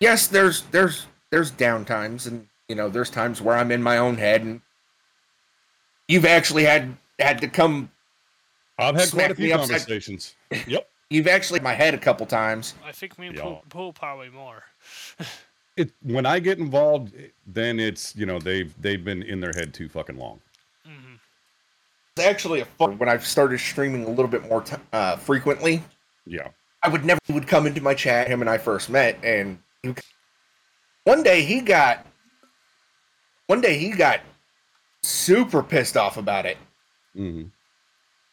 yes, 0.00 0.26
there's 0.26 0.62
there's 0.70 1.06
there's 1.30 1.50
downtimes, 1.50 2.26
and 2.26 2.48
you 2.68 2.74
know, 2.74 2.88
there's 2.88 3.10
times 3.10 3.40
where 3.42 3.56
I'm 3.56 3.70
in 3.70 3.82
my 3.82 3.98
own 3.98 4.16
head, 4.18 4.42
and 4.42 4.60
you've 6.12 6.26
actually 6.26 6.64
had 6.64 6.94
had 7.18 7.40
to 7.40 7.48
come. 7.48 7.90
I've 8.78 8.94
had 8.94 9.10
quite 9.10 9.26
Smack 9.26 9.30
a 9.30 9.34
few 9.34 9.46
me 9.46 9.52
upside- 9.52 9.68
conversations. 9.68 10.34
Yep. 10.66 10.88
You've 11.10 11.28
actually 11.28 11.58
hit 11.58 11.64
my 11.64 11.74
head 11.74 11.92
a 11.92 11.98
couple 11.98 12.24
times. 12.24 12.72
I 12.82 12.90
think 12.90 13.18
me 13.18 13.26
and 13.26 13.36
Yeah. 13.36 13.42
Pool, 13.42 13.64
Pool 13.68 13.92
probably 13.92 14.28
more. 14.30 14.62
It 15.74 15.90
when 16.02 16.26
I 16.26 16.38
get 16.38 16.58
involved, 16.58 17.14
then 17.46 17.80
it's 17.80 18.14
you 18.14 18.26
know 18.26 18.38
they've 18.38 18.74
they've 18.82 19.02
been 19.02 19.22
in 19.22 19.40
their 19.40 19.52
head 19.54 19.72
too 19.72 19.88
fucking 19.88 20.18
long. 20.18 20.38
Mm-hmm. 20.86 21.14
It's 22.16 22.26
actually 22.26 22.60
a 22.60 22.66
fun 22.66 22.98
when 22.98 23.08
I've 23.08 23.24
started 23.26 23.58
streaming 23.58 24.04
a 24.04 24.10
little 24.10 24.28
bit 24.28 24.46
more 24.50 24.60
t- 24.60 24.76
uh, 24.92 25.16
frequently. 25.16 25.82
Yeah. 26.26 26.48
I 26.82 26.90
would 26.90 27.06
never 27.06 27.18
would 27.30 27.46
come 27.48 27.66
into 27.66 27.80
my 27.80 27.94
chat. 27.94 28.28
Him 28.28 28.42
and 28.42 28.50
I 28.50 28.58
first 28.58 28.90
met, 28.90 29.18
and 29.24 29.58
would- 29.82 29.98
one 31.04 31.22
day 31.22 31.40
he 31.42 31.62
got 31.62 32.06
one 33.46 33.62
day 33.62 33.78
he 33.78 33.92
got 33.92 34.20
super 35.02 35.62
pissed 35.62 35.96
off 35.96 36.16
about 36.16 36.46
it. 36.46 36.58
hmm 37.14 37.44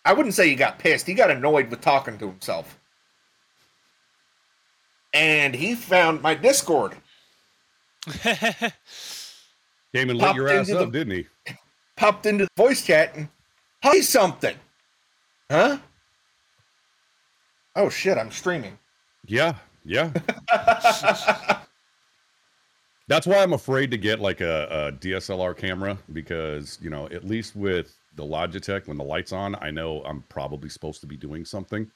I 0.06 0.14
wouldn't 0.14 0.34
say 0.34 0.48
he 0.50 0.56
got 0.56 0.80
pissed. 0.80 1.06
He 1.06 1.14
got 1.14 1.30
annoyed 1.30 1.70
with 1.70 1.82
talking 1.82 2.18
to 2.20 2.28
himself. 2.28 2.80
And 5.14 5.54
he 5.54 5.76
found 5.76 6.22
my 6.22 6.34
Discord. 6.36 6.96
Came 8.24 8.72
and 10.10 10.16
lit 10.18 10.36
your 10.36 10.48
ass 10.48 10.72
up, 10.72 10.80
the- 10.92 11.00
didn't 11.00 11.14
he? 11.46 11.54
Popped 11.98 12.26
into 12.26 12.46
the 12.46 12.50
voice 12.56 12.84
chat 12.86 13.14
and 13.16 13.28
hi 13.84 14.00
something. 14.02 14.56
Huh? 15.52 15.78
Oh 17.76 17.90
shit, 17.90 18.18
I'm 18.18 18.32
streaming. 18.32 18.78
Yeah, 19.26 19.56
yeah. 19.84 20.12
That's 23.10 23.26
why 23.26 23.38
I'm 23.38 23.54
afraid 23.54 23.90
to 23.90 23.98
get 23.98 24.20
like 24.20 24.40
a, 24.40 24.68
a 24.70 24.92
DSLR 24.92 25.58
camera 25.58 25.98
because 26.14 26.78
you 26.80 26.92
know 26.92 27.08
at 27.08 27.26
least 27.26 27.56
with 27.56 27.98
the 28.16 28.24
Logitech 28.24 28.88
when 28.88 28.98
the 28.98 29.04
lights 29.04 29.34
on, 29.34 29.56
I 29.62 29.72
know 29.72 30.04
I'm 30.04 30.22
probably 30.30 30.70
supposed 30.70 31.02
to 31.02 31.08
be 31.08 31.18
doing 31.18 31.44
something. 31.44 31.92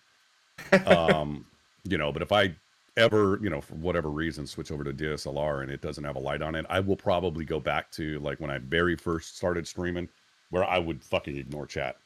Um, 0.86 1.46
you 1.84 1.98
know, 1.98 2.12
but 2.12 2.22
if 2.22 2.32
I 2.32 2.56
ever 2.96 3.40
you 3.42 3.50
know 3.50 3.62
for 3.62 3.76
whatever 3.76 4.10
reason 4.10 4.46
switch 4.48 4.72
over 4.72 4.84
to 4.84 4.94
DSLR 4.94 5.62
and 5.62 5.72
it 5.72 5.82
doesn't 5.82 6.04
have 6.04 6.16
a 6.16 6.20
light 6.20 6.42
on 6.42 6.56
it, 6.56 6.66
I 6.70 6.80
will 6.80 6.96
probably 6.96 7.46
go 7.46 7.60
back 7.60 7.92
to 7.94 8.20
like 8.20 8.40
when 8.40 8.50
I 8.50 8.58
very 8.58 8.96
first 8.96 9.38
started 9.38 9.68
streaming, 9.68 10.10
where 10.50 10.64
I 10.64 10.80
would 10.80 11.04
fucking 11.04 11.38
ignore 11.38 11.68
chat. 11.68 11.98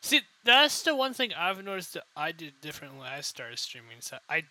See, 0.00 0.22
that's 0.44 0.82
the 0.82 0.94
one 0.94 1.12
thing 1.12 1.32
I've 1.36 1.62
noticed 1.62 1.94
that 1.94 2.04
I 2.16 2.32
did 2.32 2.60
differently 2.62 3.00
when 3.00 3.08
I 3.08 3.20
started 3.20 3.58
streaming. 3.58 4.00
So 4.00 4.18
I 4.28 4.44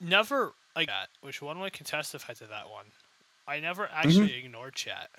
never 0.00 0.52
like 0.76 0.88
that, 0.88 1.08
which 1.20 1.42
one 1.42 1.58
way 1.58 1.70
can 1.70 1.86
testify 1.86 2.34
to 2.34 2.46
that 2.46 2.68
one. 2.70 2.86
I 3.46 3.60
never 3.60 3.88
actually 3.92 4.34
ignored 4.44 4.74
chat. 4.74 5.10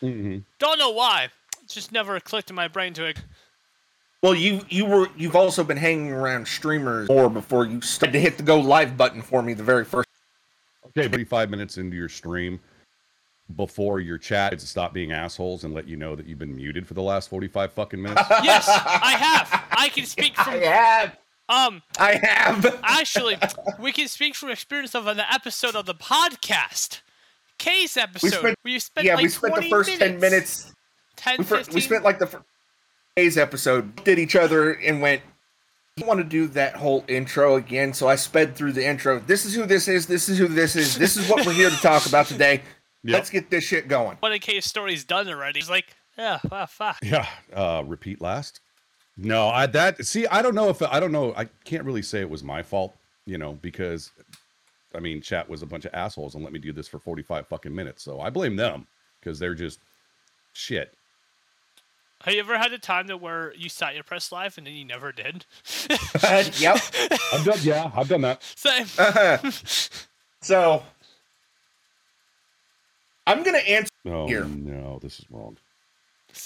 hmm 0.00 0.38
Don't 0.58 0.78
know 0.78 0.90
why. 0.90 1.28
Just 1.68 1.92
never 1.92 2.18
clicked 2.20 2.50
in 2.50 2.56
my 2.56 2.68
brain 2.68 2.92
to 2.94 3.06
it. 3.06 3.18
Well, 4.22 4.34
you 4.34 4.60
you 4.68 4.84
were 4.84 5.08
you've 5.16 5.36
also 5.36 5.64
been 5.64 5.76
hanging 5.76 6.10
around 6.12 6.46
streamers 6.46 7.08
more 7.08 7.30
before 7.30 7.64
you 7.64 7.80
started 7.80 8.12
to 8.12 8.20
hit 8.20 8.36
the 8.36 8.42
go 8.42 8.58
live 8.58 8.96
button 8.96 9.22
for 9.22 9.42
me 9.42 9.54
the 9.54 9.62
very 9.62 9.84
first. 9.84 10.08
Okay, 10.88 11.08
35 11.08 11.48
minutes 11.50 11.78
into 11.78 11.96
your 11.96 12.08
stream, 12.08 12.58
before 13.56 14.00
your 14.00 14.18
chat 14.18 14.58
to 14.58 14.66
stop 14.66 14.92
being 14.92 15.12
assholes 15.12 15.62
and 15.64 15.72
let 15.72 15.86
you 15.86 15.96
know 15.96 16.16
that 16.16 16.26
you've 16.26 16.38
been 16.40 16.54
muted 16.56 16.86
for 16.86 16.94
the 16.94 17.02
last 17.02 17.30
45 17.30 17.72
fucking 17.72 18.02
minutes. 18.02 18.22
Yes, 18.42 18.68
I 18.68 19.12
have. 19.16 19.64
I 19.70 19.88
can 19.88 20.04
speak 20.06 20.34
from. 20.34 20.44
I 20.54 20.58
from 20.58 20.62
have. 20.62 21.18
um. 21.48 21.82
I 21.98 22.14
have. 22.22 22.80
Actually, 22.82 23.36
we 23.78 23.92
can 23.92 24.08
speak 24.08 24.34
from 24.34 24.50
experience 24.50 24.94
of 24.94 25.06
an 25.06 25.20
episode 25.20 25.76
of 25.76 25.86
the 25.86 25.94
podcast. 25.94 27.00
Kay's 27.60 27.96
episode. 27.96 28.28
spent- 28.32 28.58
where 28.62 28.72
you 28.72 28.80
spent 28.80 29.06
yeah, 29.06 29.14
like 29.14 29.22
we 29.22 29.28
spent 29.28 29.54
the 29.54 29.60
20 29.68 29.70
first 29.70 29.98
ten 29.98 30.18
minutes. 30.18 30.72
10, 31.16 31.36
We, 31.38 31.44
fir- 31.44 31.62
we 31.72 31.80
spent 31.80 32.02
like 32.02 32.18
the 32.18 32.26
fir- 32.26 32.42
days 33.16 33.36
episode 33.38 34.02
did 34.04 34.18
each 34.18 34.34
other 34.34 34.72
and 34.72 35.00
went. 35.00 35.22
I 36.02 36.06
want 36.06 36.18
to 36.18 36.24
do 36.24 36.46
that 36.48 36.76
whole 36.76 37.04
intro 37.08 37.56
again, 37.56 37.92
so 37.92 38.08
I 38.08 38.16
sped 38.16 38.56
through 38.56 38.72
the 38.72 38.86
intro. 38.86 39.18
This 39.20 39.44
is 39.44 39.54
who 39.54 39.66
this 39.66 39.86
is. 39.86 40.06
This 40.06 40.28
is 40.30 40.38
who 40.38 40.48
this 40.48 40.74
is. 40.76 40.96
This 40.96 41.16
is 41.18 41.28
what 41.28 41.44
we're 41.44 41.52
here 41.52 41.68
to 41.68 41.76
talk 41.76 42.06
about 42.06 42.26
today. 42.26 42.62
Yep. 43.02 43.14
Let's 43.14 43.30
get 43.30 43.48
this 43.48 43.64
shit 43.64 43.88
going. 43.88 44.18
one 44.20 44.30
of 44.34 44.40
Kay's 44.42 44.66
stories 44.66 45.04
done 45.06 45.26
already. 45.26 45.58
He's 45.58 45.70
like, 45.70 45.86
yeah, 46.18 46.38
well, 46.50 46.66
fuck. 46.66 46.98
Yeah. 47.02 47.26
Uh, 47.50 47.82
repeat 47.86 48.20
last. 48.20 48.60
No, 49.16 49.48
I 49.48 49.64
that 49.68 50.04
see. 50.04 50.26
I 50.26 50.42
don't 50.42 50.54
know 50.54 50.68
if 50.68 50.82
I 50.82 51.00
don't 51.00 51.10
know. 51.10 51.32
I 51.34 51.46
can't 51.64 51.84
really 51.84 52.02
say 52.02 52.20
it 52.20 52.28
was 52.28 52.44
my 52.44 52.62
fault, 52.62 52.94
you 53.24 53.38
know, 53.38 53.54
because 53.54 54.10
I 54.94 54.98
mean, 55.00 55.20
chat 55.22 55.48
was 55.48 55.62
a 55.62 55.66
bunch 55.66 55.84
of 55.84 55.94
assholes 55.94 56.34
and 56.34 56.42
let 56.44 56.52
me 56.52 56.58
do 56.58 56.72
this 56.72 56.88
for 56.88 56.98
forty 56.98 57.22
five 57.22 57.46
fucking 57.48 57.74
minutes. 57.74 58.02
So 58.02 58.20
I 58.20 58.30
blame 58.30 58.56
them 58.56 58.86
because 59.20 59.38
they're 59.38 59.54
just 59.54 59.80
shit. 60.52 60.94
Have 62.24 62.34
you 62.34 62.40
ever 62.40 62.58
had 62.58 62.72
a 62.74 62.78
time 62.78 63.06
that 63.06 63.18
where 63.20 63.54
you 63.54 63.68
sat 63.70 63.94
your 63.94 64.04
press 64.04 64.30
live 64.30 64.58
and 64.58 64.66
then 64.66 64.74
you 64.74 64.84
never 64.84 65.10
did? 65.10 65.46
yep. 66.58 66.78
I've 67.32 67.44
done. 67.44 67.58
Yeah, 67.62 67.90
I've 67.96 68.08
done 68.08 68.20
that. 68.22 68.42
Same. 68.56 68.84
so 70.42 70.82
I'm 73.26 73.42
gonna 73.42 73.58
answer, 73.58 73.90
Oh 74.06 74.26
Here. 74.26 74.44
no, 74.44 74.98
this 75.02 75.18
is 75.20 75.26
wrong. 75.30 75.56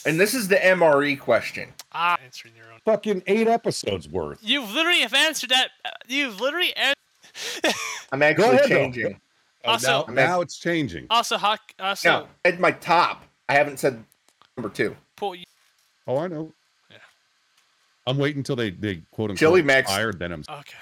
and 0.07 0.19
this 0.21 0.35
is 0.35 0.49
the 0.49 0.57
MRE 0.57 1.19
question. 1.19 1.71
Ah, 1.93 2.19
answering 2.25 2.55
your 2.57 2.67
own. 2.73 2.79
Fucking 2.85 3.23
eight 3.27 3.49
episodes 3.49 4.09
worth. 4.09 4.39
You've 4.43 4.71
literally 4.73 5.01
have 5.01 5.15
answered 5.15 5.51
that. 5.51 5.69
uh, 5.85 5.91
You've 6.07 6.41
literally 6.41 6.75
an- 6.77 6.95
I'm 8.13 8.23
actually 8.23 8.45
ahead, 8.49 8.61
though. 8.65 8.69
changing. 8.69 9.21
Oh, 9.65 9.71
Also- 9.73 10.07
now, 10.09 10.13
now 10.13 10.41
it's 10.41 10.59
changing. 10.59 11.07
also 11.11 11.37
Huck. 11.39 11.61
Also, 11.79 12.09
No, 12.11 12.29
at 12.45 12.61
my 12.61 12.71
top, 12.71 13.25
I 13.49 13.55
haven't 13.55 13.79
said 13.79 14.05
number 14.57 14.69
two. 14.69 14.97
Paul, 15.17 15.35
you- 15.37 15.45
Oh, 16.07 16.19
I 16.19 16.27
know. 16.29 16.53
Yeah. 16.91 16.99
I'm 18.07 18.19
waiting 18.19 18.41
until 18.41 18.57
they 18.57 18.71
they 18.71 18.97
quote 19.11 19.31
unquote 19.31 19.39
Chili 19.39 19.63
Max. 19.63 19.91
fired. 19.91 20.19
Then 20.19 20.33
I'm 20.33 20.45
okay. 20.49 20.77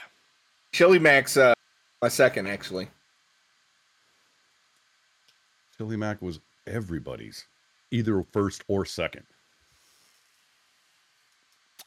Chili 0.72 0.98
Max, 0.98 1.36
uh, 1.36 1.54
my 2.00 2.08
second 2.08 2.48
actually. 2.48 2.88
Chili 5.78 5.96
Mac 5.96 6.20
was 6.20 6.40
everybody's, 6.66 7.46
either 7.90 8.24
first 8.32 8.62
or 8.68 8.84
second. 8.84 9.24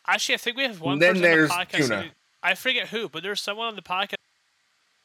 Actually, 0.07 0.35
I 0.35 0.37
think 0.37 0.57
we 0.57 0.63
have 0.63 0.79
one 0.81 0.93
And 0.93 1.01
then 1.01 1.09
person 1.15 1.21
there's 1.23 1.51
on 1.51 1.59
the 1.59 1.65
podcast. 1.65 1.77
tuna. 1.87 2.01
who- 2.03 2.09
I 2.43 2.53
forget 2.55 2.87
who, 2.89 3.09
but 3.09 3.23
there's 3.23 3.41
someone 3.41 3.67
on 3.67 3.75
the 3.75 3.81
podcast. 3.81 4.15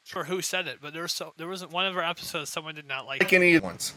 For 0.05 0.23
who 0.25 0.41
said 0.41 0.67
it, 0.67 0.79
but 0.81 0.93
there 0.93 1.03
was 1.03 1.11
so 1.13 1.33
there 1.37 1.47
wasn't 1.47 1.71
one 1.71 1.85
of 1.85 1.95
our 1.95 2.03
episodes 2.03 2.49
someone 2.49 2.75
did 2.75 2.87
not 2.87 3.05
like 3.05 3.21
Like 3.21 3.33
any 3.33 3.55
of 3.55 3.63
ones. 3.63 3.93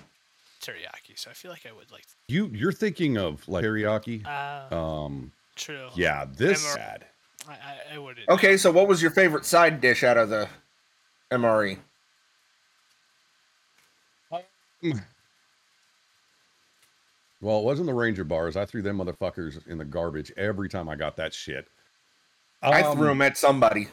teriyaki, 0.61 1.17
so 1.19 1.31
I 1.31 1.35
feel 1.35 1.51
like 1.51 1.67
I 1.67 1.73
would 1.73 1.91
like. 1.91 2.05
You 2.29 2.47
you're 2.53 2.73
thinking 2.73 3.17
of 3.19 3.47
like 3.49 3.65
teriyaki. 3.65 4.25
Uh, 4.27 4.75
Um, 4.75 5.33
true. 5.57 5.89
yeah, 5.95 6.25
this 6.37 6.65
MR 6.65 6.77
bad. 6.77 7.07
I, 7.49 7.53
I, 7.53 7.95
I 7.95 7.99
wouldn't. 7.99 8.29
Okay, 8.29 8.57
so 8.57 8.71
what 8.71 8.87
was 8.89 9.03
your 9.03 9.11
favorite 9.11 9.45
side 9.45 9.81
dish 9.81 10.03
out 10.05 10.17
of 10.17 10.29
the? 10.31 10.49
MRE? 11.33 11.79
Well, 17.41 17.59
it 17.59 17.65
wasn't 17.65 17.87
the 17.87 17.95
Ranger 17.95 18.25
bars. 18.25 18.57
I 18.57 18.65
threw 18.65 18.83
them 18.83 18.99
motherfuckers 18.99 19.67
in 19.67 19.79
the 19.79 19.85
garbage 19.85 20.33
every 20.37 20.69
time 20.69 20.89
I 20.89 20.97
got 20.97 21.17
that 21.17 21.35
shit. 21.35 21.67
I 22.63 22.83
Um, 22.83 22.97
threw 22.97 23.09
them 23.09 23.21
at 23.23 23.37
somebody. 23.37 23.89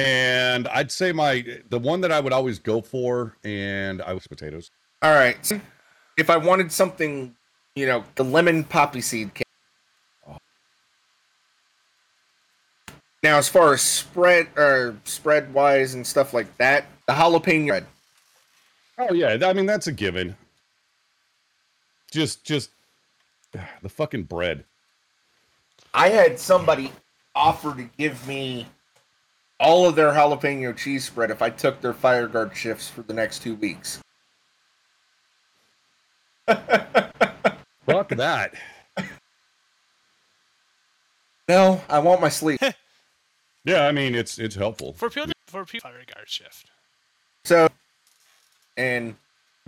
And 0.00 0.68
I'd 0.68 0.90
say 0.90 1.12
my 1.12 1.44
the 1.68 1.78
one 1.78 2.00
that 2.00 2.12
I 2.12 2.20
would 2.20 2.32
always 2.32 2.58
go 2.58 2.80
for, 2.80 3.36
and 3.44 4.00
I 4.02 4.12
was 4.12 4.26
potatoes. 4.26 4.70
All 5.02 5.14
right. 5.14 5.52
If 6.16 6.30
I 6.30 6.36
wanted 6.36 6.72
something, 6.72 7.34
you 7.74 7.86
know, 7.86 8.04
the 8.14 8.24
lemon 8.24 8.64
poppy 8.64 9.00
seed 9.00 9.34
cake. 9.34 9.46
Now, 13.22 13.36
as 13.36 13.48
far 13.48 13.74
as 13.74 13.82
spread 13.82 14.48
or 14.56 14.96
spread 15.04 15.52
wise 15.52 15.92
and 15.94 16.06
stuff 16.06 16.32
like 16.32 16.56
that, 16.56 16.86
the 17.06 17.12
jalapeno 17.12 17.68
bread. 17.68 17.86
Oh 18.98 19.12
yeah, 19.12 19.36
I 19.42 19.52
mean 19.52 19.66
that's 19.66 19.86
a 19.86 19.92
given. 19.92 20.36
Just 22.10 22.44
just 22.44 22.70
the 23.82 23.88
fucking 23.88 24.24
bread. 24.24 24.64
I 25.92 26.08
had 26.08 26.38
somebody 26.38 26.92
offer 27.34 27.74
to 27.74 27.88
give 27.98 28.26
me 28.26 28.66
all 29.60 29.86
of 29.86 29.94
their 29.94 30.10
jalapeno 30.12 30.76
cheese 30.76 31.04
spread 31.04 31.30
if 31.30 31.42
I 31.42 31.50
took 31.50 31.80
their 31.80 31.92
fire 31.92 32.26
guard 32.26 32.56
shifts 32.56 32.88
for 32.88 33.02
the 33.02 33.12
next 33.12 33.42
two 33.42 33.54
weeks. 33.54 34.00
Fuck 36.46 38.08
that. 38.08 38.54
No, 41.48 41.82
I 41.88 41.98
want 42.00 42.20
my 42.20 42.28
sleep. 42.28 42.60
Yeah, 43.62 43.86
I 43.86 43.92
mean 43.92 44.14
it's 44.14 44.38
it's 44.38 44.54
helpful. 44.54 44.94
For 44.94 45.10
people, 45.10 45.32
for 45.46 45.66
people, 45.66 45.90
fire 45.90 46.02
guard 46.14 46.30
shift. 46.30 46.70
So, 47.44 47.68
and 48.78 49.14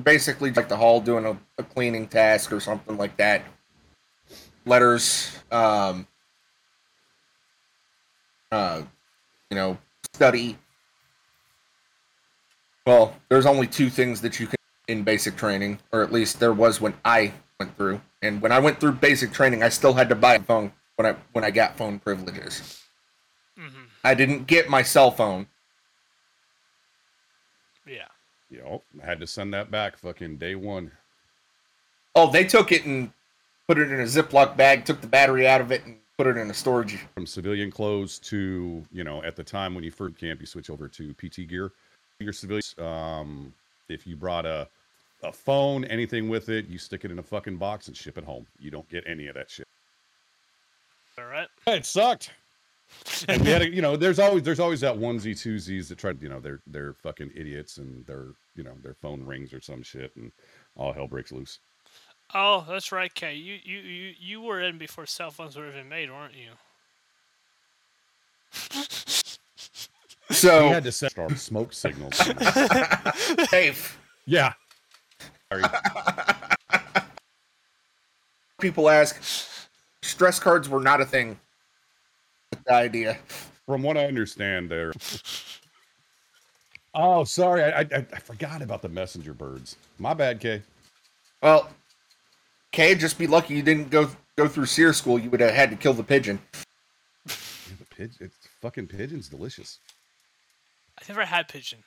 basically 0.02 0.50
like 0.50 0.70
the 0.70 0.78
hall 0.78 0.98
doing 1.02 1.26
a, 1.26 1.36
a 1.58 1.62
cleaning 1.62 2.08
task 2.08 2.52
or 2.52 2.58
something 2.58 2.96
like 2.96 3.18
that. 3.18 3.44
Letters, 4.64 5.36
um, 5.50 6.06
uh, 8.50 8.80
you 9.52 9.56
know, 9.56 9.76
study. 10.14 10.56
Well, 12.86 13.14
there's 13.28 13.44
only 13.44 13.66
two 13.66 13.90
things 13.90 14.22
that 14.22 14.40
you 14.40 14.46
can 14.46 14.56
in 14.88 15.02
basic 15.02 15.36
training, 15.36 15.78
or 15.92 16.02
at 16.02 16.10
least 16.10 16.40
there 16.40 16.54
was 16.54 16.80
when 16.80 16.94
I 17.04 17.34
went 17.60 17.76
through. 17.76 18.00
And 18.22 18.40
when 18.40 18.50
I 18.50 18.60
went 18.60 18.80
through 18.80 18.92
basic 18.92 19.30
training, 19.30 19.62
I 19.62 19.68
still 19.68 19.92
had 19.92 20.08
to 20.08 20.14
buy 20.14 20.36
a 20.36 20.42
phone 20.42 20.72
when 20.96 21.04
I 21.04 21.16
when 21.32 21.44
I 21.44 21.50
got 21.50 21.76
phone 21.76 21.98
privileges. 21.98 22.82
hmm 23.58 23.84
I 24.02 24.14
didn't 24.14 24.46
get 24.46 24.70
my 24.70 24.80
cell 24.80 25.10
phone. 25.10 25.48
Yeah. 27.86 28.08
You 28.48 28.60
know, 28.60 28.82
I 29.02 29.04
had 29.04 29.20
to 29.20 29.26
send 29.26 29.52
that 29.52 29.70
back 29.70 29.98
fucking 29.98 30.38
day 30.38 30.54
one. 30.54 30.92
Oh, 32.14 32.30
they 32.30 32.44
took 32.44 32.72
it 32.72 32.86
and 32.86 33.12
put 33.68 33.76
it 33.76 33.92
in 33.92 34.00
a 34.00 34.04
Ziploc 34.04 34.56
bag, 34.56 34.86
took 34.86 35.02
the 35.02 35.06
battery 35.06 35.46
out 35.46 35.60
of 35.60 35.70
it, 35.70 35.84
and 35.84 35.98
put 36.16 36.26
it 36.26 36.36
in 36.36 36.50
a 36.50 36.54
storage. 36.54 36.98
From 37.14 37.26
civilian 37.26 37.70
clothes 37.70 38.18
to, 38.20 38.82
you 38.92 39.04
know, 39.04 39.22
at 39.22 39.36
the 39.36 39.44
time 39.44 39.74
when 39.74 39.84
you 39.84 39.90
first 39.90 40.18
camp, 40.18 40.40
you 40.40 40.46
switch 40.46 40.70
over 40.70 40.88
to 40.88 41.14
PT 41.14 41.48
gear. 41.48 41.72
Your 42.18 42.32
civilians, 42.32 42.74
um, 42.78 43.52
if 43.88 44.06
you 44.06 44.16
brought 44.16 44.46
a 44.46 44.68
a 45.22 45.32
phone, 45.32 45.84
anything 45.84 46.28
with 46.28 46.48
it, 46.48 46.66
you 46.66 46.78
stick 46.78 47.04
it 47.04 47.10
in 47.10 47.18
a 47.18 47.22
fucking 47.22 47.56
box 47.56 47.88
and 47.88 47.96
ship 47.96 48.18
it 48.18 48.24
home. 48.24 48.46
You 48.58 48.70
don't 48.70 48.88
get 48.88 49.04
any 49.06 49.28
of 49.28 49.34
that 49.36 49.50
shit. 49.50 49.66
All 51.18 51.26
right. 51.26 51.48
It 51.66 51.86
sucked. 51.86 52.30
and 53.28 53.40
we 53.42 53.50
had, 53.50 53.62
a, 53.62 53.72
you 53.72 53.80
know, 53.80 53.96
there's 53.96 54.18
always 54.18 54.42
there's 54.42 54.60
always 54.60 54.80
that 54.80 54.96
onesie 54.96 55.32
twosies 55.32 55.88
that 55.88 55.98
try, 55.98 56.12
to, 56.12 56.18
you 56.20 56.28
know, 56.28 56.40
they're 56.40 56.60
they're 56.66 56.92
fucking 56.94 57.30
idiots 57.34 57.78
and 57.78 58.04
their 58.06 58.26
you 58.54 58.62
know 58.62 58.74
their 58.82 58.94
phone 58.94 59.24
rings 59.24 59.52
or 59.52 59.60
some 59.60 59.82
shit 59.82 60.14
and 60.16 60.30
all 60.76 60.92
hell 60.92 61.06
breaks 61.06 61.32
loose. 61.32 61.58
Oh, 62.34 62.64
that's 62.68 62.92
right, 62.92 63.12
Kay. 63.12 63.34
You 63.34 63.58
you 63.62 63.78
you 63.80 64.14
you 64.18 64.40
were 64.40 64.60
in 64.60 64.78
before 64.78 65.06
cell 65.06 65.30
phones 65.30 65.56
were 65.56 65.68
even 65.68 65.88
made, 65.88 66.10
weren't 66.10 66.34
you? 66.34 66.50
so 68.52 69.36
We 70.30 70.36
So, 70.36 70.68
had 70.68 70.84
to 70.84 70.92
set 70.92 71.18
our 71.18 71.34
smoke 71.36 71.72
signals. 71.72 72.18
Dave, 73.50 73.98
yeah. 74.26 74.54
Sorry. 75.52 75.64
people 78.60 78.88
ask, 78.88 79.68
stress 80.02 80.38
cards 80.38 80.68
were 80.68 80.80
not 80.80 81.00
a 81.00 81.04
thing. 81.06 81.38
The 82.66 82.72
idea. 82.74 83.18
From 83.66 83.82
what 83.82 83.96
I 83.96 84.06
understand, 84.06 84.70
there. 84.70 84.92
Oh, 86.94 87.24
sorry, 87.24 87.62
I, 87.64 87.80
I 87.80 87.86
I 87.92 88.18
forgot 88.20 88.62
about 88.62 88.82
the 88.82 88.88
messenger 88.88 89.34
birds. 89.34 89.76
My 89.98 90.14
bad, 90.14 90.40
Kay. 90.40 90.62
Well, 91.42 91.70
okay, 92.72 92.94
just 92.94 93.18
be 93.18 93.26
lucky 93.26 93.54
you 93.54 93.62
didn't 93.62 93.90
go 93.90 94.08
go 94.36 94.48
through 94.48 94.66
SERE 94.66 94.92
school. 94.92 95.18
You 95.18 95.30
would 95.30 95.40
have 95.40 95.54
had 95.54 95.70
to 95.70 95.76
kill 95.76 95.92
the 95.92 96.02
pigeon. 96.02 96.40
Yeah, 97.26 97.34
the 97.78 97.84
pigeon, 97.94 98.16
it's 98.20 98.36
fucking 98.60 98.86
pigeon's 98.86 99.28
delicious. 99.28 99.78
I've 100.98 101.08
never 101.08 101.24
had 101.24 101.48
pigeon. 101.48 101.80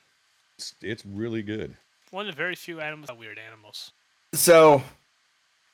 It's, 0.57 0.75
it's 0.81 1.05
really 1.05 1.41
good. 1.41 1.75
One 2.11 2.27
of 2.27 2.35
the 2.35 2.37
very 2.37 2.55
few 2.55 2.79
animals 2.79 3.09
are 3.09 3.15
weird 3.15 3.39
animals. 3.39 3.91
So, 4.33 4.83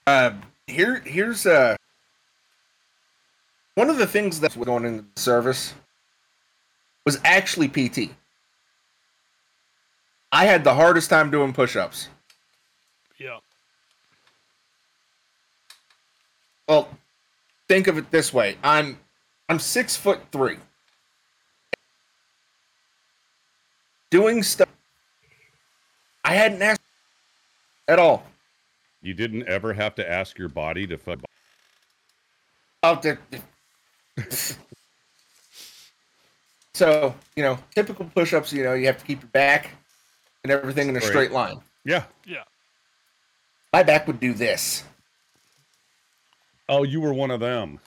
uh, 0.07 0.31
here 0.67 1.01
here's 1.05 1.45
uh 1.45 1.75
one 3.75 3.89
of 3.89 3.97
the 3.97 4.07
things 4.07 4.39
that's 4.39 4.55
going 4.55 4.85
into 4.85 5.05
the 5.13 5.21
service 5.21 5.73
was 7.05 7.19
actually 7.23 7.67
PT. 7.67 8.11
I 10.31 10.45
had 10.45 10.63
the 10.63 10.73
hardest 10.73 11.09
time 11.09 11.29
doing 11.31 11.51
push-ups. 11.51 12.07
Yeah. 13.17 13.39
Well, 16.71 16.87
think 17.67 17.87
of 17.87 17.97
it 17.97 18.09
this 18.11 18.31
way: 18.31 18.55
I'm 18.63 18.97
I'm 19.49 19.59
six 19.59 19.97
foot 19.97 20.21
three. 20.31 20.55
Doing 24.09 24.41
stuff 24.41 24.69
I 26.23 26.33
hadn't 26.33 26.61
asked 26.61 26.79
at 27.89 27.99
all. 27.99 28.25
You 29.01 29.13
didn't 29.13 29.49
ever 29.49 29.73
have 29.73 29.95
to 29.95 30.09
ask 30.09 30.37
your 30.37 30.47
body 30.47 30.87
to 30.87 30.97
fuck. 30.97 31.19
out 32.83 33.01
there. 33.01 33.19
so 36.73 37.13
you 37.35 37.43
know, 37.43 37.59
typical 37.75 38.05
push-ups. 38.15 38.53
You 38.53 38.63
know, 38.63 38.75
you 38.75 38.85
have 38.85 38.97
to 38.97 39.03
keep 39.03 39.21
your 39.21 39.31
back 39.31 39.71
and 40.45 40.53
everything 40.53 40.87
in 40.87 40.95
a 40.95 41.01
Straight. 41.01 41.11
straight 41.11 41.31
line. 41.33 41.59
Yeah. 41.83 42.05
Yeah. 42.25 42.43
My 43.73 43.83
back 43.83 44.07
would 44.07 44.21
do 44.21 44.33
this. 44.33 44.85
Oh, 46.71 46.83
you 46.83 47.01
were 47.01 47.13
one 47.13 47.31
of 47.31 47.41
them. 47.41 47.79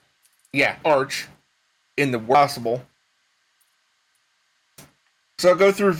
Yeah, 0.53 0.77
arch 0.85 1.27
in 1.97 2.13
the 2.13 2.19
possible. 2.19 2.85
So 5.39 5.49
I'll 5.49 5.57
go 5.57 5.73
through, 5.73 5.97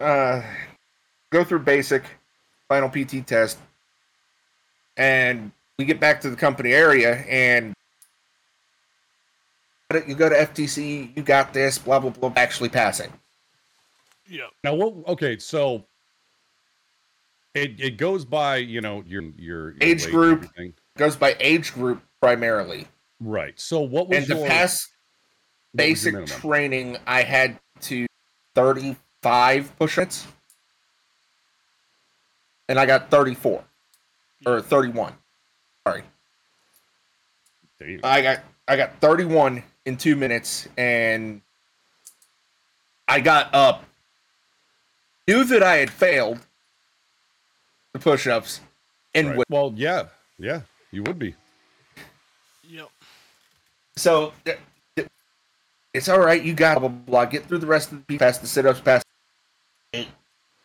uh, 0.00 0.42
go 1.30 1.44
through 1.44 1.60
basic, 1.60 2.02
final 2.66 2.88
PT 2.88 3.26
test, 3.26 3.58
and 4.96 5.52
we 5.76 5.84
get 5.84 6.00
back 6.00 6.22
to 6.22 6.30
the 6.30 6.36
company 6.36 6.72
area, 6.72 7.16
and 7.28 7.74
you 10.06 10.14
go 10.14 10.30
to 10.30 10.34
FTC, 10.34 11.14
you 11.14 11.22
got 11.22 11.52
this, 11.52 11.76
blah 11.76 12.00
blah 12.00 12.10
blah. 12.10 12.32
Actually 12.36 12.70
passing. 12.70 13.12
Yeah. 14.26 14.46
Now, 14.64 14.74
what? 14.74 14.94
Okay, 15.08 15.38
so 15.38 15.84
it 17.54 17.78
it 17.78 17.96
goes 17.98 18.24
by 18.24 18.56
you 18.56 18.80
know 18.80 19.04
your 19.06 19.22
your, 19.22 19.72
your 19.72 19.74
Age 19.82 20.04
weight 20.04 20.04
and 20.04 20.12
group. 20.12 20.50
Goes 20.98 21.16
by 21.16 21.36
age 21.38 21.72
group 21.72 22.02
primarily. 22.20 22.88
right? 23.20 23.58
So 23.58 23.80
what 23.80 24.08
was 24.08 24.18
and 24.18 24.26
to 24.26 24.36
your 24.36 24.46
pass 24.46 24.88
what 25.72 25.84
basic 25.84 26.26
training, 26.26 26.96
I 27.06 27.22
had 27.22 27.58
to 27.82 28.06
35 28.56 29.78
push-ups, 29.78 30.26
and 32.68 32.78
I 32.80 32.84
got 32.84 33.10
34 33.10 33.62
or 34.44 34.60
31. 34.60 35.12
Sorry, 35.86 36.02
Damn. 37.78 38.00
I 38.02 38.20
got 38.20 38.40
I 38.66 38.76
got 38.76 39.00
31 39.00 39.62
in 39.86 39.96
two 39.96 40.16
minutes, 40.16 40.68
and 40.76 41.40
I 43.06 43.20
got 43.20 43.54
up. 43.54 43.84
Knew 45.28 45.44
that 45.44 45.62
I 45.62 45.76
had 45.76 45.90
failed 45.90 46.40
the 47.92 48.00
push-ups, 48.00 48.60
and 49.14 49.36
Right. 49.36 49.44
Well, 49.48 49.72
yeah, 49.76 50.08
yeah, 50.38 50.62
you 50.90 51.02
would 51.02 51.18
be. 51.18 51.34
Yep. 52.68 52.90
So 53.96 54.32
th- 54.44 54.58
th- 54.96 55.08
it's 55.94 56.08
all 56.08 56.20
right. 56.20 56.42
You 56.42 56.54
got 56.54 56.78
blah, 56.78 56.88
blah, 56.88 56.98
blah. 57.06 57.24
Get 57.24 57.46
through 57.46 57.58
the 57.58 57.66
rest 57.66 57.92
of 57.92 58.06
the 58.06 58.18
past 58.18 58.40
the 58.40 58.46
sit 58.46 58.66
ups, 58.66 58.80
past 58.80 59.04
eight. 59.94 60.08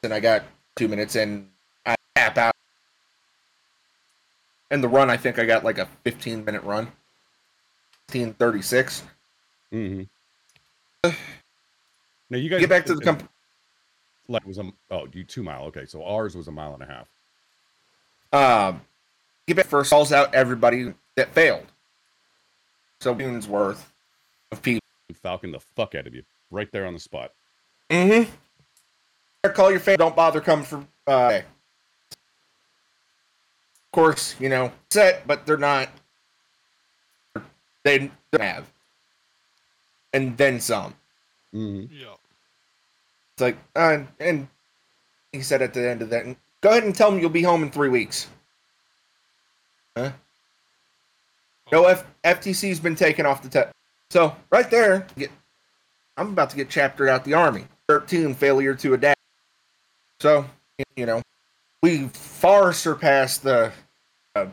And 0.03 0.13
I 0.13 0.19
got 0.19 0.43
two 0.75 0.87
minutes 0.87 1.15
and 1.15 1.49
I 1.85 1.95
tap 2.15 2.37
out. 2.37 2.55
And 4.69 4.83
the 4.83 4.87
run, 4.87 5.09
I 5.09 5.17
think 5.17 5.39
I 5.39 5.45
got 5.45 5.63
like 5.63 5.77
a 5.77 5.87
15 6.03 6.43
minute 6.45 6.63
run. 6.63 6.85
1536. 8.11 9.03
Mm-hmm. 9.73 10.03
Now 12.29 12.37
you 12.37 12.49
guys 12.49 12.59
Get 12.61 12.69
back 12.69 12.85
to 12.85 12.95
the 12.95 13.01
company. 13.01 13.29
Like 14.27 14.43
it 14.43 14.47
was 14.47 14.57
a 14.57 14.71
oh 14.89 15.07
you 15.11 15.23
two 15.23 15.43
mile. 15.43 15.63
Okay, 15.65 15.85
so 15.85 16.03
ours 16.03 16.35
was 16.35 16.47
a 16.47 16.51
mile 16.51 16.73
and 16.73 16.83
a 16.83 16.85
half. 16.85 17.07
Um, 18.71 18.81
get 19.47 19.57
back 19.57 19.65
first, 19.65 19.89
calls 19.89 20.11
out 20.11 20.33
everybody 20.33 20.93
that 21.15 21.33
failed. 21.33 21.65
So, 22.99 23.13
Beans 23.13 23.47
worth 23.47 23.91
of 24.51 24.61
people. 24.61 24.81
Falcon 25.21 25.51
the 25.51 25.59
fuck 25.59 25.95
out 25.95 26.07
of 26.07 26.15
you 26.15 26.23
right 26.51 26.69
there 26.71 26.85
on 26.85 26.93
the 26.93 26.99
spot. 26.99 27.31
Mm 27.89 28.25
hmm. 28.25 29.49
Call 29.49 29.71
your 29.71 29.79
family. 29.79 29.97
Don't 29.97 30.15
bother 30.15 30.41
coming 30.41 30.65
for. 30.65 30.85
Uh, 31.05 31.39
of 31.39 31.43
course, 33.91 34.35
you 34.39 34.49
know, 34.49 34.71
set, 34.89 35.27
but 35.27 35.45
they're 35.45 35.57
not. 35.57 35.89
They 37.83 38.09
don't 38.31 38.41
have. 38.41 38.65
And 40.13 40.37
then 40.37 40.59
some. 40.59 40.93
Mm-hmm. 41.53 41.93
Yep. 41.93 42.17
It's 43.33 43.41
like, 43.41 43.57
uh, 43.75 44.03
and 44.19 44.47
he 45.31 45.41
said 45.41 45.61
at 45.61 45.73
the 45.73 45.89
end 45.89 46.01
of 46.01 46.09
that, 46.11 46.25
go 46.61 46.69
ahead 46.69 46.83
and 46.83 46.95
tell 46.95 47.11
them 47.11 47.19
you'll 47.19 47.29
be 47.29 47.41
home 47.41 47.63
in 47.63 47.71
three 47.71 47.89
weeks. 47.89 48.27
Huh? 49.95 50.11
No 51.71 51.85
F- 51.85 52.05
FTC's 52.23 52.79
been 52.79 52.95
taken 52.95 53.25
off 53.25 53.41
the 53.41 53.49
test. 53.49 53.73
So 54.09 54.35
right 54.51 54.69
there, 54.69 55.07
get, 55.17 55.31
I'm 56.17 56.29
about 56.29 56.49
to 56.51 56.55
get 56.55 56.69
chaptered 56.69 57.09
out 57.09 57.23
the 57.23 57.33
army. 57.33 57.65
13 57.87 58.35
failure 58.35 58.75
to 58.75 58.93
adapt. 58.93 59.19
So 60.19 60.45
you 60.95 61.05
know, 61.05 61.21
we 61.81 62.07
far 62.09 62.73
surpassed 62.73 63.43
the 63.43 63.71
uh, 64.35 64.45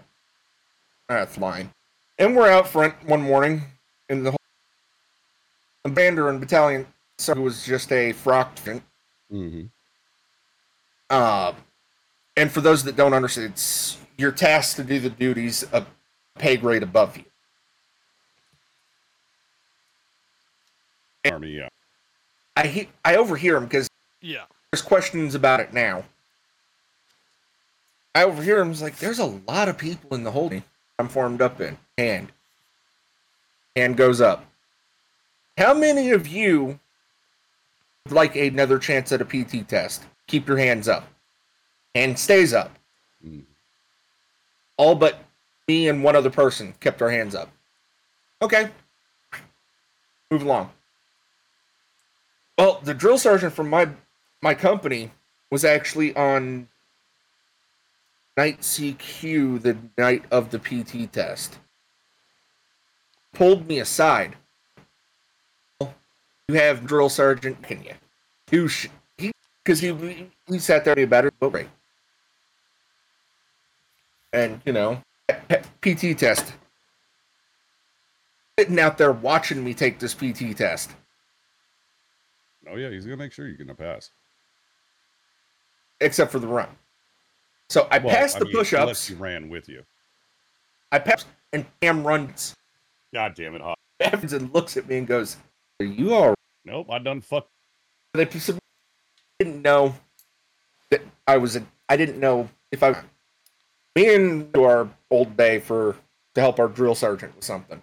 uh, 1.09 1.27
line, 1.39 1.71
and 2.19 2.37
we're 2.37 2.51
out 2.51 2.69
front 2.69 2.95
one 3.07 3.23
morning 3.23 3.63
in 4.09 4.25
the 4.25 4.31
whole 4.31 5.95
bander 5.95 6.29
and 6.29 6.41
battalion. 6.41 6.87
So 7.19 7.33
it 7.33 7.39
was 7.39 7.65
just 7.65 7.93
a 7.93 8.13
frock. 8.13 8.57
Mm-hmm. 8.57 9.63
Uh, 11.09 11.53
and 12.37 12.51
for 12.51 12.61
those 12.61 12.85
that 12.85 12.97
don't 12.97 13.13
understand, 13.13 13.53
it's 13.53 13.99
you're 14.21 14.31
tasked 14.33 14.77
to 14.77 14.85
do 14.85 15.01
the 15.01 15.11
duties 15.11 15.63
of 15.73 15.87
pay 16.39 16.57
grade 16.57 16.83
above 16.83 17.17
you. 17.17 17.25
Army, 21.31 21.53
yeah. 21.53 21.69
I 22.57 22.67
he- 22.67 22.89
I 23.05 23.17
overhear 23.17 23.57
him 23.57 23.65
because 23.65 23.89
Yeah. 24.21 24.45
there's 24.71 24.83
questions 24.83 25.35
about 25.35 25.61
it 25.61 25.73
now. 25.73 26.05
I 28.15 28.25
overhear 28.25 28.61
him. 28.61 28.69
He's 28.69 28.83
like, 28.83 28.97
"There's 28.97 29.19
a 29.19 29.25
lot 29.25 29.69
of 29.69 29.79
people 29.79 30.15
in 30.15 30.25
the 30.25 30.33
holding 30.33 30.65
I'm 30.99 31.09
formed 31.09 31.41
up 31.41 31.61
in." 31.61 31.79
Hand. 31.97 32.33
Hand 33.77 33.97
goes 33.97 34.21
up. 34.21 34.47
How 35.57 35.75
many 35.75 36.11
of 36.11 36.27
you 36.27 36.81
would 38.05 38.13
like 38.15 38.35
another 38.35 38.79
chance 38.79 39.13
at 39.13 39.21
a 39.21 39.25
PT 39.25 39.63
test? 39.63 40.03
Keep 40.27 40.49
your 40.49 40.59
hands 40.59 40.89
up. 40.89 41.09
Hand 41.95 42.19
stays 42.19 42.53
up. 42.53 42.77
Mm. 43.25 43.45
All 44.81 44.95
but 44.95 45.23
me 45.69 45.89
and 45.89 46.03
one 46.03 46.17
other 46.17 46.31
person 46.31 46.73
kept 46.81 47.03
our 47.03 47.11
hands 47.11 47.35
up. 47.35 47.51
Okay. 48.41 48.71
Move 50.31 50.41
along. 50.41 50.71
Well, 52.57 52.81
the 52.83 52.95
drill 52.95 53.19
sergeant 53.19 53.53
from 53.53 53.69
my 53.69 53.91
my 54.41 54.55
company 54.55 55.11
was 55.51 55.67
actually 55.67 56.17
on 56.17 56.69
night 58.39 58.63
CQ 58.63 59.61
the 59.61 59.77
night 59.99 60.25
of 60.31 60.51
the 60.51 60.59
PT 60.59 61.13
test. 61.13 61.59
Pulled 63.35 63.69
me 63.69 63.81
aside. 63.81 64.35
You 65.79 66.55
have 66.55 66.87
drill 66.87 67.11
sergeant, 67.11 67.63
can 67.63 67.85
you? 67.85 67.93
He 69.19 69.31
because 69.63 69.81
he 69.81 70.27
he 70.49 70.59
sat 70.59 70.87
there 70.87 70.99
about 70.99 71.27
it. 71.27 71.35
And 74.33 74.61
you 74.65 74.73
know, 74.73 75.03
PT 75.83 76.17
test. 76.19 76.53
Sitting 78.59 78.79
out 78.79 78.99
there 78.99 79.13
watching 79.13 79.65
me 79.65 79.75
take 79.75 79.99
this 79.99 80.15
PT 80.15 80.57
test. 80.57 80.91
Oh 82.71 82.77
yeah, 82.77 82.91
he's 82.91 83.05
gonna 83.05 83.17
make 83.17 83.33
sure 83.33 83.47
you're 83.49 83.57
gonna 83.57 83.75
pass. 83.75 84.11
except 86.03 86.33
for 86.33 86.39
the 86.39 86.47
run. 86.47 86.69
So 87.69 87.87
I 87.91 87.99
Well, 87.99 88.15
passed 88.15 88.37
I 88.37 88.39
the 88.41 88.45
mean, 88.47 88.55
unless 88.55 88.71
push-ups. 88.71 89.07
He 89.09 89.15
ran 89.15 89.49
with 89.51 89.69
you. 89.69 89.85
I 90.93 90.99
passed, 90.99 91.27
and 91.53 91.67
Cam 91.83 92.07
runs 92.07 92.57
God 93.13 93.35
damn 93.35 93.55
it, 93.55 93.61
Hawk. 93.61 93.77
Evans 94.01 94.33
and 94.33 94.53
looks 94.55 94.77
at 94.77 94.89
me 94.89 94.99
and 94.99 95.07
goes, 95.07 95.37
"Are 95.81 95.85
you 95.87 96.15
all 96.15 96.29
right? 96.29 96.37
Nope, 96.65 96.91
I 96.91 96.99
done 96.99 97.21
fuck. 97.21 97.49
They 98.15 98.25
didn't 98.25 99.63
know 99.63 99.95
that 100.91 101.03
I 101.27 101.37
was. 101.37 101.57
A, 101.57 101.67
I 101.89 101.97
didn't 101.97 102.19
know 102.19 102.49
if 102.73 102.83
I. 102.83 102.95
Me 103.97 104.15
and 104.15 104.53
to 104.55 104.65
our 104.65 104.89
old 105.11 105.37
bay 105.37 105.59
for 105.59 105.97
to 106.35 106.41
help 106.41 106.59
our 106.61 106.69
drill 106.69 106.95
sergeant 106.95 107.35
with 107.35 107.45
something. 107.45 107.83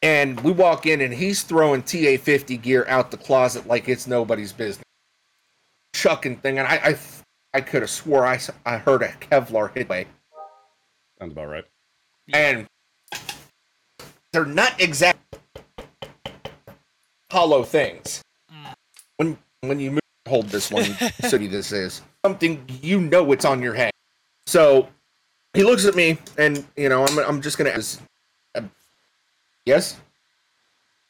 And 0.00 0.40
we 0.40 0.52
walk 0.52 0.86
in 0.86 1.00
and 1.00 1.12
he's 1.12 1.42
throwing 1.42 1.82
TA50 1.82 2.60
gear 2.62 2.86
out 2.88 3.10
the 3.10 3.16
closet 3.16 3.66
like 3.66 3.88
it's 3.88 4.06
nobody's 4.06 4.52
business. 4.52 4.84
chucking 5.92 6.36
thing, 6.36 6.58
and 6.58 6.68
I 6.68 6.74
I, 6.90 6.98
I 7.54 7.60
could 7.60 7.82
have 7.82 7.90
swore 7.90 8.24
I, 8.24 8.38
I 8.64 8.78
heard 8.78 9.02
a 9.02 9.08
Kevlar 9.08 9.74
hit 9.74 9.88
way, 9.88 10.06
Sounds 11.18 11.32
about 11.32 11.48
right. 11.48 11.64
and 12.32 12.66
they're 14.32 14.44
not 14.46 14.80
exact 14.80 15.18
hollow 17.30 17.64
things. 17.64 18.22
When 19.16 19.36
when 19.62 19.80
you 19.80 19.90
move, 19.92 20.00
hold 20.28 20.46
this 20.50 20.70
one 20.70 20.84
city, 21.24 21.48
this 21.48 21.72
is 21.72 22.02
something 22.24 22.64
you 22.82 23.00
know 23.00 23.32
it's 23.32 23.44
on 23.44 23.60
your 23.60 23.74
head. 23.74 23.90
So 24.48 24.88
he 25.52 25.62
looks 25.62 25.84
at 25.84 25.94
me, 25.94 26.16
and 26.38 26.64
you 26.74 26.88
know 26.88 27.04
I'm 27.04 27.18
I'm 27.18 27.42
just 27.42 27.58
gonna 27.58 27.68
ask. 27.68 28.00
uh, 28.54 28.62
yes. 29.66 30.00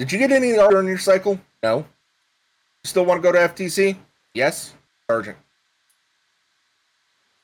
Did 0.00 0.10
you 0.10 0.18
get 0.18 0.32
any 0.32 0.58
order 0.58 0.78
on 0.78 0.88
your 0.88 0.98
cycle? 0.98 1.38
No. 1.62 1.86
Still 2.82 3.04
want 3.04 3.22
to 3.22 3.22
go 3.22 3.30
to 3.30 3.38
FTC? 3.38 3.96
Yes, 4.34 4.74
Sergeant. 5.08 5.36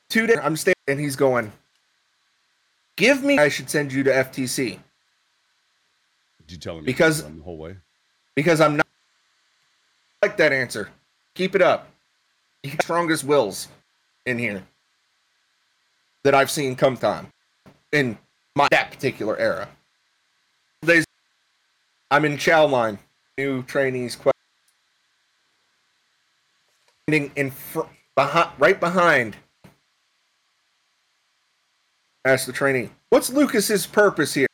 Two 0.09 0.27
days. 0.27 0.37
I'm 0.43 0.57
staying, 0.57 0.75
and 0.89 0.99
he's 0.99 1.15
going. 1.15 1.53
Give 2.97 3.23
me. 3.23 3.37
I 3.39 3.47
should 3.47 3.69
send 3.69 3.93
you 3.93 4.03
to 4.03 4.11
FTC 4.11 4.77
Did 6.39 6.51
you 6.51 6.57
tell 6.57 6.77
him 6.77 6.83
Because- 6.83 7.23
the 7.23 7.41
whole 7.41 7.57
way? 7.57 7.77
because 8.35 8.59
I'm 8.59 8.75
not 8.75 8.87
I 10.21 10.27
like 10.27 10.35
that 10.37 10.51
answer. 10.51 10.89
Keep 11.35 11.55
it 11.55 11.61
up. 11.61 11.87
You 12.63 12.71
got 12.71 12.83
strongest 12.83 13.23
wills 13.23 13.69
in 14.25 14.37
here 14.37 14.61
that 16.25 16.33
I've 16.33 16.49
seen 16.49 16.75
come 16.75 16.97
time 16.97 17.27
in 17.91 18.17
my 18.55 18.67
that 18.71 18.89
particular 18.91 19.37
era. 19.37 19.69
There's, 20.81 21.05
I'm 22.09 22.25
in 22.25 22.37
chow 22.37 22.65
line. 22.65 22.97
New 23.37 23.61
trainees 23.63 24.15
que- 24.15 24.31
standing 27.07 27.31
in 27.35 27.51
front, 27.51 27.89
behind, 28.15 28.49
right 28.57 28.79
behind. 28.79 29.35
Ask 32.25 32.47
the 32.47 32.53
trainee, 32.53 32.89
"What's 33.09 33.29
Lucas's 33.29 33.85
purpose 33.85 34.33
here?" 34.33 34.47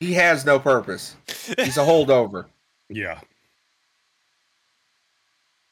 He 0.00 0.14
has 0.14 0.46
no 0.46 0.58
purpose. 0.58 1.16
He's 1.58 1.76
a 1.76 1.84
holdover. 1.84 2.46
Yeah. 2.94 3.20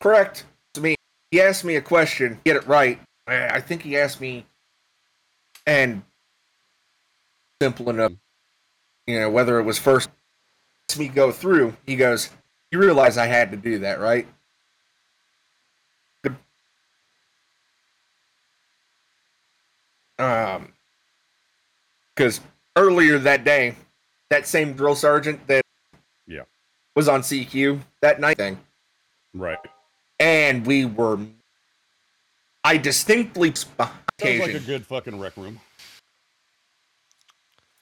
Correct. 0.01 0.45
To 0.73 0.81
me, 0.81 0.95
he 1.31 1.39
asked 1.43 1.65
me 1.67 1.77
a 1.77 1.83
question. 1.83 2.41
Get 2.47 2.57
it 2.57 2.67
right. 2.67 2.99
I 3.27 3.57
I 3.57 3.61
think 3.61 3.83
he 3.83 3.99
asked 3.99 4.23
me, 4.23 4.47
and 5.71 6.03
simple 7.63 7.91
enough. 7.91 8.13
You 9.07 9.21
know 9.21 9.31
whether 9.31 9.61
it 9.61 9.63
was 9.63 9.79
first 9.79 10.11
me 10.99 11.07
go 11.07 11.31
through. 11.31 11.77
He 11.87 11.95
goes, 11.95 12.31
"You 12.73 12.81
realize 12.81 13.17
I 13.17 13.27
had 13.27 13.53
to 13.53 13.57
do 13.57 13.79
that, 13.79 14.01
right?" 14.01 14.27
Um, 20.19 20.73
because 22.15 22.41
earlier 22.77 23.19
that 23.19 23.45
day, 23.45 23.75
that 24.29 24.47
same 24.47 24.75
drill 24.75 24.95
sergeant 24.95 25.47
that 25.47 25.65
Yeah. 26.27 26.43
was 26.95 27.09
on 27.09 27.23
CQ 27.23 27.81
that 28.03 28.21
night 28.21 28.37
thing 28.37 28.59
Right. 29.33 29.59
and 30.19 30.67
we 30.67 30.85
were 30.85 31.19
I 32.63 32.77
distinctly 32.77 33.55
behind 33.79 34.10
Sounds 34.21 34.41
like 34.41 34.55
a 34.55 34.61
good 34.61 34.87
fucking 34.87 35.19
rec 35.19 35.37
room. 35.37 35.61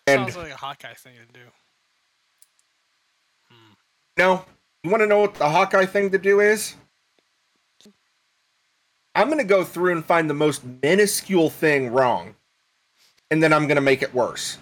and 0.07 0.21
Sounds 0.23 0.37
like 0.37 0.53
a 0.53 0.57
Hawkeye 0.57 0.95
thing 0.95 1.15
to 1.15 1.33
do. 1.33 1.47
no 4.17 4.45
you 4.85 4.91
want 4.91 5.03
to 5.03 5.07
know 5.07 5.21
what 5.21 5.35
the 5.35 5.49
Hawkeye 5.49 5.87
thing 5.87 6.11
to 6.11 6.19
do 6.19 6.41
is 6.41 6.75
I'm 9.15 9.29
gonna 9.29 9.45
go 9.45 9.65
through 9.65 9.93
and 9.93 10.05
find 10.05 10.31
the 10.31 10.35
most 10.35 10.63
minuscule 10.83 11.51
thing 11.51 11.93
wrong 11.93 12.35
and 13.31 13.43
then 13.43 13.53
I'm 13.53 13.67
gonna 13.67 13.81
make 13.81 14.03
it 14.03 14.15
worse 14.15 14.59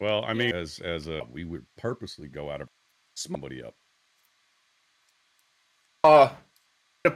Well, 0.00 0.24
I 0.24 0.32
mean, 0.34 0.54
as 0.54 0.78
as 0.78 1.08
a 1.08 1.22
we 1.32 1.44
would 1.44 1.66
purposely 1.76 2.28
go 2.28 2.50
out 2.50 2.60
of 2.60 2.68
somebody 3.14 3.62
up. 3.62 3.74
uh 6.04 6.30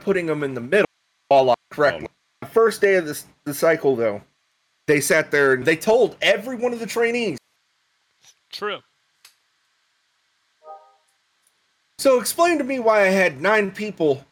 putting 0.01 0.25
them 0.25 0.43
in 0.43 0.53
the 0.53 0.61
middle 0.61 0.87
all 1.29 1.49
up 1.51 1.59
correctly 1.69 2.07
the 2.07 2.09
first 2.53 2.81
day 2.81 2.95
of 2.95 3.05
this 3.05 3.25
the 3.43 3.53
cycle 3.53 3.95
though 3.95 4.21
they 4.87 5.01
sat 5.01 5.31
there 5.31 5.53
and 5.53 5.65
they 5.65 5.75
told 5.75 6.15
every 6.21 6.55
one 6.55 6.73
of 6.73 6.79
the 6.79 6.85
trainees 6.85 7.37
True. 8.53 8.81
So 11.97 12.19
explain 12.19 12.59
to 12.59 12.63
me 12.63 12.79
why 12.79 13.01
I 13.01 13.09
had 13.09 13.41
nine 13.41 13.71
people 13.71 14.23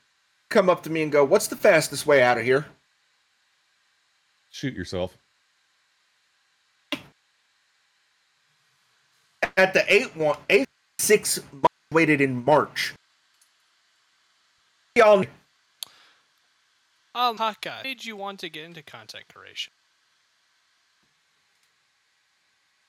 come 0.50 0.70
up 0.70 0.84
to 0.84 0.90
me 0.90 1.02
and 1.02 1.12
go, 1.12 1.26
"What's 1.26 1.48
the 1.48 1.56
fastest 1.56 2.06
way 2.06 2.22
out 2.22 2.38
of 2.38 2.44
here?" 2.44 2.68
Shoot 4.52 4.76
yourself. 4.76 5.18
At 9.58 9.74
the 9.74 9.84
eight 9.92 10.16
one 10.16 10.38
eight 10.50 10.70
six 11.00 11.40
months 11.52 11.68
waited 11.92 12.22
in 12.22 12.46
March. 12.46 12.94
Y'all 14.96 15.26
Um, 17.14 17.38
Hawkeye, 17.38 17.78
what 17.78 17.84
made 17.84 18.06
you 18.06 18.16
want 18.16 18.40
to 18.40 18.50
get 18.50 18.64
into 18.64 18.82
content 18.82 19.26
creation? 19.34 19.74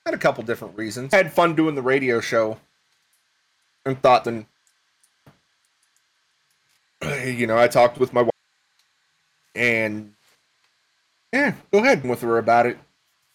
had 0.05 0.13
a 0.13 0.17
couple 0.17 0.43
different 0.43 0.77
reasons. 0.77 1.13
had 1.13 1.31
fun 1.31 1.55
doing 1.55 1.75
the 1.75 1.81
radio 1.81 2.19
show, 2.19 2.57
and 3.85 4.01
thought 4.01 4.25
then, 4.25 4.45
you 7.25 7.47
know, 7.47 7.57
I 7.57 7.67
talked 7.67 7.97
with 7.99 8.13
my 8.13 8.23
wife, 8.23 8.31
and 9.55 10.13
yeah, 11.31 11.53
go 11.71 11.79
ahead 11.79 12.03
with 12.03 12.21
her 12.21 12.37
about 12.37 12.65
it. 12.65 12.77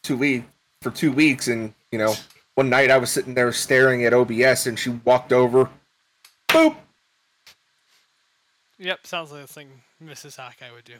Two 0.03 0.17
week 0.17 0.45
for 0.83 0.91
two 0.91 1.13
weeks, 1.13 1.49
and 1.49 1.73
you 1.91 1.99
know, 1.99 2.15
one 2.55 2.69
night 2.69 2.91
I 2.91 2.99
was 2.99 3.11
sitting 3.11 3.35
there 3.35 3.53
staring 3.53 4.05
at 4.05 4.13
OBS, 4.13 4.67
and 4.67 4.79
she 4.79 4.91
walked 4.91 5.33
over, 5.33 5.71
boop. 6.49 6.77
Yep, 8.79 9.07
sounds 9.07 9.33
like 9.33 9.45
a 9.45 9.47
thing 9.47 9.69
Mrs. 10.03 10.37
Hawkeye 10.37 10.71
would 10.75 10.85
do. 10.85 10.95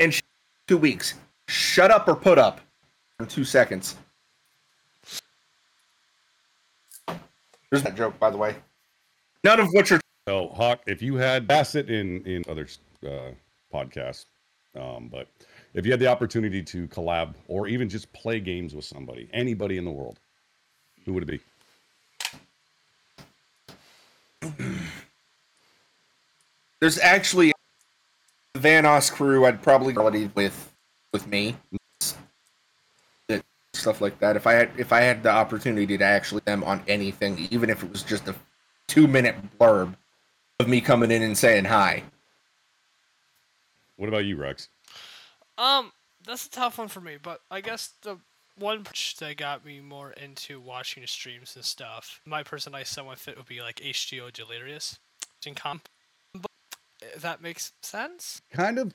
and 0.00 0.12
sh- 0.12 0.22
two 0.66 0.78
weeks. 0.78 1.14
Shut 1.48 1.90
up 1.90 2.08
or 2.08 2.16
put 2.16 2.38
up 2.38 2.60
in 3.20 3.26
two 3.26 3.44
seconds. 3.44 3.96
There's 7.70 7.82
that 7.82 7.96
joke, 7.96 8.18
by 8.18 8.30
the 8.30 8.36
way. 8.36 8.56
None 9.42 9.60
of 9.60 9.68
which 9.72 9.92
are 9.92 10.00
So, 10.26 10.48
Hawk, 10.48 10.80
if 10.86 11.02
you 11.02 11.16
had 11.16 11.46
Bassett 11.46 11.90
in 11.90 12.22
in 12.24 12.44
other 12.48 12.66
uh, 13.06 13.32
podcasts, 13.72 14.26
um, 14.76 15.08
but 15.08 15.28
if 15.74 15.84
you 15.84 15.90
had 15.92 16.00
the 16.00 16.06
opportunity 16.06 16.62
to 16.62 16.88
collab 16.88 17.34
or 17.48 17.66
even 17.68 17.88
just 17.88 18.10
play 18.12 18.40
games 18.40 18.74
with 18.74 18.84
somebody, 18.84 19.28
anybody 19.32 19.76
in 19.76 19.84
the 19.84 19.90
world, 19.90 20.18
who 21.04 21.12
would 21.12 21.28
it 21.28 21.40
be? 24.42 24.83
There's 26.84 26.98
actually 26.98 27.50
Vanoss 28.58 29.10
crew. 29.10 29.46
I'd 29.46 29.62
probably 29.62 29.96
already 29.96 30.30
with 30.34 30.70
with 31.14 31.26
me, 31.26 31.56
stuff 33.72 34.02
like 34.02 34.18
that. 34.18 34.36
If 34.36 34.46
I 34.46 34.52
had 34.52 34.68
if 34.76 34.92
I 34.92 35.00
had 35.00 35.22
the 35.22 35.30
opportunity 35.30 35.96
to 35.96 36.04
actually 36.04 36.42
them 36.44 36.62
on 36.62 36.82
anything, 36.86 37.48
even 37.50 37.70
if 37.70 37.82
it 37.82 37.90
was 37.90 38.02
just 38.02 38.28
a 38.28 38.34
two 38.86 39.06
minute 39.06 39.34
blurb 39.58 39.94
of 40.60 40.68
me 40.68 40.82
coming 40.82 41.10
in 41.10 41.22
and 41.22 41.38
saying 41.38 41.64
hi. 41.64 42.02
What 43.96 44.10
about 44.10 44.26
you, 44.26 44.36
Rex? 44.36 44.68
Um, 45.56 45.90
that's 46.26 46.48
a 46.48 46.50
tough 46.50 46.76
one 46.76 46.88
for 46.88 47.00
me, 47.00 47.16
but 47.16 47.40
I 47.50 47.62
guess 47.62 47.94
the 48.02 48.18
one 48.58 48.84
that 49.20 49.36
got 49.38 49.64
me 49.64 49.80
more 49.80 50.10
into 50.10 50.60
watching 50.60 51.06
streams 51.06 51.56
and 51.56 51.64
stuff, 51.64 52.20
my 52.26 52.42
personalized 52.42 52.88
someone 52.88 53.16
fit 53.16 53.38
would 53.38 53.46
be 53.46 53.62
like 53.62 53.76
H2O 53.76 54.34
Delirious 54.34 54.98
in 55.46 55.54
comp. 55.54 55.88
But 57.14 57.18
if 57.18 57.22
that 57.22 57.42
makes 57.42 57.72
sense? 57.80 58.42
Kind 58.52 58.76
of. 58.76 58.92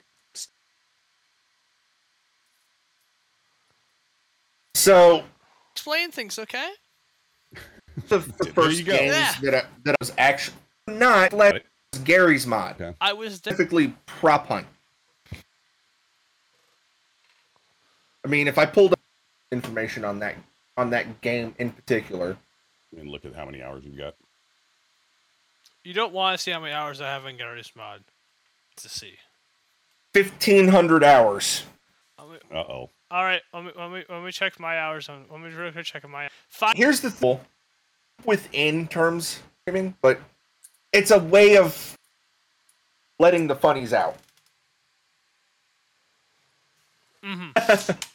So 4.75 5.23
Explain 5.73 6.11
things, 6.11 6.37
okay? 6.37 6.69
the, 8.09 8.19
the 8.19 8.51
first 8.53 8.79
you 8.79 8.83
games 8.83 9.13
Yeah. 9.13 9.33
that 9.41 9.55
I, 9.55 9.67
that 9.85 9.91
I 9.91 9.95
was 10.01 10.11
actually 10.17 10.57
not 10.87 11.31
let 11.31 11.63
Garry's 12.03 12.45
mod, 12.45 12.75
Okay. 12.81 12.93
I 12.99 13.13
was 13.13 13.39
there. 13.39 13.53
specifically 13.53 13.93
prop 14.05 14.47
hunt. 14.47 14.67
I 18.25 18.27
mean, 18.27 18.49
if 18.49 18.57
I 18.57 18.65
pulled 18.65 18.91
up 18.91 18.99
information 19.53 20.03
on 20.03 20.19
that 20.19 20.35
on 20.75 20.89
that 20.89 21.21
game 21.21 21.55
in 21.57 21.71
particular, 21.71 22.37
And 22.97 23.09
look 23.09 23.23
at 23.23 23.33
how 23.33 23.45
many 23.45 23.61
hours 23.61 23.83
you've 23.85 23.97
got. 23.97 24.15
You 25.89 25.95
don't 25.95 26.13
want 26.13 26.37
to 26.37 26.43
see 26.43 26.51
how 26.51 26.59
many 26.59 26.71
hours 26.71 27.01
I 27.01 27.07
have 27.07 27.25
in 27.25 27.35
Garry's 27.35 27.71
mod 27.75 28.03
to 28.75 28.87
see. 28.87 29.13
fifteen 30.13 30.67
hundred 30.67 31.03
hours. 31.03 31.63
Let 32.19 32.43
Uh 32.51 32.57
oh. 32.57 32.89
All 33.09 33.23
right, 33.23 33.41
let 33.55 33.65
me, 33.65 33.71
let 33.75 33.91
me 33.91 34.03
let 34.07 34.23
me 34.23 34.31
check 34.31 34.59
my 34.59 34.77
hours 34.77 35.09
on. 35.09 35.25
Let 35.31 35.41
me 35.41 35.49
real 35.49 35.71
quick 35.71 35.85
check 35.85 36.07
my 36.07 36.29
five. 36.47 36.75
Here's 36.75 37.01
the 37.01 37.09
thing 37.09 37.39
within 38.23 38.87
terms, 38.87 39.39
I 39.67 39.71
mean, 39.71 39.95
but 39.99 40.19
it's 40.93 41.09
a 41.09 41.17
way 41.17 41.57
of 41.57 41.97
letting 43.17 43.47
the 43.47 43.55
funnies 43.55 43.91
out. 43.91 44.15
Mm-hmm. 47.23 47.93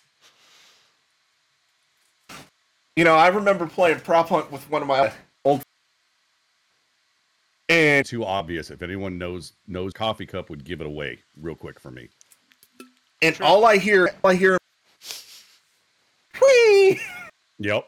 You 2.97 3.03
know, 3.03 3.16
I 3.16 3.27
remember 3.27 3.66
playing 3.66 4.01
prop 4.01 4.29
hunt 4.29 4.53
with 4.53 4.70
one 4.70 4.81
of 4.81 4.87
my 4.87 5.01
old 5.01 5.11
and 7.69 8.05
Too 8.07 8.25
obvious. 8.25 8.71
If 8.71 8.83
anyone 8.83 9.19
knows 9.19 9.53
knows 9.67 9.93
coffee 9.93 10.27
cup 10.27 10.51
would 10.51 10.65
give 10.65 10.81
it 10.81 10.87
away 10.87 11.21
real 11.41 11.55
quick 11.55 11.81
for 11.81 11.91
me. 11.91 12.09
and 13.23 13.41
all 13.41 13.65
I 13.65 13.79
hear 13.79 14.11
all 14.23 14.31
I 14.31 14.35
hear 14.35 14.59
Whee! 16.41 17.01
Yep. 17.59 17.85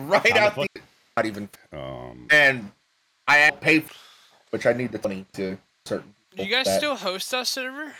right 0.00 0.32
How 0.32 0.46
out 0.46 0.54
the 0.54 0.66
the 0.74 0.80
not 1.16 1.26
even 1.26 1.48
Um 1.72 2.26
and 2.30 2.70
I 3.28 3.36
had 3.36 3.54
to 3.54 3.58
pay 3.60 3.80
for, 3.80 3.94
which 4.50 4.66
I 4.66 4.72
need 4.72 4.92
the 4.92 5.00
money 5.06 5.26
to 5.34 5.58
certain 5.84 6.14
Do 6.36 6.44
you 6.44 6.50
guys 6.50 6.66
that- 6.66 6.78
still 6.78 6.96
host 6.96 7.30
that 7.32 7.46
server? 7.46 7.94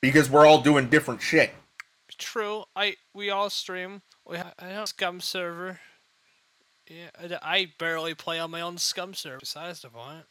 because 0.00 0.30
we're 0.30 0.46
all 0.46 0.60
doing 0.60 0.88
different 0.88 1.20
shit. 1.20 1.50
True. 2.18 2.64
I 2.76 2.96
we 3.14 3.30
all 3.30 3.48
stream. 3.50 4.02
We 4.26 4.36
have, 4.38 4.54
I 4.58 4.66
have 4.68 4.88
scum 4.88 5.20
server. 5.20 5.80
Yeah, 6.90 7.38
I 7.42 7.72
barely 7.78 8.14
play 8.14 8.38
on 8.38 8.50
my 8.50 8.60
own 8.60 8.78
scum 8.78 9.14
server. 9.14 9.38
Besides 9.40 9.82
the 9.82 9.90
point. 9.90 10.24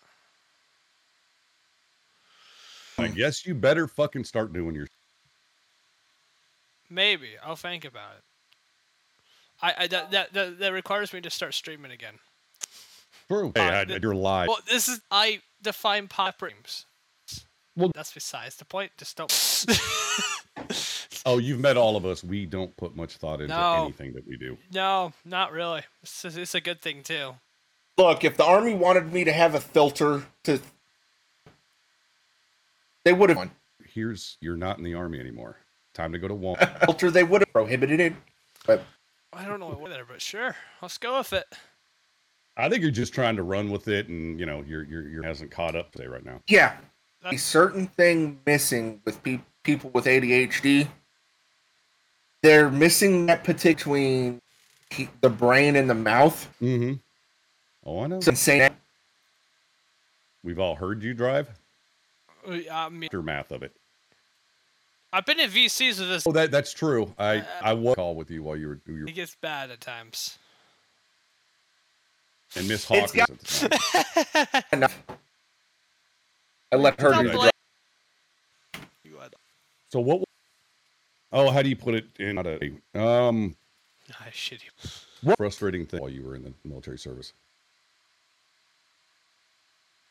I 2.97 3.07
guess 3.09 3.45
you 3.45 3.53
better 3.53 3.87
fucking 3.87 4.23
start 4.23 4.53
doing 4.53 4.73
your 4.73 4.87
Maybe 6.89 7.31
I'll 7.43 7.55
think 7.55 7.85
about 7.85 8.13
it. 8.17 8.23
I, 9.61 9.83
I 9.83 9.87
that, 9.87 10.11
that 10.11 10.33
that 10.33 10.59
that 10.59 10.73
requires 10.73 11.13
me 11.13 11.21
to 11.21 11.29
start 11.29 11.53
streaming 11.53 11.91
again. 11.91 12.15
true. 13.27 13.51
Hey, 13.55 13.61
Uh, 13.67 13.85
I, 13.93 13.99
you're 14.01 14.15
live. 14.15 14.47
Well, 14.47 14.59
this 14.67 14.87
is 14.87 15.01
I 15.11 15.41
define 15.61 16.07
pop 16.07 16.35
streams. 16.35 16.85
Well- 17.75 17.91
that's 17.93 18.13
besides 18.13 18.55
the 18.55 18.65
point. 18.65 18.91
Just 18.97 19.17
don't. 19.17 19.31
Oh, 21.27 21.39
you've 21.39 21.59
met 21.59 21.75
all 21.75 21.97
of 21.97 22.05
us. 22.05 22.23
We 22.23 22.45
don't 22.45 22.75
put 22.77 22.95
much 22.95 23.17
thought 23.17 23.41
into 23.41 23.53
No. 23.53 23.83
anything 23.83 24.13
that 24.13 24.25
we 24.25 24.37
do. 24.37 24.57
no, 24.73 25.11
not 25.25 25.51
really. 25.51 25.81
It's, 26.01 26.23
it's 26.23 26.55
a 26.55 26.61
good 26.61 26.81
thing 26.81 27.03
too. 27.03 27.35
Look, 27.97 28.23
if 28.23 28.37
the 28.37 28.45
army 28.45 28.73
wanted 28.73 29.11
me 29.11 29.25
to 29.25 29.33
have 29.33 29.53
a 29.53 29.59
filter 29.59 30.23
to 30.43 30.59
they 33.03 33.11
would 33.13 33.29
have 33.29 33.49
Here's 33.93 34.37
you're 34.41 34.55
not 34.57 34.77
in 34.77 34.83
the 34.83 34.93
army 34.93 35.19
anymore. 35.19 35.57
Time 35.93 36.11
to 36.13 36.19
go 36.19 36.27
to 36.27 36.33
Walmart. 36.33 36.79
filter 36.85 37.11
they 37.11 37.23
would 37.23 37.41
have 37.41 37.51
prohibited 37.51 37.99
it. 37.99 38.13
But 38.65 38.83
I 39.33 39.43
don't 39.45 39.59
know 39.59 39.67
what 39.67 39.89
there, 39.89 40.05
but 40.05 40.21
sure, 40.21 40.55
let's 40.81 40.97
go 40.97 41.17
with 41.17 41.33
it. 41.33 41.45
I 42.55 42.69
think 42.69 42.81
you're 42.83 42.91
just 42.91 43.13
trying 43.13 43.35
to 43.35 43.43
run 43.43 43.69
with 43.69 43.87
it, 43.87 44.07
and 44.07 44.39
you 44.39 44.45
know 44.45 44.63
you're 44.65 44.83
you're, 44.83 45.07
you're 45.09 45.23
hasn't 45.23 45.51
caught 45.51 45.75
up 45.75 45.91
today 45.91 46.07
right 46.07 46.23
now. 46.25 46.41
yeah, 46.47 46.77
a 47.25 47.37
certain 47.37 47.87
thing 47.87 48.39
missing 48.45 49.01
with 49.05 49.21
pe- 49.23 49.41
people 49.63 49.89
with 49.93 50.05
ADHD. 50.05 50.87
They're 52.47 52.69
missing 52.71 53.25
that 53.25 53.43
particular 53.43 53.97
between 54.89 55.09
the 55.19 55.29
brain 55.29 55.75
and 55.75 55.89
the 55.89 55.93
mouth. 55.93 56.49
Mm-hmm. 56.61 56.93
Oh, 57.85 57.99
I 58.03 58.07
know. 58.07 58.15
It's 58.17 58.27
insane. 58.29 58.69
We've 60.45 60.57
all 60.57 60.75
heard 60.75 61.03
you 61.03 61.13
drive. 61.13 61.49
We- 62.47 62.69
I 62.69 62.87
mean, 62.87 63.03
Aftermath 63.07 63.51
of 63.51 63.63
it. 63.63 63.73
I've 65.11 65.25
been 65.25 65.41
in 65.41 65.49
VCs 65.49 65.99
with 65.99 66.07
this. 66.07 66.23
Oh, 66.25 66.31
that 66.31 66.49
that's 66.51 66.71
true. 66.73 67.13
I 67.19 67.39
Uh, 67.39 67.43
I 67.61 67.73
was 67.73 67.95
call 67.95 68.15
with 68.15 68.31
you 68.31 68.43
while 68.43 68.55
you 68.55 68.69
were 68.69 68.79
you 68.87 69.01
were 69.01 69.07
It 69.09 69.15
gets 69.15 69.35
bad 69.35 69.69
at 69.69 69.81
times. 69.81 70.37
and 72.55 72.65
Miss 72.65 72.89
It's 72.89 73.11
Hawkins 73.11 73.11
got- 73.11 73.29
at 73.29 74.13
the 74.23 74.47
time. 74.53 74.63
Enough. 74.71 75.03
I 76.71 76.75
let 76.77 77.01
her 77.01 77.11
Don't 77.11 77.25
the 77.25 77.31
blame- 77.33 77.51
drive. 79.05 79.31
So 79.89 79.99
what? 79.99 80.26
Oh, 81.39 81.51
how 81.51 81.61
do 81.61 81.69
you 81.69 81.75
put 81.75 81.93
it 81.93 82.05
in? 82.17 82.33
Not 82.35 82.47
a 82.47 82.71
um 82.99 83.55
I 84.19 84.29
shit 84.31 84.63
you. 84.63 84.71
what 85.21 85.37
frustrating 85.37 85.85
thing 85.85 86.01
while 86.01 86.09
you 86.09 86.23
were 86.23 86.35
in 86.35 86.43
the 86.43 86.53
military 86.65 86.97
service? 86.97 87.33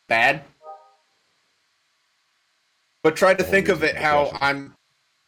bad. 0.09 0.45
But 3.03 3.17
try 3.17 3.35
to 3.35 3.45
Oh, 3.45 3.51
think 3.51 3.69
of 3.69 3.81
this 3.81 3.91
it 3.91 3.97
is 3.97 4.03
how 4.03 4.27
question. 4.27 4.39
I'm 4.41 4.77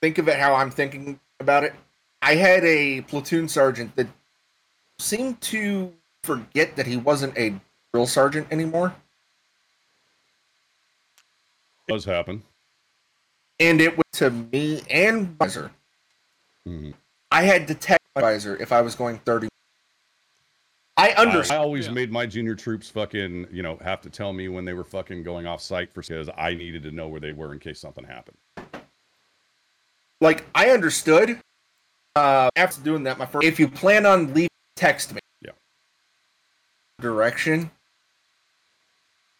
think 0.01 0.19
of 0.19 0.29
it 0.29 0.39
how 0.39 0.55
I'm 0.55 0.71
thinking 0.71 1.19
about 1.41 1.65
it. 1.65 1.75
I 2.23 2.37
had 2.37 2.65
a 2.65 3.01
platoon 3.03 3.49
sergeant 3.49 3.97
that 3.97 4.07
seemed 5.01 5.41
to 5.41 5.93
forget 6.23 6.77
that 6.77 6.87
he 6.87 6.97
wasn't 6.97 7.37
a 7.37 7.55
drill 7.93 8.07
sergeant 8.07 8.47
anymore. 8.53 8.95
Does 11.89 12.05
happen. 12.05 12.45
And 13.59 13.81
it 13.81 13.97
was 13.97 14.05
to 14.15 14.31
me 14.31 14.83
and 14.89 15.23
advisor. 15.23 15.73
Mhm. 16.69 16.95
I 17.31 17.43
had 17.45 17.67
to 17.69 17.75
text 17.75 18.07
my 18.15 18.21
advisor 18.21 18.57
if 18.57 18.73
I 18.73 18.81
was 18.83 18.95
going 18.95 19.19
30. 19.21 19.49
I 20.97 21.11
I, 21.11 21.15
understand. 21.15 21.61
I 21.61 21.63
always 21.63 21.87
Yeah. 21.87 21.93
made 21.93 22.11
my 22.11 22.27
junior 22.27 22.55
troops 22.55 22.91
fucking 22.91 23.49
you 23.53 23.63
know 23.63 23.77
have 23.79 24.01
to 24.03 24.11
tell 24.11 24.33
me 24.33 24.49
when 24.49 24.65
they 24.65 24.73
were 24.75 24.85
fucking 24.85 25.23
going 25.23 25.47
off 25.47 25.61
site 25.63 25.93
for 25.95 26.03
because 26.03 26.29
I 26.37 26.55
needed 26.55 26.83
to 26.85 26.91
know 26.91 27.09
where 27.09 27.21
they 27.21 27.33
were 27.33 27.53
in 27.53 27.59
case 27.61 27.81
something 27.81 28.05
happened. 28.05 28.37
like 30.21 30.45
I 30.55 30.71
understood. 30.71 31.41
Uh, 32.17 32.51
after 32.57 32.81
doing 32.83 33.05
that, 33.05 33.17
my 33.19 33.27
first, 33.27 33.47
if 33.47 33.61
you 33.61 33.69
plan 33.69 34.05
on 34.05 34.35
leaving, 34.35 34.49
text 34.75 35.15
me. 35.15 35.21
Yeah. 35.41 35.53
Direction. 37.01 37.71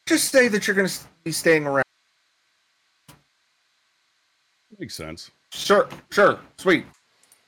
Just 0.07 0.31
say 0.31 0.47
that 0.47 0.69
you're 0.69 0.77
going 0.77 0.87
to 0.89 0.99
be 1.25 1.33
staying 1.33 1.67
around. 1.67 1.83
Makes 4.79 4.95
sense. 4.95 5.33
Sure, 5.51 5.89
sure, 6.13 6.39
sweet. 6.59 6.87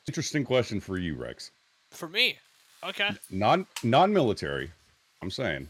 Interesting 0.09 0.45
question 0.45 0.81
for 0.81 0.99
you, 0.99 1.15
Rex. 1.15 1.51
For 1.91 2.09
me. 2.09 2.39
Okay. 2.83 3.11
Non 3.31 3.67
non 3.83 4.13
military. 4.13 4.71
I'm 5.23 5.31
saying. 5.31 5.69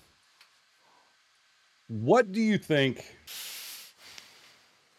What 1.88 2.30
do 2.30 2.40
you 2.40 2.56
think? 2.56 3.04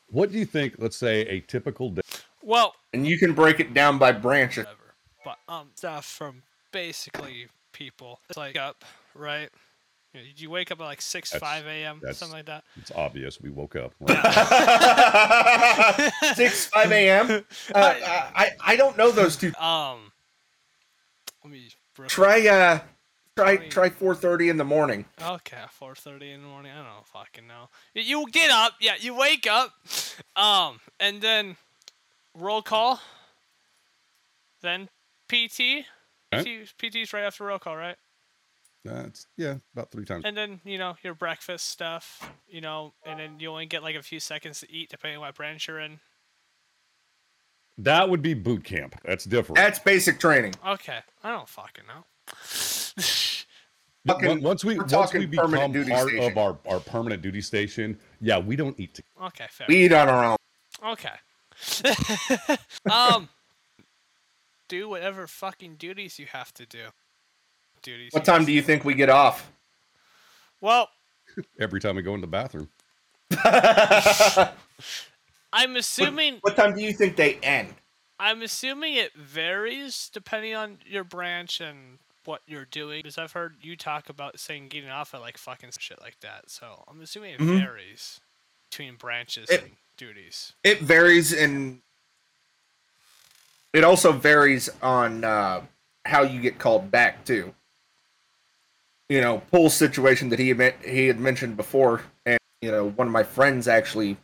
What 0.09 0.31
do 0.31 0.37
you 0.37 0.45
think? 0.45 0.75
Let's 0.77 0.97
say 0.97 1.21
a 1.21 1.39
typical 1.39 1.89
day. 1.91 2.01
Well, 2.43 2.75
And 2.93 3.07
you 3.07 3.17
can 3.17 3.33
break 3.33 3.59
it 3.61 3.73
down 3.73 3.97
by 3.97 4.11
branch. 4.11 4.57
whatever. 4.57 4.95
But 5.23 5.37
um, 5.47 5.69
stuff 5.75 6.05
from 6.05 6.43
basically 6.73 7.47
people. 7.71 8.19
It's 8.29 8.37
like 8.37 8.57
up, 8.57 8.83
right? 9.15 9.49
You, 10.13 10.19
know, 10.19 10.25
you 10.35 10.49
wake 10.49 10.71
up 10.71 10.81
at 10.81 10.83
like 10.83 11.01
six, 11.01 11.29
That's- 11.31 11.49
five 11.49 11.65
a.m. 11.67 12.01
something 12.13 12.35
like 12.37 12.47
that. 12.47 12.65
It's 12.77 12.91
obvious 12.91 13.39
we 13.39 13.49
woke 13.49 13.75
up. 13.77 13.93
Six, 16.35 16.65
five 16.67 16.91
a.m. 16.91 17.45
Uh, 17.73 17.93
I 18.35 18.49
I 18.59 18.75
don't 18.75 18.97
know 18.97 19.11
those 19.11 19.37
two. 19.37 19.53
Um, 19.57 20.11
let 21.43 21.51
me. 21.53 21.69
Try 22.07 22.47
uh, 22.47 22.79
try 23.37 23.55
Twenty. 23.55 23.69
try 23.69 23.89
four 23.89 24.15
thirty 24.15 24.49
in 24.49 24.57
the 24.57 24.65
morning. 24.65 25.05
Okay, 25.21 25.57
four 25.69 25.95
thirty 25.95 26.31
in 26.31 26.41
the 26.41 26.47
morning. 26.47 26.71
I 26.71 26.83
don't 26.83 27.07
fucking 27.07 27.47
know. 27.47 27.69
Y- 27.95 28.01
You 28.05 28.25
get 28.31 28.49
up, 28.51 28.73
yeah. 28.81 28.95
You 28.99 29.15
wake 29.15 29.47
up, 29.47 29.71
um, 30.35 30.79
and 30.99 31.21
then 31.21 31.55
roll 32.33 32.61
call. 32.61 32.99
Then 34.61 34.89
PT. 35.29 35.85
Okay. 36.33 36.63
PT 36.65 36.77
PT's 36.77 37.13
right 37.13 37.23
after 37.23 37.45
roll 37.45 37.59
call, 37.59 37.77
right? 37.77 37.95
That's 38.83 39.27
yeah, 39.37 39.55
about 39.73 39.91
three 39.91 40.05
times. 40.05 40.23
And 40.25 40.35
then 40.35 40.59
you 40.63 40.77
know 40.77 40.95
your 41.03 41.13
breakfast 41.13 41.67
stuff, 41.67 42.31
you 42.47 42.61
know, 42.61 42.93
and 43.05 43.19
then 43.19 43.39
you 43.39 43.49
only 43.49 43.67
get 43.67 43.83
like 43.83 43.95
a 43.95 44.01
few 44.01 44.19
seconds 44.19 44.59
to 44.61 44.71
eat 44.71 44.89
depending 44.89 45.17
on 45.17 45.21
what 45.21 45.35
branch 45.35 45.67
you're 45.67 45.79
in. 45.79 45.99
That 47.77 48.09
would 48.09 48.21
be 48.21 48.33
boot 48.33 48.63
camp. 48.63 48.95
That's 49.05 49.25
different. 49.25 49.57
That's 49.57 49.79
basic 49.79 50.19
training. 50.19 50.55
Okay, 50.65 50.99
I 51.23 51.31
don't 51.31 51.47
fucking 51.47 51.85
know. 51.87 52.03
Fucking- 54.07 54.41
once 54.41 54.65
we 54.65 54.79
once 54.79 55.13
we 55.13 55.27
become 55.27 55.51
part 55.51 55.71
station. 55.71 56.19
of 56.23 56.37
our, 56.37 56.57
our 56.67 56.79
permanent 56.79 57.21
duty 57.21 57.41
station, 57.41 57.99
yeah, 58.19 58.39
we 58.39 58.55
don't 58.55 58.79
eat. 58.79 58.95
To, 58.95 59.03
okay, 59.25 59.45
fair. 59.49 59.67
We 59.69 59.85
eat 59.85 59.93
on 59.93 60.09
our 60.09 60.25
own. 60.25 60.37
Okay. 60.83 62.57
um, 62.91 63.29
do 64.67 64.89
whatever 64.89 65.27
fucking 65.27 65.75
duties 65.75 66.17
you 66.17 66.25
have 66.25 66.51
to 66.55 66.65
do. 66.65 66.87
Duties. 67.83 68.13
What 68.13 68.25
time 68.25 68.45
do 68.45 68.51
you 68.51 68.61
think 68.61 68.85
we 68.85 68.93
get 68.93 69.09
off? 69.09 69.51
Well, 70.59 70.89
every 71.59 71.79
time 71.79 71.95
we 71.95 72.01
go 72.01 72.13
in 72.13 72.21
the 72.21 72.27
bathroom. 72.27 72.69
I'm 75.53 75.75
assuming 75.75 76.37
What 76.41 76.55
time 76.55 76.75
do 76.75 76.81
you 76.81 76.93
think 76.93 77.15
they 77.15 77.35
end? 77.35 77.73
I'm 78.19 78.41
assuming 78.41 78.95
it 78.95 79.13
varies 79.15 80.09
depending 80.13 80.53
on 80.55 80.77
your 80.85 81.03
branch 81.03 81.59
and 81.59 81.97
what 82.25 82.41
you're 82.45 82.65
doing. 82.65 82.99
Because 82.99 83.17
I've 83.17 83.31
heard 83.31 83.55
you 83.61 83.75
talk 83.75 84.09
about 84.09 84.39
saying 84.39 84.67
getting 84.67 84.89
off 84.89 85.13
at 85.13 85.21
like 85.21 85.37
fucking 85.37 85.71
shit 85.79 85.99
like 86.01 86.19
that. 86.21 86.49
So 86.51 86.83
I'm 86.87 87.01
assuming 87.01 87.33
it 87.33 87.39
Mhm. 87.39 87.59
varies 87.59 88.19
between 88.69 88.95
branches 88.95 89.49
It- 89.49 89.63
and 89.63 89.71
duties. 89.97 90.53
It 90.63 90.81
varies 90.81 91.33
in. 91.33 91.81
It 93.73 93.83
also 93.83 94.11
varies 94.11 94.69
on 94.81 95.23
uh, 95.23 95.65
how 96.05 96.23
you 96.23 96.41
get 96.41 96.59
called 96.59 96.91
back 96.91 97.23
too. 97.25 97.55
You 99.11 99.19
know, 99.19 99.41
Paul's 99.51 99.73
situation 99.73 100.29
that 100.29 100.39
he 100.39 100.49
had, 100.49 100.73
he 100.85 101.07
had 101.07 101.19
mentioned 101.19 101.57
before, 101.57 102.01
and 102.25 102.39
you 102.61 102.71
know, 102.71 102.89
one 102.91 103.07
of 103.07 103.13
my 103.13 103.23
friends 103.23 103.67
actually 103.67 104.15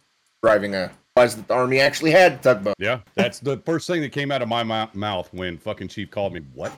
driving 0.42 0.76
a 0.76 0.92
realized 1.18 1.38
that 1.38 1.48
the 1.48 1.54
army 1.54 1.80
actually 1.80 2.12
had 2.12 2.34
a 2.34 2.38
tugboat. 2.38 2.76
Yeah, 2.80 3.00
that's 3.16 3.40
the 3.40 3.58
first 3.66 3.88
thing 3.88 4.02
that 4.02 4.12
came 4.14 4.32
out 4.32 4.42
of 4.42 4.48
my 4.48 4.64
mou- 4.64 4.90
mouth 4.94 5.28
when 5.34 5.58
fucking 5.58 5.90
chief 5.90 6.10
called 6.12 6.34
me. 6.34 6.42
What? 6.54 6.72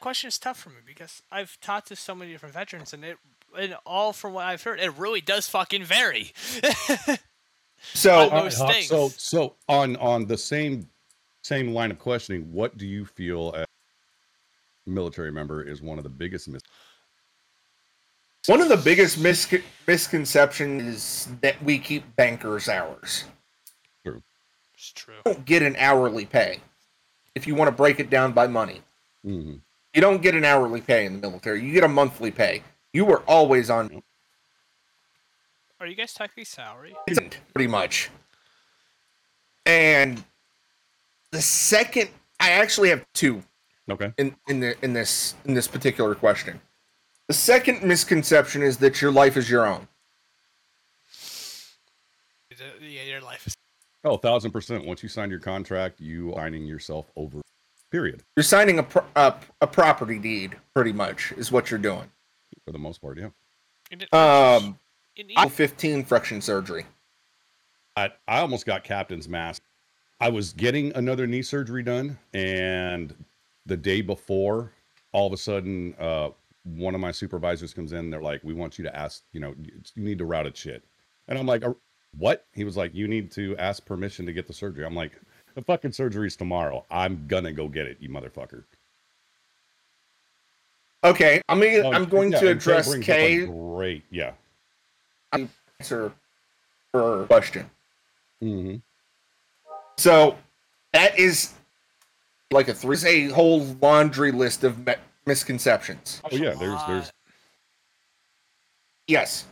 question 0.00 0.28
is 0.28 0.38
tough 0.38 0.60
for 0.60 0.70
me 0.70 0.76
because 0.86 1.20
I've 1.32 1.58
talked 1.60 1.88
to 1.88 1.96
so 1.96 2.14
many 2.14 2.30
different 2.30 2.54
veterans, 2.54 2.92
and 2.92 3.04
it, 3.04 3.18
and 3.58 3.76
all 3.84 4.12
from 4.12 4.34
what 4.34 4.46
I've 4.46 4.62
heard, 4.62 4.78
it 4.78 4.96
really 4.96 5.20
does 5.20 5.48
fucking 5.48 5.84
vary. 5.84 6.32
So 7.94 8.12
All 8.12 8.30
All 8.30 8.42
those 8.42 8.60
right, 8.60 8.82
So, 8.82 9.08
so 9.08 9.54
on 9.68 9.96
on 9.96 10.26
the 10.26 10.36
same 10.36 10.88
same 11.42 11.72
line 11.72 11.90
of 11.90 11.98
questioning, 11.98 12.52
what 12.52 12.76
do 12.76 12.86
you 12.86 13.04
feel 13.04 13.54
as 13.56 13.66
a 14.86 14.90
military 14.90 15.30
member 15.30 15.62
is 15.62 15.80
one 15.80 15.98
of 15.98 16.04
the 16.04 16.10
biggest 16.10 16.48
mis- 16.48 16.62
one 18.46 18.60
of 18.60 18.68
the 18.68 18.76
biggest 18.76 19.18
misc- 19.18 19.62
misconceptions 19.86 20.82
is 20.82 21.28
that 21.42 21.62
we 21.62 21.78
keep 21.78 22.04
bankers' 22.16 22.68
hours. 22.68 23.24
True. 24.04 24.22
It's 24.74 24.92
true. 24.92 25.14
You 25.16 25.22
don't 25.34 25.44
get 25.44 25.62
an 25.62 25.76
hourly 25.76 26.24
pay. 26.26 26.60
If 27.34 27.46
you 27.46 27.54
want 27.54 27.68
to 27.68 27.72
break 27.76 28.00
it 28.00 28.10
down 28.10 28.32
by 28.32 28.46
money, 28.46 28.82
Mhm. 29.24 29.60
you 29.94 30.00
don't 30.00 30.22
get 30.22 30.34
an 30.34 30.44
hourly 30.44 30.80
pay 30.80 31.04
in 31.06 31.14
the 31.14 31.28
military. 31.28 31.62
You 31.64 31.72
get 31.72 31.84
a 31.84 31.88
monthly 31.88 32.30
pay. 32.30 32.62
You 32.92 33.04
were 33.04 33.20
always 33.28 33.70
on 33.70 34.02
Are 35.80 35.86
you 35.86 35.94
guys 35.94 36.12
technically 36.14 36.44
salary? 36.44 36.96
pretty 37.54 37.68
much. 37.68 38.10
And 39.66 40.24
the 41.30 41.42
second, 41.42 42.10
I 42.40 42.52
actually 42.52 42.88
have 42.88 43.06
two 43.12 43.44
Okay. 43.88 44.12
in 44.18 44.36
in 44.48 44.60
the 44.60 44.76
in 44.82 44.92
this 44.94 45.34
in 45.44 45.54
this 45.54 45.68
particular 45.68 46.14
question. 46.14 46.60
The 47.28 47.34
second 47.34 47.82
misconception 47.82 48.62
is 48.62 48.78
that 48.78 49.02
your 49.02 49.12
life 49.12 49.36
is 49.36 49.50
your 49.50 49.66
own. 49.66 49.86
Yeah, 52.80 53.02
your 53.02 53.20
life 53.20 53.46
is. 53.46 53.54
Oh, 54.04 54.16
thousand 54.16 54.50
percent. 54.50 54.86
Once 54.86 55.02
you 55.02 55.08
sign 55.08 55.30
your 55.30 55.38
contract, 55.38 56.00
you 56.00 56.32
are 56.34 56.40
signing 56.46 56.64
yourself 56.64 57.10
over. 57.16 57.40
Period. 57.90 58.22
You're 58.36 58.44
signing 58.44 58.78
a 58.78 58.82
pro- 58.82 59.04
a, 59.14 59.34
a 59.60 59.66
property 59.66 60.18
deed, 60.18 60.56
pretty 60.74 60.92
much, 60.92 61.32
is 61.32 61.52
what 61.52 61.70
you're 61.70 61.78
doing. 61.78 62.10
For 62.64 62.72
the 62.72 62.78
most 62.78 63.00
part, 63.00 63.18
yeah. 63.18 63.28
In, 63.90 64.02
Um, 64.12 64.78
in, 65.16 65.26
I 65.36 65.48
15 65.48 66.04
friction 66.04 66.40
surgery. 66.40 66.86
I, 67.96 68.10
I 68.26 68.40
almost 68.40 68.66
got 68.66 68.84
captain's 68.84 69.28
mast. 69.28 69.62
I 70.20 70.28
was 70.28 70.52
getting 70.52 70.92
another 70.96 71.26
knee 71.26 71.42
surgery 71.42 71.82
done, 71.82 72.18
and 72.34 73.14
the 73.66 73.76
day 73.76 74.00
before, 74.00 74.72
all 75.12 75.26
of 75.26 75.32
a 75.32 75.36
sudden, 75.38 75.94
uh, 75.98 76.30
one 76.64 76.94
of 76.94 77.00
my 77.00 77.12
supervisors 77.12 77.72
comes 77.74 77.92
in. 77.92 78.10
They're 78.10 78.20
like, 78.20 78.42
"We 78.44 78.54
want 78.54 78.78
you 78.78 78.84
to 78.84 78.96
ask. 78.96 79.22
You 79.32 79.40
know, 79.40 79.54
you 79.58 79.72
need 79.96 80.18
to 80.18 80.24
route 80.24 80.46
a 80.46 80.54
shit." 80.54 80.84
And 81.28 81.38
I'm 81.38 81.46
like, 81.46 81.64
"Uh, 81.64 81.74
"What?" 82.16 82.46
He 82.52 82.64
was 82.64 82.76
like, 82.76 82.94
"You 82.94 83.08
need 83.08 83.30
to 83.32 83.56
ask 83.56 83.84
permission 83.84 84.26
to 84.26 84.32
get 84.32 84.46
the 84.46 84.52
surgery." 84.52 84.84
I'm 84.84 84.94
like, 84.96 85.12
"The 85.54 85.62
fucking 85.62 85.92
surgery's 85.92 86.36
tomorrow. 86.36 86.84
I'm 86.90 87.26
gonna 87.26 87.52
go 87.52 87.68
get 87.68 87.86
it, 87.86 87.98
you 88.00 88.08
motherfucker." 88.08 88.64
Okay, 91.04 91.40
I'm 91.48 91.60
gonna, 91.60 91.78
Oh, 91.86 91.92
I'm 91.92 92.06
going 92.06 92.32
yeah, 92.32 92.40
to 92.40 92.48
address 92.48 92.88
brings 92.88 93.08
up 93.08 93.14
a 93.14 93.18
Kay 93.18 93.46
Great, 93.46 94.04
yeah. 94.10 94.32
answer 95.80 96.12
her 96.92 97.24
question. 97.26 97.70
hmm 98.40 98.76
So 99.96 100.36
that 100.92 101.16
is 101.18 101.54
like 102.50 102.66
a 102.68 102.74
three, 102.74 102.96
a 103.04 103.28
whole 103.28 103.60
laundry 103.80 104.32
list 104.32 104.64
of 104.64 104.84
me- 104.86 104.94
misconceptions. 105.28 106.20
Oh 106.24 106.34
yeah, 106.36 106.54
there's 106.54 106.80
there's 106.88 107.12
Yes, 109.06 109.46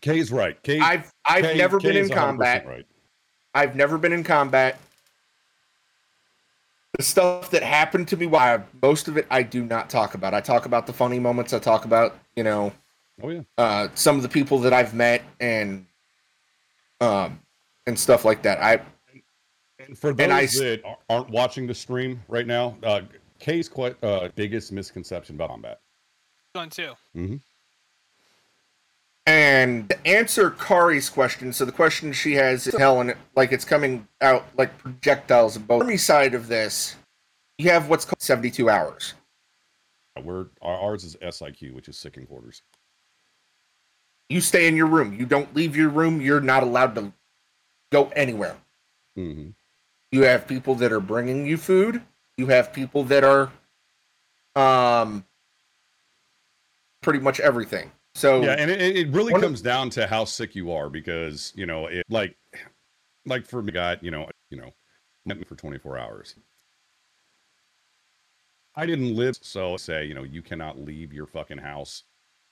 Kay's 0.00 0.30
right. 0.30 0.62
Kay, 0.62 0.78
I've 0.78 1.10
I've 1.26 1.44
Kay- 1.44 1.58
never 1.58 1.80
been 1.80 1.96
in 1.96 2.08
combat. 2.08 2.66
Right. 2.66 2.86
I've 3.54 3.74
never 3.74 3.98
been 3.98 4.12
in 4.12 4.22
combat. 4.22 4.78
The 6.96 7.02
stuff 7.02 7.50
that 7.50 7.62
happened 7.62 8.08
to 8.08 8.16
me, 8.16 8.26
why 8.26 8.60
most 8.82 9.08
of 9.08 9.16
it 9.16 9.26
I 9.30 9.42
do 9.42 9.64
not 9.64 9.90
talk 9.90 10.14
about. 10.14 10.34
I 10.34 10.40
talk 10.40 10.66
about 10.66 10.86
the 10.86 10.92
funny 10.92 11.18
moments. 11.18 11.52
I 11.52 11.58
talk 11.58 11.84
about 11.84 12.16
you 12.36 12.44
know 12.44 12.72
Oh 13.22 13.28
yeah. 13.30 13.42
uh, 13.58 13.88
some 13.94 14.16
of 14.16 14.22
the 14.22 14.28
people 14.28 14.58
that 14.60 14.72
I've 14.72 14.94
met 14.94 15.22
and 15.40 15.84
um 17.00 17.40
and 17.86 17.98
stuff 17.98 18.24
like 18.24 18.42
that. 18.42 18.62
I 18.62 18.80
And 19.78 19.98
for 19.98 20.12
those 20.12 20.24
And 20.24 20.32
I 20.32 20.46
that 20.46 20.82
aren't 21.08 21.30
watching 21.30 21.66
the 21.66 21.74
stream 21.74 22.22
right 22.28 22.46
now, 22.46 22.76
uh, 22.82 23.02
Kay's 23.40 23.68
quite 23.68 24.02
uh, 24.04 24.28
biggest 24.34 24.70
misconception 24.70 25.34
about 25.34 25.50
combat. 25.50 25.80
One 26.52 26.70
too. 26.70 26.92
Mm-hmm. 27.16 27.36
and 29.26 29.88
to 29.88 30.06
answer 30.06 30.50
Kari's 30.50 31.08
question, 31.08 31.52
so 31.52 31.64
the 31.64 31.72
question 31.72 32.12
she 32.12 32.34
has 32.34 32.66
is 32.66 32.74
Helen, 32.76 33.14
like 33.36 33.52
it's 33.52 33.64
coming 33.64 34.06
out 34.20 34.46
like 34.56 34.76
projectiles 34.78 35.56
of 35.56 35.66
both. 35.66 35.82
Army 35.82 35.96
side 35.96 36.34
of 36.34 36.48
this, 36.48 36.96
you 37.58 37.70
have 37.70 37.88
what's 37.88 38.04
called 38.04 38.20
72 38.20 38.68
hours. 38.68 39.14
We're 40.22 40.46
ours 40.60 41.04
is 41.04 41.16
SIQ, 41.16 41.72
which 41.72 41.88
is 41.88 41.96
sick 41.96 42.16
in 42.16 42.26
quarters. 42.26 42.62
You 44.28 44.40
stay 44.40 44.68
in 44.68 44.76
your 44.76 44.86
room. 44.86 45.14
You 45.14 45.24
don't 45.26 45.54
leave 45.54 45.76
your 45.76 45.88
room. 45.88 46.20
You're 46.20 46.40
not 46.40 46.62
allowed 46.62 46.94
to 46.96 47.12
go 47.90 48.10
anywhere. 48.14 48.56
Mm-hmm. 49.16 49.50
You 50.12 50.22
have 50.22 50.46
people 50.46 50.74
that 50.76 50.92
are 50.92 51.00
bringing 51.00 51.46
you 51.46 51.56
food. 51.56 52.02
You 52.40 52.46
have 52.46 52.72
people 52.72 53.04
that 53.04 53.22
are, 53.22 53.52
um, 54.56 55.26
pretty 57.02 57.18
much 57.18 57.38
everything. 57.38 57.92
So 58.14 58.40
Yeah, 58.42 58.52
and 58.58 58.70
it, 58.70 58.80
it 58.80 59.08
really 59.10 59.32
One 59.34 59.42
of- 59.42 59.46
comes 59.46 59.60
down 59.60 59.90
to 59.90 60.06
how 60.06 60.24
sick 60.24 60.54
you 60.54 60.72
are 60.72 60.88
because 60.88 61.52
you 61.54 61.66
know 61.66 61.86
it 61.88 62.06
like 62.08 62.34
like 63.26 63.44
for 63.44 63.60
me, 63.62 63.72
got 63.72 64.02
you 64.02 64.10
know 64.10 64.26
you 64.48 64.56
know 64.56 64.72
for 65.46 65.54
24 65.54 65.98
hours. 65.98 66.34
I 68.74 68.86
didn't 68.86 69.14
live, 69.14 69.36
so 69.42 69.76
say 69.76 70.06
you 70.06 70.14
know 70.14 70.22
you 70.22 70.40
cannot 70.40 70.80
leave 70.80 71.12
your 71.12 71.26
fucking 71.26 71.58
house. 71.58 72.04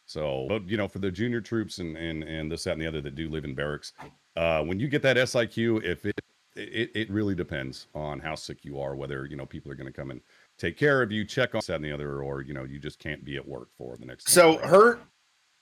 So 0.05 0.45
but, 0.51 0.69
you 0.69 0.77
know 0.77 0.87
for 0.87 0.99
the 0.99 1.11
junior 1.11 1.41
troops 1.41 1.79
and 1.79 1.97
and 1.97 2.23
and 2.25 2.53
this 2.53 2.65
that 2.65 2.73
and 2.73 2.83
the 2.83 2.87
other 2.87 3.01
that 3.01 3.15
do 3.15 3.31
live 3.31 3.47
in 3.47 3.55
barracks, 3.55 3.95
uh, 4.37 4.63
when 4.65 4.79
you 4.79 4.87
get 4.87 5.01
that 5.01 5.17
SIQ, 5.17 5.83
if 5.83 6.05
it 6.05 6.21
it, 6.59 6.91
it 6.95 7.11
really 7.11 7.35
depends 7.35 7.87
on 7.95 8.19
how 8.19 8.35
sick 8.35 8.65
you 8.65 8.81
are, 8.81 8.95
whether 8.95 9.27
you 9.27 9.37
know 9.37 9.47
people 9.47 9.71
are 9.71 9.75
going 9.75 9.87
to 9.87 9.93
come 9.93 10.11
and 10.11 10.21
take 10.59 10.77
care 10.77 11.03
of 11.03 11.13
you, 11.13 11.25
check 11.25 11.55
on 11.55 11.59
this, 11.59 11.67
that 11.67 11.77
and 11.77 11.85
the 11.85 11.93
other, 11.93 12.21
or 12.21 12.43
you 12.43 12.55
know 12.55 12.65
you 12.65 12.79
just 12.79 12.99
can't 12.99 13.25
be 13.25 13.37
at 13.37 13.47
work 13.47 13.69
for 13.77 13.97
the 13.97 14.07
next. 14.07 14.29
so 14.29 14.59
24 14.59 14.69
her, 14.79 14.99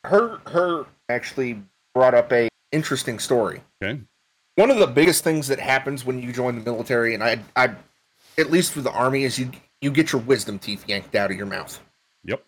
her, 0.05 0.41
her 0.51 0.87
actually 1.09 1.63
brought 1.95 2.15
up 2.15 2.33
a 2.33 2.49
interesting 2.73 3.19
story. 3.19 3.63
okay, 3.83 4.01
one 4.57 4.71
of 4.71 4.79
the 4.79 4.87
biggest 4.87 5.23
things 5.23 5.49
that 5.49 5.61
happens 5.61 6.05
when 6.05 6.21
you 6.21 6.33
join 6.33 6.57
the 6.59 6.65
military, 6.65 7.15
and 7.15 7.23
I, 7.23 7.39
I, 7.55 7.75
at 8.39 8.51
least 8.51 8.73
for 8.73 8.81
the 8.81 8.91
army, 8.93 9.25
is 9.25 9.39
you 9.39 9.51
you 9.81 9.91
get 9.91 10.13
your 10.13 10.23
wisdom 10.23 10.59
teeth 10.59 10.89
yanked 10.89 11.15
out 11.15 11.31
of 11.31 11.37
your 11.37 11.47
mouth. 11.47 11.79
yep, 12.25 12.45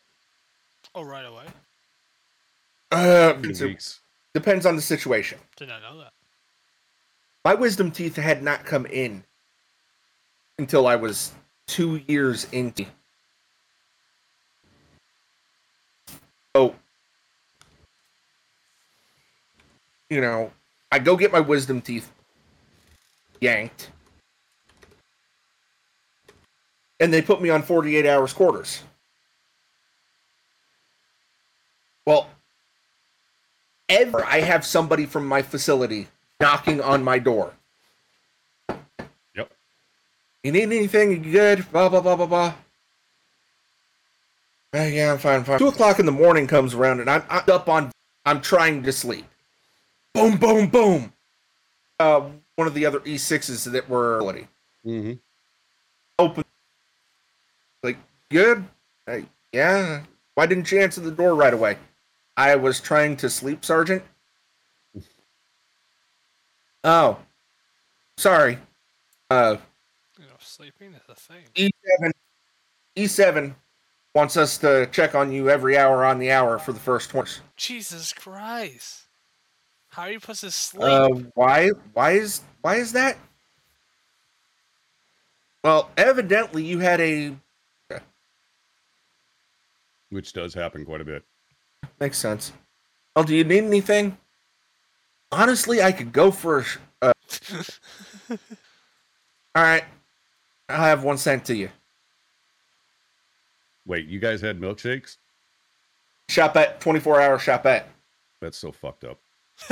Oh, 0.94 1.03
right 1.03 1.26
away. 1.26 1.44
Uh, 2.90 3.34
two 3.34 3.66
weeks. 3.66 4.01
depends 4.32 4.64
on 4.64 4.74
the 4.74 4.82
situation. 4.82 5.38
Did 5.57 5.68
not 5.68 5.82
know 5.82 5.99
that. 5.99 6.12
My 7.45 7.55
wisdom 7.55 7.91
teeth 7.91 8.16
had 8.16 8.43
not 8.43 8.64
come 8.64 8.84
in 8.86 9.24
until 10.59 10.86
I 10.86 10.97
was 10.97 11.32
two 11.66 12.01
years 12.07 12.47
into. 12.53 12.84
Oh, 16.55 16.74
you 20.11 20.20
know, 20.20 20.51
I 20.91 20.99
go 20.99 21.16
get 21.16 21.30
my 21.30 21.41
wisdom 21.41 21.80
teeth 21.80 22.11
yanked, 23.41 23.91
and 26.99 27.12
they 27.12 27.22
put 27.22 27.41
me 27.41 27.51
on 27.51 27.62
forty-eight 27.62 28.07
hours 28.07 28.32
quarters. 28.32 28.82
Well, 32.05 32.28
ever 33.89 34.24
I 34.24 34.41
have 34.41 34.66
somebody 34.66 35.07
from 35.07 35.26
my 35.26 35.43
facility 35.43 36.09
knocking 36.41 36.80
on 36.80 37.03
my 37.03 37.18
door. 37.18 37.53
Yep. 39.34 39.51
You 40.45 40.53
need 40.53 40.62
anything? 40.64 41.11
You 41.11 41.32
good? 41.32 41.70
Blah 41.72 41.89
blah 41.89 42.01
blah 42.01 42.16
blah 42.16 42.26
blah. 42.26 42.55
Uh, 44.74 44.82
yeah, 44.82 45.12
I'm 45.12 45.18
fine, 45.18 45.45
fine. 45.45 45.59
Two 45.59 45.68
o'clock 45.68 45.99
in 45.99 46.07
the 46.07 46.12
morning 46.12 46.47
comes 46.47 46.74
around, 46.74 47.01
and 47.01 47.09
I'm, 47.09 47.22
I'm 47.30 47.49
up 47.51 47.68
on. 47.68 47.91
I'm 48.26 48.41
trying 48.43 48.82
to 48.82 48.93
sleep. 48.93 49.24
Boom, 50.12 50.36
boom, 50.36 50.68
boom. 50.68 51.12
Uh, 51.99 52.28
one 52.57 52.66
of 52.66 52.74
the 52.74 52.84
other 52.84 53.01
E6s 53.01 53.70
that 53.72 53.89
were 53.89 54.20
Mm-hmm. 54.86 55.12
open. 56.18 56.45
Like, 57.82 57.97
good? 58.30 58.64
Uh, 59.07 59.20
yeah. 59.53 60.03
Why 60.34 60.47
didn't 60.47 60.70
you 60.70 60.80
answer 60.80 61.01
the 61.01 61.11
door 61.11 61.34
right 61.34 61.55
away? 61.55 61.78
I 62.36 62.57
was 62.57 62.80
trying 62.80 63.16
to 63.18 63.30
sleep, 63.30 63.64
Sergeant. 63.64 64.03
Oh, 66.85 67.18
sorry. 68.16 68.59
Uh, 69.31 69.57
You 70.18 70.24
know, 70.24 70.31
sleeping 70.41 70.95
is 70.95 71.03
a 71.09 71.14
thing. 71.14 71.45
E7 71.57 72.11
E7 72.97 73.55
wants 74.14 74.37
us 74.37 74.59
to 74.59 74.89
check 74.91 75.14
on 75.14 75.31
you 75.31 75.49
every 75.51 75.76
hour 75.76 76.05
on 76.05 76.18
the 76.18 76.31
hour 76.31 76.59
for 76.59 76.72
the 76.72 76.81
first 76.81 77.11
20. 77.11 77.41
Jesus 77.57 78.12
Christ. 78.12 79.03
How 79.91 80.03
are 80.03 80.11
you 80.11 80.20
supposed 80.20 80.41
to 80.41 80.51
sleep? 80.51 80.83
Uh, 80.83 81.09
why? 81.35 81.70
Why 81.93 82.12
is 82.12 82.43
why 82.62 82.76
is 82.76 82.93
that? 82.93 83.16
Well, 85.64 85.91
evidently 85.97 86.62
you 86.62 86.79
had 86.79 87.01
a 87.01 87.35
which 90.11 90.33
does 90.33 90.55
happen 90.55 90.85
quite 90.85 91.01
a 91.01 91.05
bit. 91.05 91.22
makes 92.01 92.18
sense. 92.18 92.53
Well, 93.14 93.24
do 93.24 93.35
you 93.35 93.45
need 93.45 93.64
anything? 93.64 94.16
Honestly, 95.31 95.83
I 95.83 95.93
could 95.93 96.12
go 96.12 96.31
for 96.31 96.59
a. 96.59 96.64
Sh- 96.64 96.79
uh... 97.03 97.12
All 99.55 99.62
right, 99.62 99.85
I'll 100.68 100.76
have 100.76 101.05
one 101.05 101.18
cent 101.18 101.45
to 101.47 101.55
you. 101.57 101.70
Wait, 103.87 104.07
you 104.07 104.18
guys 104.20 104.41
had 104.41 104.61
milkshakes? 104.61 105.16
Shop 106.29 106.57
at 106.57 106.81
twenty 106.81 107.01
four 107.01 107.20
hour 107.20 107.39
shop 107.39 107.66
at. 107.66 107.89
That's 108.41 108.57
so 108.59 108.70
fucked 108.70 109.05
up. 109.05 109.18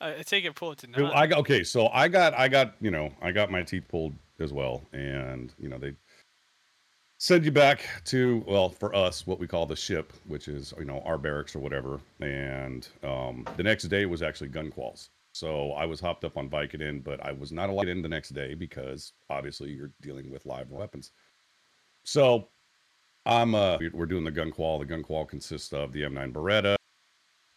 I 0.00 0.22
take 0.24 0.44
it 0.44 0.54
pull 0.54 0.72
it 0.72 0.78
to 0.78 0.86
Dude, 0.86 1.04
not. 1.04 1.14
I 1.14 1.26
got 1.26 1.38
okay, 1.40 1.62
so 1.62 1.88
I 1.88 2.08
got 2.08 2.34
I 2.34 2.48
got 2.48 2.74
you 2.80 2.90
know 2.90 3.10
I 3.20 3.32
got 3.32 3.50
my 3.50 3.62
teeth 3.62 3.84
pulled 3.88 4.14
as 4.38 4.52
well, 4.52 4.82
and 4.92 5.52
you 5.58 5.68
know 5.68 5.78
they 5.78 5.94
send 7.20 7.44
you 7.44 7.52
back 7.52 7.86
to 8.06 8.42
well 8.46 8.70
for 8.70 8.94
us 8.94 9.26
what 9.26 9.38
we 9.38 9.46
call 9.46 9.66
the 9.66 9.76
ship, 9.76 10.12
which 10.26 10.48
is 10.48 10.72
you 10.78 10.86
know 10.86 11.00
our 11.04 11.18
barracks 11.18 11.54
or 11.54 11.60
whatever, 11.60 12.00
and 12.20 12.88
um, 13.04 13.46
the 13.56 13.62
next 13.62 13.84
day 13.84 14.06
was 14.06 14.22
actually 14.22 14.48
gun 14.48 14.72
quals. 14.72 15.10
So 15.32 15.72
I 15.72 15.84
was 15.84 16.00
hopped 16.00 16.24
up 16.24 16.36
on 16.36 16.48
Vicodin, 16.48 17.04
but 17.04 17.24
I 17.24 17.30
was 17.30 17.52
not 17.52 17.68
allowed 17.68 17.88
in 17.88 18.02
the 18.02 18.08
next 18.08 18.30
day 18.30 18.54
because 18.54 19.12
obviously 19.28 19.70
you're 19.70 19.92
dealing 20.00 20.30
with 20.30 20.46
live 20.46 20.70
weapons. 20.70 21.12
So 22.04 22.48
I'm 23.26 23.54
uh 23.54 23.78
we're 23.92 24.06
doing 24.06 24.24
the 24.24 24.30
gun 24.30 24.50
qual. 24.50 24.78
The 24.78 24.86
gun 24.86 25.02
qual 25.02 25.26
consists 25.26 25.72
of 25.74 25.92
the 25.92 26.02
M9 26.02 26.32
Beretta, 26.32 26.76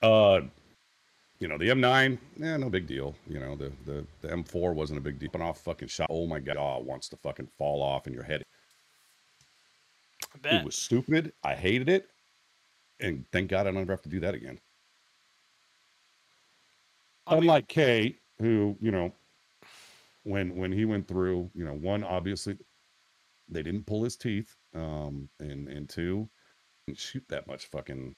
uh 0.01 0.41
you 1.39 1.47
know, 1.47 1.57
the 1.57 1.69
M9, 1.69 2.17
yeah, 2.37 2.55
no 2.57 2.69
big 2.69 2.85
deal. 2.85 3.15
You 3.27 3.39
know, 3.39 3.55
the 3.55 3.71
the, 3.85 4.05
the 4.21 4.27
M4 4.27 4.75
wasn't 4.75 4.99
a 4.99 5.01
big 5.01 5.19
deal. 5.19 5.29
But 5.31 5.41
off 5.41 5.61
fucking 5.61 5.87
shot. 5.87 6.07
Oh 6.09 6.27
my 6.27 6.39
god, 6.39 6.57
wants 6.85 7.07
to 7.09 7.17
fucking 7.17 7.47
fall 7.57 7.81
off 7.81 8.07
in 8.07 8.13
your 8.13 8.23
head. 8.23 8.43
It 10.43 10.65
was 10.65 10.75
stupid. 10.75 11.33
I 11.43 11.55
hated 11.55 11.89
it. 11.89 12.09
And 12.99 13.25
thank 13.31 13.49
God 13.49 13.67
I 13.67 13.71
don't 13.71 13.81
ever 13.81 13.93
have 13.93 14.01
to 14.03 14.09
do 14.09 14.19
that 14.21 14.35
again. 14.35 14.59
I 17.27 17.37
Unlike 17.37 17.67
Kay, 17.67 18.17
who, 18.39 18.75
you 18.81 18.91
know, 18.91 19.11
when 20.23 20.55
when 20.55 20.71
he 20.71 20.85
went 20.85 21.07
through, 21.07 21.49
you 21.55 21.65
know, 21.65 21.73
one, 21.73 22.03
obviously 22.03 22.57
they 23.49 23.63
didn't 23.63 23.85
pull 23.85 24.03
his 24.03 24.15
teeth. 24.15 24.55
Um, 24.75 25.29
and 25.39 25.67
and 25.67 25.87
two, 25.87 26.29
didn't 26.87 26.99
shoot 26.99 27.23
that 27.29 27.47
much 27.47 27.67
fucking 27.67 28.15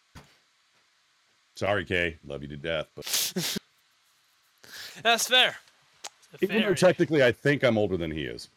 Sorry, 1.55 1.85
Kay. 1.85 2.17
Love 2.25 2.41
you 2.41 2.49
to 2.49 2.57
death. 2.57 2.87
But 2.95 3.05
that's 5.03 5.27
fair. 5.27 5.55
Even 6.41 6.61
though 6.61 6.73
technically 6.73 7.23
I 7.23 7.31
think 7.31 7.63
I'm 7.63 7.77
older 7.77 7.95
than 7.95 8.11
he 8.11 8.23
is. 8.23 8.49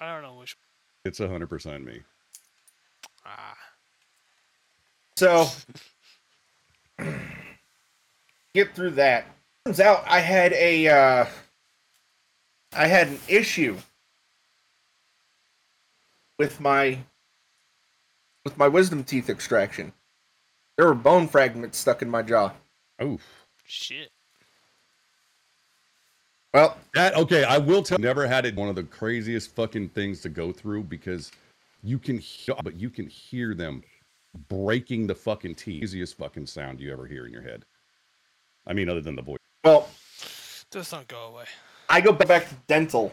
I 0.00 0.12
don't 0.12 0.22
know 0.22 0.34
which. 0.34 0.56
It's 1.04 1.18
hundred 1.18 1.48
percent 1.48 1.84
me. 1.84 2.00
Ah, 3.26 3.56
So 5.16 5.48
get 8.54 8.74
through 8.74 8.92
that. 8.92 9.26
Turns 9.64 9.80
out 9.80 10.04
I 10.06 10.20
had 10.20 10.52
a 10.54 10.88
uh, 10.88 11.26
I 12.74 12.86
had 12.86 13.08
an 13.08 13.18
issue 13.28 13.76
with 16.38 16.60
my 16.60 16.98
with 18.44 18.56
my 18.58 18.68
wisdom 18.68 19.04
teeth 19.04 19.28
extraction. 19.28 19.92
There 20.76 20.86
were 20.86 20.94
bone 20.94 21.28
fragments 21.28 21.78
stuck 21.78 22.02
in 22.02 22.10
my 22.10 22.22
jaw. 22.22 22.52
Oh, 22.98 23.18
shit. 23.64 24.10
Well, 26.54 26.78
that 26.94 27.16
okay. 27.16 27.42
I 27.42 27.58
will 27.58 27.82
tell. 27.82 27.98
Never 27.98 28.28
had 28.28 28.46
it. 28.46 28.54
One 28.54 28.68
of 28.68 28.76
the 28.76 28.84
craziest 28.84 29.54
fucking 29.56 29.88
things 29.88 30.22
to 30.22 30.28
go 30.28 30.52
through 30.52 30.84
because 30.84 31.32
you 31.82 31.98
can, 31.98 32.16
hear, 32.16 32.54
but 32.62 32.76
you 32.76 32.90
can 32.90 33.08
hear 33.08 33.54
them 33.54 33.82
breaking 34.48 35.08
the 35.08 35.16
fucking 35.16 35.56
teeth. 35.56 35.82
Easiest 35.82 36.16
fucking 36.16 36.46
sound 36.46 36.80
you 36.80 36.92
ever 36.92 37.06
hear 37.06 37.26
in 37.26 37.32
your 37.32 37.42
head. 37.42 37.64
I 38.68 38.72
mean, 38.72 38.88
other 38.88 39.00
than 39.00 39.16
the 39.16 39.22
voice. 39.22 39.38
well, 39.64 39.88
Does 40.70 40.92
not 40.92 41.08
go 41.08 41.24
away. 41.24 41.44
I 41.90 42.00
go 42.00 42.12
back 42.12 42.48
to 42.48 42.54
dental. 42.68 43.12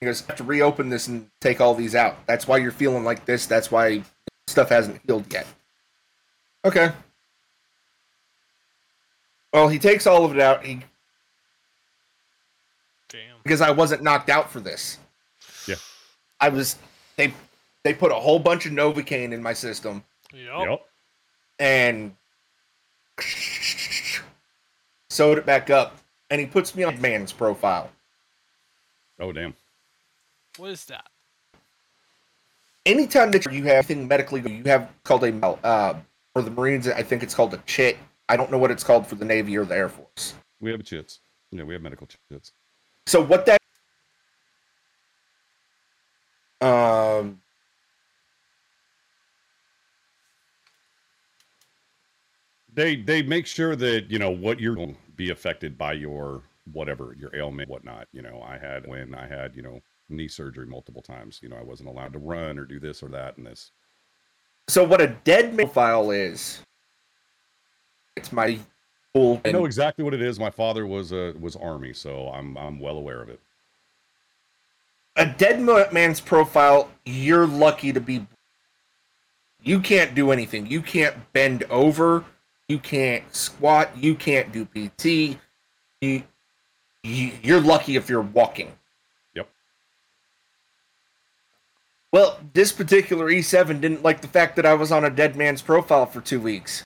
He 0.00 0.06
goes, 0.06 0.22
have 0.22 0.36
to 0.36 0.44
reopen 0.44 0.88
this 0.88 1.06
and 1.06 1.28
take 1.42 1.60
all 1.60 1.74
these 1.74 1.94
out. 1.94 2.26
That's 2.26 2.48
why 2.48 2.56
you're 2.56 2.72
feeling 2.72 3.04
like 3.04 3.26
this. 3.26 3.44
That's 3.44 3.70
why 3.70 4.02
stuff 4.48 4.70
hasn't 4.70 5.02
healed 5.06 5.30
yet. 5.30 5.46
Okay. 6.64 6.92
Well, 9.52 9.68
he 9.68 9.78
takes 9.78 10.06
all 10.06 10.24
of 10.24 10.32
it 10.32 10.40
out. 10.40 10.64
He 10.64 10.80
Damn. 13.10 13.36
because 13.42 13.60
I 13.60 13.70
wasn't 13.70 14.02
knocked 14.02 14.30
out 14.30 14.50
for 14.50 14.60
this. 14.60 14.98
Yeah. 15.66 15.76
I 16.40 16.48
was. 16.48 16.76
They 17.16 17.34
they 17.82 17.94
put 17.94 18.12
a 18.12 18.14
whole 18.14 18.38
bunch 18.38 18.66
of 18.66 18.72
novocaine 18.72 19.32
in 19.32 19.42
my 19.42 19.52
system 19.52 20.04
Yup. 20.32 20.68
Yep. 20.68 20.80
and 21.58 22.14
sewed 25.08 25.38
it 25.38 25.46
back 25.46 25.70
up. 25.70 25.96
And 26.30 26.40
he 26.40 26.46
puts 26.46 26.76
me 26.76 26.84
on 26.84 27.00
man's 27.00 27.32
profile. 27.32 27.90
Oh 29.18 29.32
damn. 29.32 29.54
What 30.56 30.70
is 30.70 30.84
that? 30.86 31.08
anytime 32.86 33.30
that 33.30 33.50
you 33.52 33.64
have 33.64 33.90
anything 33.90 34.08
medically, 34.08 34.40
you 34.40 34.64
have 34.64 34.90
called 35.04 35.24
a 35.24 35.46
uh, 35.46 35.96
for 36.32 36.42
the 36.42 36.50
Marines. 36.50 36.88
I 36.88 37.02
think 37.02 37.22
it's 37.22 37.34
called 37.34 37.54
a 37.54 37.58
chit. 37.66 37.96
I 38.28 38.36
don't 38.36 38.50
know 38.50 38.58
what 38.58 38.70
it's 38.70 38.84
called 38.84 39.06
for 39.06 39.16
the 39.16 39.24
Navy 39.24 39.56
or 39.56 39.64
the 39.64 39.76
Air 39.76 39.88
Force. 39.88 40.34
We 40.60 40.70
have 40.70 40.84
chits. 40.84 41.20
Yeah, 41.50 41.64
we 41.64 41.74
have 41.74 41.82
medical 41.82 42.06
chits. 42.06 42.52
So 43.06 43.22
what 43.22 43.46
that 43.46 43.60
um 46.60 47.40
They 52.72 52.96
they 52.96 53.22
make 53.22 53.46
sure 53.46 53.76
that 53.76 54.10
you 54.10 54.18
know 54.18 54.30
what 54.30 54.60
you're 54.60 54.74
going 54.76 54.94
to 54.94 55.00
be 55.16 55.30
affected 55.30 55.76
by 55.76 55.94
your 55.94 56.42
whatever 56.72 57.14
your 57.18 57.34
ailment, 57.34 57.68
whatnot. 57.68 58.08
You 58.12 58.22
know, 58.22 58.42
I 58.42 58.58
had 58.58 58.86
when 58.86 59.14
I 59.14 59.26
had 59.26 59.56
you 59.56 59.62
know 59.62 59.80
knee 60.08 60.28
surgery 60.28 60.66
multiple 60.66 61.02
times. 61.02 61.40
You 61.42 61.48
know, 61.48 61.56
I 61.56 61.62
wasn't 61.62 61.88
allowed 61.88 62.12
to 62.12 62.18
run 62.18 62.58
or 62.58 62.64
do 62.64 62.78
this 62.78 63.02
or 63.02 63.08
that 63.08 63.36
and 63.36 63.46
this. 63.46 63.72
so 64.68 64.84
what 64.84 65.00
a 65.00 65.08
dead 65.08 65.54
man 65.54 65.66
profile 65.66 66.10
is. 66.10 66.60
It's 68.16 68.32
my 68.32 68.58
full 69.12 69.40
I 69.44 69.52
know 69.52 69.64
exactly 69.64 70.04
what 70.04 70.14
it 70.14 70.22
is. 70.22 70.38
My 70.38 70.50
father 70.50 70.86
was 70.86 71.12
uh, 71.12 71.32
was 71.38 71.56
army, 71.56 71.92
so 71.92 72.30
I'm 72.32 72.56
I'm 72.56 72.78
well 72.78 72.96
aware 72.96 73.20
of 73.22 73.28
it. 73.28 73.40
a 75.16 75.26
dead 75.26 75.60
man's 75.92 76.20
profile. 76.20 76.90
You're 77.04 77.46
lucky 77.46 77.92
to 77.92 78.00
be. 78.00 78.26
You 79.62 79.80
can't 79.80 80.14
do 80.14 80.30
anything. 80.30 80.66
You 80.66 80.80
can't 80.80 81.32
bend 81.32 81.64
over. 81.64 82.24
You 82.68 82.78
can't 82.78 83.24
squat. 83.34 83.90
You 83.96 84.14
can't 84.14 84.52
do 84.52 84.64
PT. 84.64 85.38
You, 86.00 86.22
you 87.02 87.32
you're 87.42 87.60
lucky 87.60 87.96
if 87.96 88.08
you're 88.08 88.22
walking. 88.22 88.72
Yep. 89.34 89.48
Well, 92.12 92.38
this 92.54 92.72
particular 92.72 93.26
E7 93.26 93.80
didn't 93.80 94.02
like 94.02 94.20
the 94.20 94.28
fact 94.28 94.56
that 94.56 94.64
I 94.64 94.74
was 94.74 94.92
on 94.92 95.04
a 95.04 95.10
dead 95.10 95.36
man's 95.36 95.62
profile 95.62 96.06
for 96.06 96.20
two 96.20 96.40
weeks. 96.40 96.84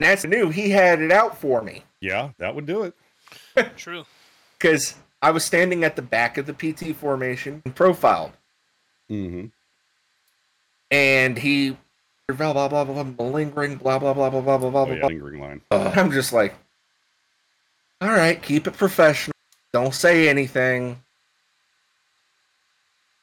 And 0.00 0.08
that's 0.08 0.24
new. 0.24 0.48
He 0.50 0.70
had 0.70 1.00
it 1.00 1.12
out 1.12 1.38
for 1.38 1.62
me 1.62 1.84
Yeah, 2.00 2.30
that 2.38 2.54
would 2.54 2.66
do 2.66 2.82
it. 2.82 2.94
True. 3.76 4.04
because 4.58 4.94
I 5.22 5.30
was 5.30 5.44
standing 5.44 5.84
at 5.84 5.94
the 5.96 6.02
back 6.02 6.38
of 6.38 6.46
the 6.46 6.52
PT 6.54 6.94
formation 6.96 7.62
and 7.64 7.74
profiled. 7.74 8.32
Mm-hmm. 9.10 9.46
and 10.90 11.38
he 11.38 11.76
blah 12.28 12.52
blah 12.54 12.68
blah 12.68 12.84
blah 12.84 13.02
blah 13.02 13.26
lingering 13.26 13.76
blah 13.76 13.98
blah 13.98 14.14
blah 14.14 14.30
blah 14.30 14.40
blah 14.40 14.58
blah 14.58 14.70
blah 14.70 14.82
Oh, 14.82 14.86
yeah, 14.92 14.98
blah. 15.00 15.08
lingering 15.08 15.40
line. 15.40 15.60
Ugh, 15.70 15.98
I'm 15.98 16.10
just 16.10 16.32
like, 16.32 16.54
all 18.00 18.08
right, 18.08 18.42
keep 18.42 18.66
it 18.66 18.72
professional. 18.76 19.34
Don't 19.72 19.94
say 19.94 20.28
anything. 20.28 20.96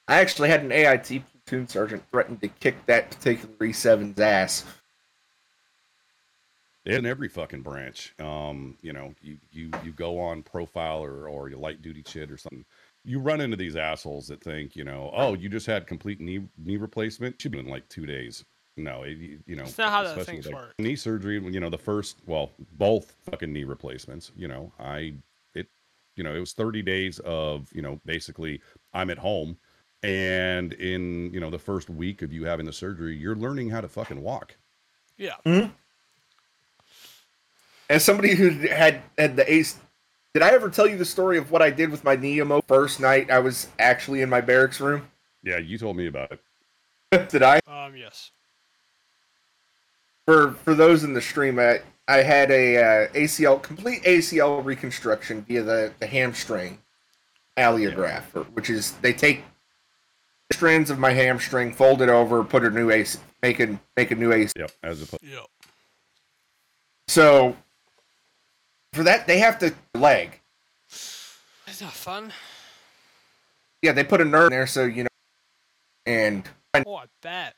I 0.07 0.19
actually 0.21 0.49
had 0.49 0.61
an 0.63 0.71
AIT 0.71 1.21
platoon 1.45 1.67
sergeant 1.67 2.03
threaten 2.11 2.37
to 2.37 2.47
kick 2.47 2.85
that 2.87 3.11
particular 3.11 3.53
E7's 3.59 4.19
ass. 4.19 4.65
In 6.89 7.05
every 7.05 7.29
fucking 7.29 7.61
branch. 7.61 8.13
Um, 8.19 8.77
you 8.81 8.93
know, 8.93 9.13
you 9.21 9.37
you 9.51 9.71
you 9.83 9.91
go 9.91 10.19
on 10.19 10.43
profile 10.43 11.03
or 11.03 11.27
or 11.27 11.49
your 11.49 11.59
light 11.59 11.81
duty 11.81 12.03
shit 12.07 12.31
or 12.31 12.37
something. 12.37 12.65
You 13.05 13.19
run 13.19 13.41
into 13.41 13.55
these 13.55 13.75
assholes 13.75 14.27
that 14.27 14.41
think, 14.43 14.75
you 14.75 14.83
know, 14.83 15.09
oh, 15.13 15.33
you 15.33 15.47
just 15.49 15.65
had 15.65 15.87
complete 15.87 16.19
knee 16.19 16.41
knee 16.57 16.77
replacement. 16.77 17.41
Should 17.41 17.51
be 17.51 17.59
in 17.59 17.67
like 17.67 17.87
two 17.89 18.05
days. 18.05 18.45
No, 18.77 19.03
it, 19.03 19.17
you 19.17 19.39
you 19.45 19.55
know, 19.55 19.63
It's 19.63 19.77
not 19.77 19.91
how 19.91 20.03
that 20.03 20.17
especially 20.17 20.33
things 20.33 20.45
with, 20.45 20.55
work. 20.55 20.73
Knee 20.79 20.95
surgery, 20.95 21.41
you 21.41 21.59
know, 21.59 21.69
the 21.69 21.77
first, 21.77 22.17
well, 22.25 22.51
both 22.77 23.13
fucking 23.29 23.51
knee 23.51 23.65
replacements. 23.65 24.31
You 24.37 24.47
know, 24.47 24.71
I 24.79 25.15
it, 25.53 25.67
you 26.15 26.23
know, 26.23 26.33
it 26.33 26.39
was 26.39 26.53
thirty 26.53 26.81
days 26.81 27.19
of, 27.19 27.69
you 27.73 27.81
know, 27.81 27.99
basically 28.05 28.61
I'm 28.93 29.09
at 29.09 29.17
home, 29.17 29.57
and 30.03 30.73
in 30.73 31.33
you 31.33 31.39
know 31.39 31.49
the 31.49 31.59
first 31.59 31.89
week 31.89 32.21
of 32.21 32.31
you 32.31 32.45
having 32.45 32.65
the 32.65 32.73
surgery, 32.73 33.15
you're 33.17 33.35
learning 33.35 33.69
how 33.69 33.81
to 33.81 33.87
fucking 33.89 34.21
walk 34.21 34.55
Yeah. 35.17 35.35
As 37.89 38.05
somebody 38.05 38.35
who 38.35 38.49
had 38.67 39.01
had 39.17 39.35
the 39.35 39.51
ace, 39.51 39.77
did 40.33 40.43
I 40.43 40.49
ever 40.49 40.69
tell 40.69 40.87
you 40.87 40.97
the 40.97 41.05
story 41.05 41.37
of 41.37 41.49
what 41.51 41.61
I 41.61 41.71
did 41.71 41.89
with 41.89 42.03
my 42.03 42.15
Nemo 42.15 42.61
first 42.67 42.99
night 42.99 43.31
I 43.31 43.39
was 43.39 43.67
actually 43.79 44.21
in 44.21 44.29
my 44.29 44.41
barracks 44.41 44.79
room? 44.79 45.07
Yeah, 45.43 45.57
you 45.57 45.77
told 45.77 45.97
me 45.97 46.07
about 46.07 46.31
it. 46.31 47.29
did 47.29 47.41
I? 47.41 47.59
Um. 47.67 47.95
Yes. 47.95 48.31
For 50.25 50.51
for 50.51 50.75
those 50.75 51.03
in 51.03 51.13
the 51.13 51.21
stream, 51.21 51.57
I, 51.59 51.81
I 52.07 52.17
had 52.17 52.51
a 52.51 52.77
uh, 52.77 53.07
ACL 53.13 53.61
complete 53.61 54.03
ACL 54.03 54.63
reconstruction 54.63 55.41
via 55.41 55.63
the 55.63 55.91
the 55.99 56.05
hamstring 56.05 56.77
allograft, 57.57 58.35
or- 58.35 58.43
which 58.53 58.69
is 58.69 58.91
they 59.01 59.13
take 59.13 59.43
strands 60.51 60.91
of 60.91 60.99
my 60.99 61.11
hamstring, 61.11 61.73
fold 61.73 62.01
it 62.03 62.09
over, 62.09 62.43
put 62.43 62.63
a 62.63 62.69
new 62.69 62.91
ace 62.91 63.17
make 63.41 63.59
a 63.59 63.79
make 63.97 64.11
a 64.11 64.15
new 64.15 64.31
ace 64.31 64.53
Yep. 64.55 64.71
As 64.83 65.01
opposed. 65.01 65.23
Yep. 65.23 65.45
So 67.07 67.55
for 68.93 69.03
that, 69.03 69.27
they 69.27 69.39
have 69.39 69.59
to 69.59 69.73
leg. 69.93 70.39
It's 70.89 71.81
not 71.81 71.93
fun. 71.93 72.33
Yeah, 73.81 73.93
they 73.93 74.03
put 74.03 74.21
a 74.21 74.25
nerve 74.25 74.47
in 74.47 74.51
there, 74.51 74.67
so 74.67 74.83
you 74.85 75.03
know, 75.03 75.09
and 76.05 76.43
Oh, 76.85 76.95
I 76.95 77.05
bet. 77.21 77.55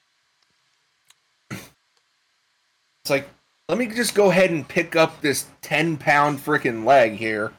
it's 1.49 3.09
like, 3.09 3.27
let 3.67 3.77
me 3.77 3.87
just 3.87 4.13
go 4.15 4.29
ahead 4.29 4.51
and 4.51 4.67
pick 4.67 4.95
up 4.95 5.21
this 5.21 5.45
ten 5.61 5.97
pound 5.97 6.39
freaking 6.39 6.85
leg 6.85 7.13
here, 7.13 7.51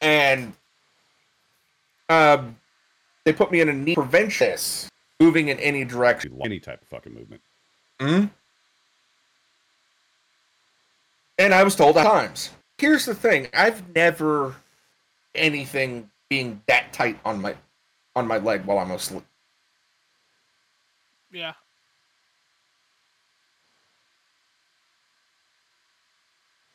and 0.00 0.52
um, 2.08 2.56
they 3.24 3.32
put 3.32 3.50
me 3.50 3.60
in 3.60 3.68
a 3.68 3.72
knee 3.72 3.94
prevention 3.94 4.48
this 4.48 4.90
moving 5.20 5.48
in 5.48 5.58
any 5.60 5.84
direction. 5.84 6.38
Any 6.44 6.58
type 6.60 6.82
of 6.82 6.88
fucking 6.88 7.14
movement. 7.14 7.40
Hmm? 8.00 8.24
And 11.42 11.52
I 11.52 11.64
was 11.64 11.74
told 11.74 11.96
at 11.96 12.04
times. 12.04 12.50
Here's 12.78 13.04
the 13.04 13.16
thing: 13.16 13.48
I've 13.52 13.92
never 13.96 14.54
anything 15.34 16.08
being 16.28 16.62
that 16.68 16.92
tight 16.92 17.18
on 17.24 17.42
my 17.42 17.56
on 18.14 18.28
my 18.28 18.38
leg 18.38 18.64
while 18.64 18.78
I'm 18.78 18.92
asleep. 18.92 19.24
Yeah. 21.32 21.54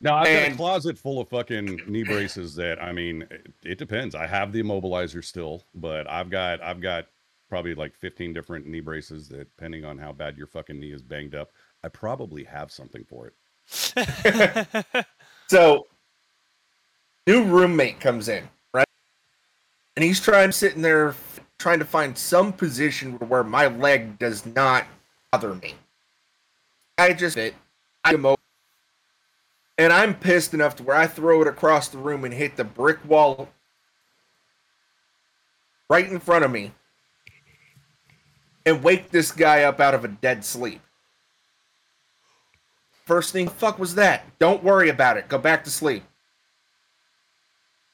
No, 0.01 0.15
I've 0.15 0.25
got 0.25 0.51
a 0.51 0.55
closet 0.55 0.97
full 0.97 1.21
of 1.21 1.29
fucking 1.29 1.81
knee 1.87 2.03
braces 2.03 2.53
that 2.55 2.83
I 2.83 2.91
mean, 2.91 3.21
it, 3.31 3.53
it 3.63 3.77
depends. 3.77 4.15
I 4.15 4.27
have 4.27 4.51
the 4.51 4.61
immobilizer 4.61 5.23
still, 5.23 5.63
but 5.75 6.09
I've 6.09 6.29
got 6.29 6.61
I've 6.61 6.81
got 6.81 7.05
probably 7.47 7.73
like 7.73 7.95
15 7.95 8.33
different 8.33 8.67
knee 8.67 8.81
braces 8.81 9.29
that 9.29 9.55
depending 9.55 9.85
on 9.85 9.97
how 9.97 10.11
bad 10.11 10.37
your 10.37 10.47
fucking 10.47 10.77
knee 10.77 10.91
is 10.91 11.01
banged 11.01 11.35
up, 11.35 11.51
I 11.85 11.87
probably 11.87 12.43
have 12.43 12.69
something 12.69 13.05
for 13.05 13.27
it. 13.27 13.33
So, 15.49 15.87
new 17.25 17.43
roommate 17.43 17.99
comes 17.99 18.27
in, 18.29 18.47
right? 18.73 18.87
And 19.95 20.03
he's 20.03 20.19
trying 20.19 20.51
sitting 20.51 20.81
there 20.81 21.15
trying 21.57 21.79
to 21.79 21.85
find 21.85 22.17
some 22.17 22.53
position 22.53 23.13
where 23.19 23.43
my 23.43 23.67
leg 23.67 24.19
does 24.19 24.45
not 24.45 24.85
bother 25.31 25.55
me. 25.55 25.75
I 26.97 27.13
just 27.13 27.37
it. 27.37 27.55
I 28.03 28.13
am 28.13 28.25
o- 28.25 28.37
and 29.77 29.91
I'm 29.91 30.15
pissed 30.15 30.53
enough 30.53 30.75
to 30.77 30.83
where 30.83 30.95
I 30.97 31.07
throw 31.07 31.41
it 31.41 31.47
across 31.47 31.87
the 31.89 31.97
room 31.97 32.23
and 32.23 32.33
hit 32.33 32.55
the 32.57 32.63
brick 32.63 32.99
wall 33.07 33.49
right 35.89 36.07
in 36.09 36.19
front 36.19 36.45
of 36.45 36.51
me 36.51 36.71
and 38.65 38.83
wake 38.83 39.11
this 39.11 39.31
guy 39.31 39.63
up 39.63 39.79
out 39.79 39.93
of 39.93 40.03
a 40.03 40.07
dead 40.09 40.43
sleep. 40.43 40.81
First 43.07 43.31
thing, 43.31 43.47
fuck 43.47 43.79
was 43.79 43.95
that? 43.95 44.25
Don't 44.37 44.61
worry 44.61 44.89
about 44.89 45.15
it. 45.15 45.29
Go 45.29 45.37
back 45.37 45.63
to 45.63 45.69
sleep. 45.69 46.03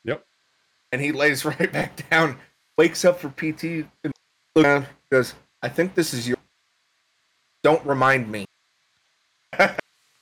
Yep. 0.03 0.26
And 0.91 0.99
he 0.99 1.11
lays 1.11 1.45
right 1.45 1.72
back 1.72 2.09
down, 2.09 2.38
wakes 2.80 3.05
up 3.05 3.20
for 3.20 3.30
PT, 3.30 3.86
and 4.03 4.11
looks 4.55 4.66
around, 4.68 4.88
goes, 5.11 5.36
I 5.61 5.70
think 5.70 5.93
this 5.93 6.16
is 6.16 6.28
your. 6.28 6.38
Don't 7.61 7.86
remind 7.86 8.28
me. 8.30 8.45
Fuck 9.55 9.78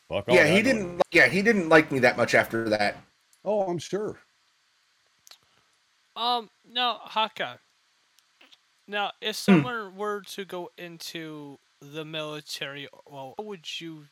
all 0.09 0.23
yeah, 0.27 0.45
he 0.45 0.61
didn't. 0.61 0.97
li- 0.97 1.01
Yeah, 1.13 1.27
he 1.29 1.41
didn't 1.41 1.69
like 1.69 1.89
me 1.89 1.99
that 1.99 2.17
much 2.17 2.35
after 2.35 2.67
that. 2.67 2.97
Oh, 3.45 3.61
I'm 3.61 3.79
sure. 3.79 4.17
Um, 6.17 6.49
no, 6.69 6.97
Haka. 7.01 7.59
Now, 8.89 9.13
if 9.21 9.37
Hmm. 9.37 9.53
someone 9.53 9.95
were 9.95 10.21
to 10.31 10.43
go 10.43 10.69
into 10.77 11.59
the 11.81 12.03
military, 12.03 12.89
well, 13.07 13.35
what 13.37 13.47
would 13.47 13.79
you? 13.79 14.07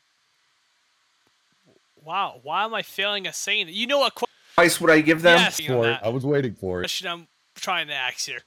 Wow, 2.04 2.40
why 2.42 2.64
am 2.64 2.74
I 2.74 2.82
failing 2.82 3.26
at 3.26 3.34
saying 3.34 3.68
it? 3.68 3.74
You 3.74 3.86
know 3.86 3.98
what 3.98 4.22
Advice 4.56 4.80
would 4.80 4.90
I 4.90 5.00
give 5.00 5.22
them? 5.22 5.38
Yes. 5.38 5.60
For 5.60 5.88
it. 5.88 6.00
I 6.02 6.08
was 6.08 6.24
waiting 6.24 6.54
for 6.54 6.80
it. 6.80 6.82
question 6.82 7.08
I'm 7.08 7.28
trying 7.54 7.86
to 7.88 7.94
ask 7.94 8.26
here? 8.26 8.40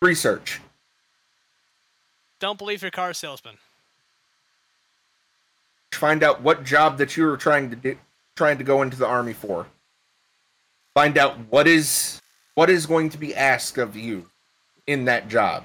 Research. 0.00 0.60
Don't 2.40 2.58
believe 2.58 2.82
your 2.82 2.90
car 2.90 3.12
salesman. 3.12 3.56
Find 5.92 6.22
out 6.22 6.42
what 6.42 6.64
job 6.64 6.98
that 6.98 7.16
you 7.16 7.24
were 7.24 7.36
trying 7.36 7.70
to 7.70 7.76
do, 7.76 7.96
trying 8.34 8.58
to 8.58 8.64
go 8.64 8.82
into 8.82 8.96
the 8.96 9.06
army 9.06 9.32
for. 9.32 9.66
Find 10.94 11.16
out 11.16 11.36
what 11.50 11.66
is 11.66 12.20
what 12.54 12.68
is 12.68 12.86
going 12.86 13.10
to 13.10 13.18
be 13.18 13.34
asked 13.34 13.78
of 13.78 13.96
you 13.96 14.26
in 14.86 15.04
that 15.04 15.28
job. 15.28 15.64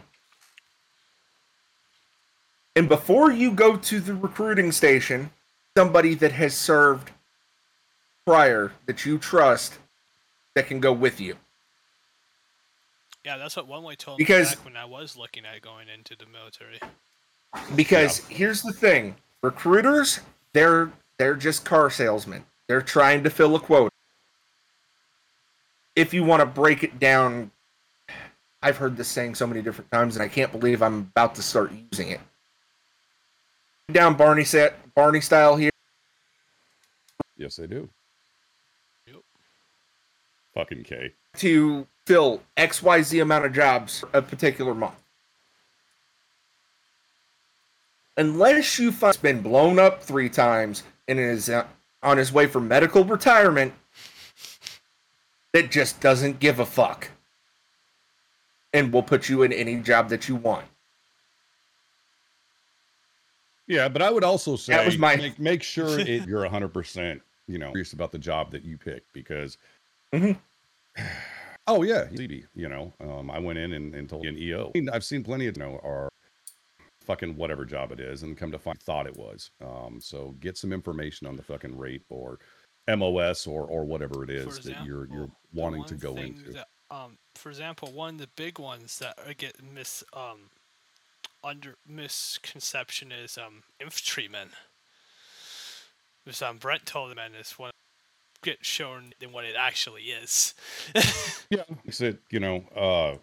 And 2.75 2.87
before 2.87 3.31
you 3.31 3.51
go 3.51 3.75
to 3.75 3.99
the 3.99 4.13
recruiting 4.13 4.71
station, 4.71 5.31
somebody 5.77 6.15
that 6.15 6.31
has 6.31 6.55
served 6.55 7.11
prior 8.25 8.71
that 8.87 9.05
you 9.05 9.19
trust 9.19 9.77
that 10.55 10.65
can 10.65 10.79
go 10.79 10.91
with 10.91 11.21
you. 11.21 11.35
Yeah, 13.23 13.37
that's 13.37 13.55
what 13.55 13.67
one 13.67 13.83
way 13.83 13.93
told 13.93 14.17
Because- 14.17 14.49
me 14.49 14.55
back 14.55 14.65
when 14.65 14.75
I 14.77 14.85
was 14.85 15.15
looking 15.15 15.45
at 15.45 15.61
going 15.61 15.87
into 15.87 16.15
the 16.15 16.25
military. 16.25 16.79
Because 17.75 18.25
here's 18.27 18.63
the 18.63 18.73
thing, 18.73 19.17
recruiters, 19.43 20.19
they're 20.53 20.91
they're 21.19 21.35
just 21.35 21.63
car 21.63 21.91
salesmen. 21.91 22.43
They're 22.65 22.81
trying 22.81 23.23
to 23.23 23.29
fill 23.29 23.55
a 23.55 23.59
quota. 23.59 23.91
If 25.95 26.11
you 26.11 26.23
want 26.23 26.39
to 26.41 26.47
break 26.47 26.83
it 26.83 26.99
down, 26.99 27.51
I've 28.63 28.77
heard 28.77 28.97
this 28.97 29.09
saying 29.09 29.35
so 29.35 29.45
many 29.45 29.61
different 29.61 29.91
times, 29.91 30.15
and 30.15 30.23
I 30.23 30.27
can't 30.27 30.51
believe 30.51 30.81
I'm 30.81 30.99
about 31.15 31.35
to 31.35 31.43
start 31.43 31.71
using 31.91 32.09
it. 32.09 32.21
Down 33.91 34.15
Barney 34.15 34.43
set 34.43 34.93
Barney 34.95 35.21
style 35.21 35.55
here. 35.55 35.71
Yes, 37.37 37.55
they 37.55 37.67
do. 37.67 37.87
Yep. 39.05 39.17
Fucking 40.53 40.83
K. 40.83 41.13
to 41.37 41.87
fill 42.05 42.41
XYZ 42.57 43.21
amount 43.21 43.45
of 43.45 43.53
jobs 43.53 44.03
a 44.13 44.21
particular 44.21 44.73
month. 44.73 45.01
Unless 48.17 48.79
you 48.79 48.91
find 48.91 49.13
it's 49.13 49.21
been 49.21 49.41
blown 49.41 49.77
up 49.77 50.01
three 50.01 50.29
times 50.29 50.83
and 51.07 51.19
is 51.19 51.49
uh, 51.49 51.65
on 52.01 52.17
his 52.17 52.33
way 52.33 52.47
for 52.47 52.59
medical 52.59 53.05
retirement, 53.05 53.73
that 55.53 55.69
just 55.69 56.01
doesn't 56.01 56.39
give 56.39 56.59
a 56.59 56.65
fuck. 56.65 57.09
And 58.73 58.91
will 58.91 59.03
put 59.03 59.29
you 59.29 59.43
in 59.43 59.53
any 59.53 59.75
job 59.77 60.09
that 60.09 60.27
you 60.27 60.35
want. 60.35 60.65
Yeah, 63.67 63.89
but 63.89 64.01
I 64.01 64.09
would 64.09 64.23
also 64.23 64.55
say 64.55 64.73
That 64.73 64.85
was 64.85 64.97
my- 64.97 65.15
make, 65.17 65.39
make 65.39 65.63
sure 65.63 65.99
it, 65.99 66.27
you're 66.27 66.47
100%, 66.47 67.21
you 67.47 67.57
know, 67.57 67.67
serious 67.71 67.93
about 67.93 68.11
the 68.11 68.19
job 68.19 68.51
that 68.51 68.63
you 68.63 68.77
pick 68.77 69.03
because, 69.13 69.57
Mhm. 70.13 70.37
oh, 71.67 71.83
yeah, 71.83 72.07
CD, 72.15 72.45
you 72.55 72.69
know, 72.69 72.93
um, 73.01 73.29
I 73.29 73.39
went 73.39 73.59
in 73.59 73.73
and, 73.73 73.93
and 73.93 74.09
told 74.09 74.25
an 74.25 74.37
EO. 74.37 74.71
I 74.73 74.77
mean, 74.79 74.89
I've 74.89 75.03
seen 75.03 75.23
plenty 75.23 75.47
of, 75.47 75.57
you 75.57 75.63
know, 75.63 75.79
our 75.83 76.09
fucking 77.01 77.35
whatever 77.37 77.63
job 77.65 77.91
it 77.91 77.99
is 77.99 78.23
and 78.23 78.37
come 78.37 78.51
to 78.51 78.59
find 78.59 78.79
thought 78.81 79.07
it 79.07 79.15
was. 79.15 79.51
Um, 79.61 79.99
so 80.01 80.35
get 80.41 80.57
some 80.57 80.73
information 80.73 81.25
on 81.27 81.35
the 81.37 81.43
fucking 81.43 81.77
rate 81.77 82.03
or 82.09 82.39
MOS 82.87 83.47
or, 83.47 83.63
or 83.63 83.85
whatever 83.85 84.23
it 84.23 84.29
is 84.29 84.59
that 84.59 84.85
you're, 84.85 85.07
you're 85.07 85.29
wanting 85.53 85.83
to 85.85 85.95
go 85.95 86.15
into. 86.17 86.51
that, 86.51 86.67
um, 86.91 87.17
for 87.35 87.49
example, 87.49 87.91
one 87.91 88.15
of 88.15 88.19
the 88.21 88.29
big 88.35 88.59
ones 88.59 88.99
that 88.99 89.17
are 89.25 89.33
get 89.33 89.55
mis 89.73 90.03
um 90.13 90.39
under 91.47 91.75
misconception 91.87 93.11
is 93.11 93.37
um 93.37 93.63
infantrymen. 93.79 94.49
Because 96.25 96.41
um 96.41 96.57
Brent 96.57 96.85
told 96.85 97.09
them 97.09 97.17
and 97.17 97.33
it's 97.35 97.57
one 97.57 97.71
get 98.43 98.63
shown 98.63 99.13
than 99.19 99.31
what 99.31 99.45
it 99.45 99.55
actually 99.57 100.03
is. 100.03 100.53
Yeah, 101.49 101.63
it's 101.85 102.01
it. 102.01 102.19
You 102.29 102.41
know, 102.41 102.57
uh, 102.75 103.15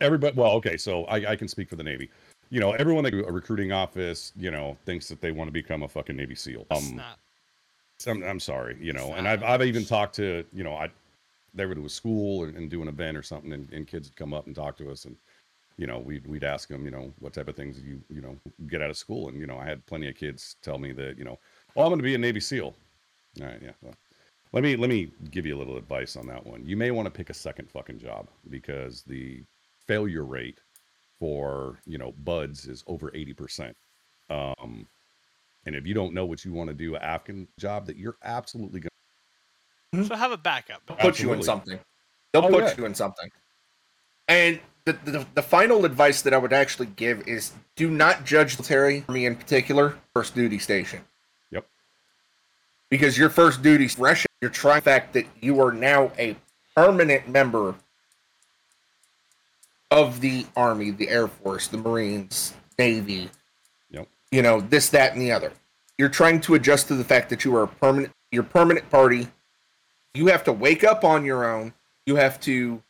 everybody. 0.00 0.36
Well, 0.36 0.52
okay, 0.52 0.76
so 0.76 1.04
I, 1.06 1.32
I 1.32 1.36
can 1.36 1.48
speak 1.48 1.68
for 1.68 1.74
the 1.74 1.82
Navy. 1.82 2.08
You 2.48 2.60
know, 2.60 2.72
everyone 2.74 3.02
that 3.02 3.12
a 3.12 3.32
recruiting 3.32 3.72
office, 3.72 4.32
you 4.36 4.52
know, 4.52 4.76
thinks 4.84 5.08
that 5.08 5.20
they 5.20 5.32
want 5.32 5.48
to 5.48 5.52
become 5.52 5.82
a 5.82 5.88
fucking 5.88 6.14
Navy 6.14 6.36
SEAL. 6.36 6.66
It's 6.70 6.90
Um, 6.90 6.96
not. 6.96 7.18
I'm, 8.06 8.22
I'm 8.22 8.38
sorry, 8.38 8.78
you 8.80 8.92
know, 8.92 9.14
and. 9.14 9.26
I've 9.26 9.42
I've 9.42 9.62
even 9.62 9.84
talked 9.84 10.14
to 10.16 10.44
you 10.52 10.62
know 10.62 10.74
I 10.74 10.90
they 11.52 11.66
were 11.66 11.74
to 11.74 11.86
a 11.86 11.88
school 11.88 12.44
and, 12.44 12.56
and 12.56 12.70
do 12.70 12.82
an 12.82 12.88
event 12.88 13.16
or 13.16 13.22
something, 13.24 13.52
and, 13.52 13.68
and 13.72 13.84
kids 13.88 14.08
would 14.08 14.16
come 14.16 14.32
up 14.32 14.46
and 14.46 14.54
talk 14.54 14.76
to 14.76 14.90
us, 14.92 15.06
and 15.06 15.16
you 15.76 15.86
know, 15.86 15.98
we'd 15.98 16.26
we'd 16.26 16.44
ask 16.44 16.68
them, 16.68 16.84
you 16.84 16.90
know, 16.90 17.12
what 17.20 17.32
type 17.32 17.48
of 17.48 17.56
things 17.56 17.80
you 17.80 18.00
you 18.10 18.20
know 18.20 18.36
get 18.66 18.82
out 18.82 18.90
of 18.90 18.96
school, 18.96 19.28
and 19.28 19.38
you 19.40 19.46
know, 19.46 19.58
I 19.58 19.64
had 19.64 19.84
plenty 19.86 20.08
of 20.08 20.14
kids 20.16 20.56
tell 20.62 20.78
me 20.78 20.92
that, 20.92 21.18
you 21.18 21.24
know, 21.24 21.38
oh, 21.76 21.82
I'm 21.82 21.88
going 21.88 21.98
to 21.98 22.02
be 22.04 22.14
a 22.14 22.18
Navy 22.18 22.40
SEAL. 22.40 22.74
All 23.40 23.46
right, 23.46 23.60
yeah. 23.62 23.72
Well, 23.82 23.94
let 24.52 24.62
me 24.62 24.76
let 24.76 24.90
me 24.90 25.12
give 25.30 25.46
you 25.46 25.56
a 25.56 25.58
little 25.58 25.76
advice 25.76 26.16
on 26.16 26.26
that 26.26 26.44
one. 26.44 26.66
You 26.66 26.76
may 26.76 26.90
want 26.90 27.06
to 27.06 27.10
pick 27.10 27.30
a 27.30 27.34
second 27.34 27.70
fucking 27.70 27.98
job 27.98 28.28
because 28.50 29.02
the 29.02 29.42
failure 29.86 30.24
rate 30.24 30.58
for 31.18 31.78
you 31.86 31.98
know 31.98 32.12
BUD/S 32.24 32.66
is 32.66 32.84
over 32.86 33.10
eighty 33.14 33.32
percent. 33.32 33.76
Um, 34.28 34.86
and 35.66 35.74
if 35.74 35.86
you 35.86 35.94
don't 35.94 36.14
know 36.14 36.24
what 36.24 36.44
you 36.44 36.52
want 36.52 36.68
to 36.68 36.74
do, 36.74 36.96
a 36.96 36.98
Afghan 36.98 37.46
job 37.58 37.86
that 37.86 37.96
you're 37.96 38.16
absolutely 38.24 38.80
going 39.92 40.04
So 40.06 40.14
have 40.14 40.32
a 40.32 40.36
backup. 40.38 40.82
They'll 40.86 40.96
put 40.96 41.20
you 41.20 41.32
in 41.32 41.42
something. 41.42 41.78
They'll 42.32 42.44
Oh, 42.44 42.48
put 42.48 42.64
yeah. 42.64 42.74
you 42.78 42.86
in 42.86 42.94
something. 42.94 43.28
And 44.28 44.60
the, 44.84 44.92
the 45.04 45.26
the 45.34 45.42
final 45.42 45.84
advice 45.84 46.22
that 46.22 46.32
I 46.32 46.38
would 46.38 46.52
actually 46.52 46.86
give 46.96 47.26
is 47.28 47.52
do 47.76 47.90
not 47.90 48.24
judge 48.24 48.56
the 48.56 48.62
military, 48.62 49.04
me 49.08 49.26
in 49.26 49.36
particular, 49.36 49.96
first 50.14 50.34
duty 50.34 50.58
station. 50.58 51.00
Yep. 51.50 51.66
Because 52.88 53.16
your 53.16 53.30
first 53.30 53.62
duty 53.62 53.88
fresh, 53.88 54.26
you're 54.40 54.50
trying 54.50 54.76
the 54.80 54.82
fact 54.82 55.12
that 55.14 55.26
you 55.40 55.60
are 55.60 55.72
now 55.72 56.12
a 56.18 56.36
permanent 56.76 57.28
member 57.28 57.74
of 59.90 60.20
the 60.20 60.46
Army, 60.56 60.90
the 60.90 61.08
Air 61.08 61.28
Force, 61.28 61.66
the 61.66 61.76
Marines, 61.76 62.54
Navy, 62.78 63.30
Yep. 63.90 64.08
you 64.30 64.42
know, 64.42 64.60
this, 64.60 64.88
that, 64.90 65.12
and 65.12 65.20
the 65.20 65.32
other. 65.32 65.52
You're 65.98 66.08
trying 66.08 66.40
to 66.42 66.54
adjust 66.54 66.88
to 66.88 66.94
the 66.94 67.04
fact 67.04 67.28
that 67.30 67.44
you 67.44 67.54
are 67.56 67.64
a 67.64 67.68
permanent 67.68 68.12
your 68.32 68.44
permanent 68.44 68.88
party. 68.90 69.28
You 70.14 70.28
have 70.28 70.44
to 70.44 70.52
wake 70.52 70.84
up 70.84 71.04
on 71.04 71.24
your 71.24 71.44
own. 71.44 71.74
You 72.06 72.16
have 72.16 72.40
to 72.40 72.82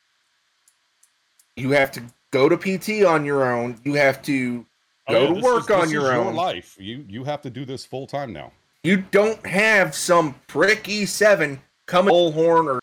you 1.60 1.70
have 1.72 1.92
to 1.92 2.02
go 2.30 2.48
to 2.48 2.56
PT 2.56 3.04
on 3.04 3.24
your 3.24 3.44
own. 3.52 3.78
You 3.84 3.94
have 3.94 4.22
to 4.22 4.64
Oh, 5.08 5.12
go 5.12 5.22
yeah, 5.22 5.34
to 5.34 5.40
work 5.40 5.64
is- 5.64 5.70
on 5.70 5.80
this 5.82 5.92
your 5.92 6.04
is 6.12 6.18
own. 6.18 6.34
life. 6.34 6.76
You 6.78 7.04
you 7.08 7.24
have 7.24 7.42
to 7.42 7.50
do 7.50 7.64
this 7.64 7.84
full 7.84 8.06
time 8.06 8.32
now. 8.32 8.52
You 8.82 8.98
don't 9.10 9.44
have 9.46 9.94
some 9.94 10.34
prick 10.46 10.84
E7 10.84 11.58
coming 11.86 12.14
bullhorn 12.14 12.80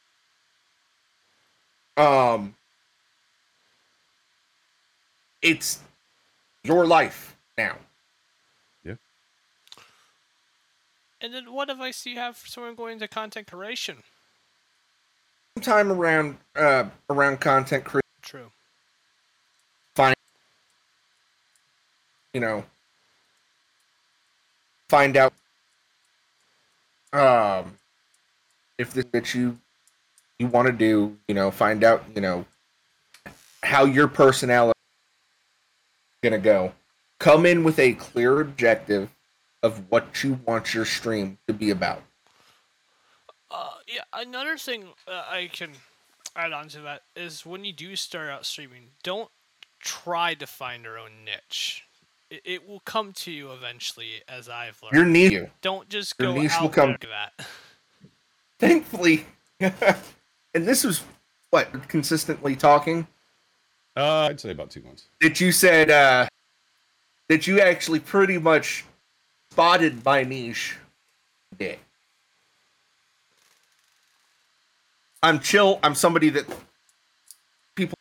or 1.97 2.03
um 2.03 2.55
it's 5.41 5.79
your 6.63 6.85
life 6.85 7.35
now. 7.57 7.77
Yeah. 8.83 8.95
And 11.21 11.33
then 11.33 11.51
what 11.53 11.69
advice 11.69 12.03
do 12.03 12.09
you 12.11 12.17
have 12.17 12.37
for 12.37 12.47
someone 12.47 12.75
going 12.75 12.93
into 12.93 13.07
content 13.07 13.47
creation? 13.47 14.03
Sometime 15.55 15.91
around 15.91 16.37
uh 16.55 16.85
around 17.09 17.39
content 17.39 17.83
creation, 17.85 18.03
True. 18.21 18.51
You 22.37 22.41
know, 22.41 22.63
find 24.89 25.17
out 25.17 25.33
um 27.11 27.73
if 28.77 28.93
this 28.93 29.05
that 29.05 29.33
you 29.33 29.57
you 30.37 30.45
want 30.45 30.67
to 30.67 30.71
do, 30.71 31.17
you 31.27 31.33
know, 31.33 31.49
find 31.49 31.83
out, 31.83 32.03
you 32.13 32.21
know, 32.21 32.45
how 33.63 33.85
your 33.85 34.07
personality 34.07 34.77
is 34.77 36.29
gonna 36.29 36.37
go. 36.37 36.73
Come 37.17 37.47
in 37.47 37.63
with 37.63 37.79
a 37.79 37.93
clear 37.93 38.39
objective 38.39 39.09
of 39.63 39.89
what 39.89 40.23
you 40.23 40.39
want 40.45 40.75
your 40.75 40.85
stream 40.85 41.39
to 41.47 41.53
be 41.55 41.71
about. 41.71 42.03
Uh, 43.49 43.77
yeah, 43.87 44.03
another 44.13 44.57
thing 44.57 44.89
uh, 45.07 45.23
I 45.27 45.49
can 45.51 45.71
add 46.35 46.51
on 46.53 46.67
to 46.69 46.81
that 46.81 47.01
is 47.15 47.47
when 47.47 47.65
you 47.65 47.73
do 47.73 47.95
start 47.95 48.29
out 48.29 48.45
streaming, 48.45 48.91
don't 49.01 49.31
try 49.79 50.35
to 50.35 50.45
find 50.45 50.83
your 50.83 50.99
own 50.99 51.25
niche. 51.25 51.86
It, 52.29 52.41
it 52.43 52.67
will 52.67 52.81
come 52.81 53.13
to 53.13 53.31
you 53.31 53.51
eventually, 53.51 54.21
as 54.27 54.49
I've 54.49 54.81
learned. 54.83 54.95
Your 54.95 55.05
niche, 55.05 55.49
don't 55.61 55.87
just 55.89 56.15
your 56.19 56.33
go 56.33 56.41
niche 56.41 56.51
out 56.51 56.61
will 56.61 56.69
come- 56.69 56.89
there 56.89 56.97
to 56.97 57.07
that. 57.07 57.33
Thankfully, 58.59 59.25
and 59.59 59.73
this 60.53 60.83
was 60.83 61.03
what 61.51 61.87
consistently 61.87 62.55
talking. 62.55 63.07
Uh, 63.95 64.27
I'd 64.29 64.39
say 64.39 64.51
about 64.51 64.69
two 64.69 64.81
months. 64.81 65.05
that 65.21 65.39
you 65.39 65.51
said 65.51 65.89
uh, 65.89 66.27
that 67.29 67.47
you 67.47 67.59
actually 67.59 67.99
pretty 67.99 68.37
much 68.37 68.83
spotted 69.51 70.03
my 70.03 70.23
niche. 70.23 70.75
Did. 71.57 71.79
I'm 75.23 75.39
chill. 75.39 75.79
I'm 75.81 75.95
somebody 75.95 76.29
that 76.29 76.45
people 77.75 77.97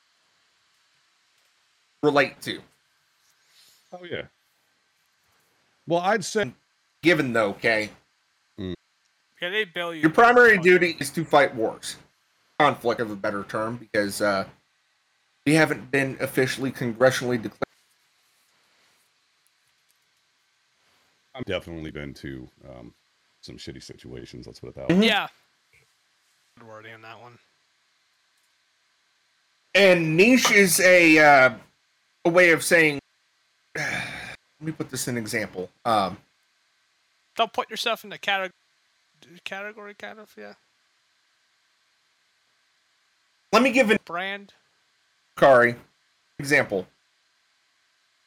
relate 2.03 2.41
to. 2.43 2.61
Oh 4.01 4.05
yeah. 4.05 4.23
Well, 5.87 6.01
I'd 6.01 6.25
say 6.25 6.53
Given 7.03 7.33
though, 7.33 7.51
okay, 7.51 7.91
Yeah, 8.59 8.75
they 9.41 9.65
bail 9.65 9.95
you. 9.95 10.01
your 10.03 10.11
primary 10.11 10.59
duty 10.59 10.97
is 10.99 11.11
to 11.11 11.25
fight 11.25 11.55
wars, 11.55 11.97
conflict 12.59 13.01
of 13.01 13.11
a 13.11 13.17
better 13.17 13.45
term, 13.45 13.77
because 13.77 14.21
uh, 14.21 14.45
we 15.45 15.55
haven't 15.55 15.91
been 15.91 16.17
officially 16.21 16.73
congressionally 16.73 17.41
declared. 17.41 17.63
I've 21.35 21.45
definitely 21.45 21.91
been 21.91 22.15
to 22.15 22.49
um, 22.69 22.95
some 23.43 23.57
shitty 23.59 23.83
situations. 23.83 24.47
Let's 24.47 24.59
put 24.59 24.71
it 24.71 24.75
that 24.77 24.89
way. 24.89 25.07
Yeah. 25.07 25.29
Good 26.59 26.67
wording 26.67 26.95
on 26.95 27.03
that 27.03 27.21
one. 27.21 27.39
And 29.75 30.17
niche 30.17 30.51
is 30.51 30.81
a 30.81 31.19
uh, 31.19 31.51
a 32.25 32.31
way 32.31 32.51
of 32.51 32.65
saying. 32.65 32.99
Let 34.61 34.67
me 34.67 34.73
put 34.73 34.91
this 34.91 35.09
in 35.09 35.17
example. 35.17 35.71
Um, 35.85 36.19
Don't 37.37 37.53
put 37.53 37.71
yourself 37.71 38.05
in 38.05 38.11
the 38.11 38.19
category. 38.19 38.53
Category, 39.45 39.95
kind 39.95 40.19
of, 40.19 40.35
yeah. 40.37 40.55
let 43.53 43.63
me 43.63 43.71
give 43.71 43.91
a 43.91 43.99
Brand. 44.05 44.53
Kari 45.37 45.75
example. 46.39 46.87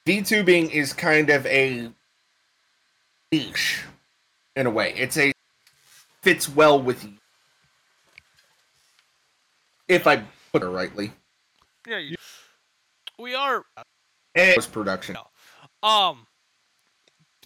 VTubing 0.05 0.71
is 0.71 0.93
kind 0.93 1.29
of 1.29 1.45
a 1.45 1.89
niche 3.31 3.83
in 4.55 4.65
a 4.65 4.71
way. 4.71 4.93
It's 4.95 5.17
a 5.17 5.31
fits 6.21 6.49
well 6.49 6.81
with 6.81 7.03
you. 7.03 7.13
If 9.87 10.07
I 10.07 10.23
put 10.51 10.63
it 10.63 10.67
rightly. 10.67 11.11
Yeah, 11.87 11.99
you, 11.99 12.15
we 13.19 13.35
are. 13.35 13.65
And 14.35 14.55
post 14.55 14.71
production. 14.71 15.13
No. 15.13 15.27
Um. 15.83 16.27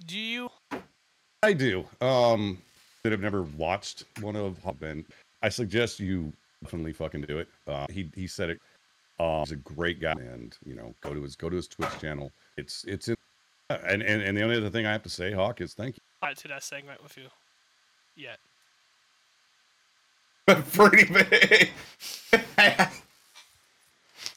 Do 0.05 0.17
you? 0.17 0.49
I 1.43 1.53
do. 1.53 1.85
Um, 2.01 2.57
that 3.03 3.11
have 3.11 3.21
never 3.21 3.43
watched 3.43 4.05
one 4.21 4.35
of 4.35 4.57
Ben. 4.79 5.05
I 5.41 5.49
suggest 5.49 5.99
you 5.99 6.31
definitely 6.63 6.93
fucking 6.93 7.21
do 7.21 7.39
it. 7.39 7.47
Uh, 7.67 7.85
he 7.89 8.09
he 8.15 8.27
said 8.27 8.49
it. 8.49 8.61
Uh, 9.19 9.39
he's 9.39 9.51
a 9.51 9.57
great 9.57 9.99
guy, 9.99 10.13
and 10.13 10.57
you 10.65 10.75
know, 10.75 10.93
go 11.01 11.13
to 11.13 11.21
his 11.21 11.35
go 11.35 11.49
to 11.49 11.55
his 11.55 11.67
Twitch 11.67 11.89
channel. 11.99 12.31
It's 12.57 12.83
it's 12.85 13.09
in, 13.09 13.15
and 13.69 14.01
and 14.01 14.21
and 14.21 14.37
the 14.37 14.41
only 14.41 14.57
other 14.57 14.69
thing 14.69 14.85
I 14.85 14.91
have 14.91 15.03
to 15.03 15.09
say, 15.09 15.31
Hawk, 15.31 15.61
is 15.61 15.73
thank 15.73 15.97
you. 15.97 16.01
Not 16.21 16.37
to 16.37 16.47
that 16.47 16.63
segment 16.63 17.03
with 17.03 17.17
you. 17.17 17.27
Yet. 18.15 18.39
Pretty 20.73 21.11
big. 21.11 21.71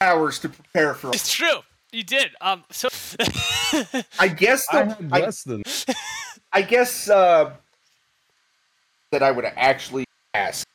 Hours 0.01 0.39
to 0.41 0.49
prepare 0.49 0.95
for. 0.95 1.11
It's 1.11 1.33
true. 1.33 1.61
You 1.93 2.03
did. 2.03 2.33
Um. 2.41 2.65
So. 2.71 2.89
I 4.19 4.29
guess 4.29 4.67
I 4.73 4.83
the, 4.85 4.95
had 4.95 5.09
I, 5.13 5.21
less 5.21 5.43
than 5.45 5.63
I 6.53 6.63
guess 6.63 7.09
uh, 7.09 7.53
that 9.13 9.23
I 9.23 9.31
would 9.31 9.45
actually 9.45 10.05
ask. 10.35 10.67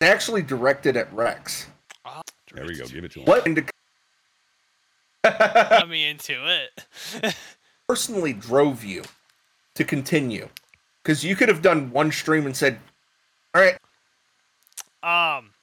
Actually 0.00 0.42
directed 0.42 0.96
at 0.98 1.10
Rex. 1.14 1.66
Ah, 2.04 2.20
there 2.52 2.66
we 2.66 2.76
go. 2.76 2.86
Give 2.86 3.04
it 3.04 3.12
to 3.12 3.20
him. 3.20 3.24
What 3.26 3.46
ind- 3.46 3.70
Got 5.24 5.88
me 5.88 6.06
into 6.06 6.34
it. 6.44 7.34
personally 7.88 8.34
drove 8.34 8.84
you 8.84 9.02
to 9.74 9.84
continue? 9.84 10.48
Because 11.02 11.24
you 11.24 11.36
could 11.36 11.48
have 11.48 11.62
done 11.62 11.90
one 11.90 12.12
stream 12.12 12.44
and 12.44 12.54
said, 12.54 12.78
"All 13.54 13.62
right, 13.62 13.78
Um, 15.02 15.53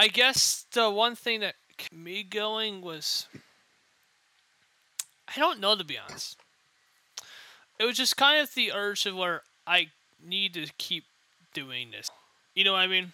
I 0.00 0.08
guess 0.08 0.64
the 0.72 0.88
one 0.90 1.14
thing 1.14 1.40
that 1.40 1.56
kept 1.76 1.92
me 1.92 2.22
going 2.22 2.80
was 2.80 3.26
I 5.28 5.38
don't 5.38 5.60
know 5.60 5.76
to 5.76 5.84
be 5.84 5.98
honest. 5.98 6.38
It 7.78 7.84
was 7.84 7.98
just 7.98 8.16
kind 8.16 8.40
of 8.40 8.54
the 8.54 8.72
urge 8.72 9.04
of 9.04 9.14
where 9.14 9.42
I 9.66 9.88
need 10.24 10.54
to 10.54 10.66
keep 10.78 11.04
doing 11.52 11.90
this. 11.90 12.10
You 12.54 12.64
know 12.64 12.72
what 12.72 12.78
I 12.80 12.86
mean? 12.86 13.12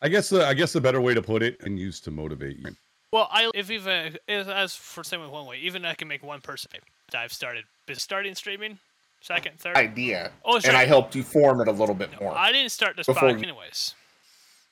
I 0.00 0.08
guess 0.08 0.28
the 0.28 0.46
I 0.46 0.54
guess 0.54 0.72
the 0.72 0.80
better 0.80 1.00
way 1.00 1.12
to 1.12 1.22
put 1.22 1.42
it 1.42 1.56
and 1.64 1.76
used 1.76 2.04
to 2.04 2.12
motivate 2.12 2.58
you. 2.58 2.76
Well, 3.12 3.28
I 3.32 3.50
if 3.52 3.68
even 3.72 4.16
if, 4.28 4.46
as 4.46 4.76
for 4.76 5.02
saying 5.02 5.20
with 5.20 5.32
one 5.32 5.44
way, 5.46 5.58
even 5.58 5.84
I 5.84 5.94
can 5.94 6.06
make 6.06 6.22
one 6.22 6.40
person. 6.40 6.70
I've 7.12 7.32
started 7.32 7.64
starting 7.94 8.36
streaming, 8.36 8.78
second, 9.20 9.58
third. 9.58 9.76
idea," 9.76 10.30
Oh, 10.44 10.60
and. 10.64 10.76
I 10.76 10.84
helped 10.84 11.16
you 11.16 11.24
form 11.24 11.60
it 11.60 11.66
a 11.66 11.72
little 11.72 11.96
bit 11.96 12.12
No, 12.12 12.18
more. 12.20 12.38
I 12.38 12.52
didn't 12.52 12.70
start 12.70 12.96
this 12.96 13.06
Before 13.06 13.30
back 13.32 13.38
you- 13.38 13.48
anyways. 13.48 13.96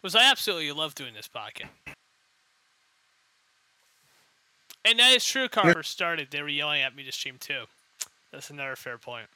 Was 0.02 0.14
I 0.14 0.30
absolutely 0.30 0.72
love 0.72 0.94
doing 0.94 1.14
this 1.14 1.28
podcast. 1.28 1.68
And 4.84 4.98
that 4.98 5.12
is 5.12 5.24
true. 5.24 5.48
Carver 5.48 5.82
started. 5.82 6.28
They 6.30 6.40
were 6.40 6.48
yelling 6.48 6.82
at 6.82 6.96
me 6.96 7.04
to 7.04 7.12
stream 7.12 7.36
too. 7.38 7.64
That's 8.32 8.50
another 8.50 8.76
fair 8.76 8.98
point. 8.98 9.26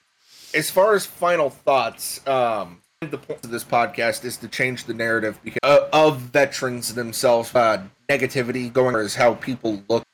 As 0.54 0.70
far 0.70 0.94
as 0.94 1.04
final 1.04 1.50
thoughts, 1.50 2.26
um, 2.26 2.80
the 3.00 3.18
point 3.18 3.44
of 3.44 3.50
this 3.50 3.64
podcast 3.64 4.24
is 4.24 4.36
to 4.38 4.48
change 4.48 4.84
the 4.84 4.94
narrative 4.94 5.38
because 5.42 5.58
uh, 5.62 5.88
of 5.92 6.18
veterans 6.18 6.94
themselves. 6.94 7.54
Uh, 7.54 7.84
negativity 8.08 8.72
going 8.72 8.94
is 8.96 9.14
how 9.14 9.34
people 9.34 9.82
look. 9.88 10.04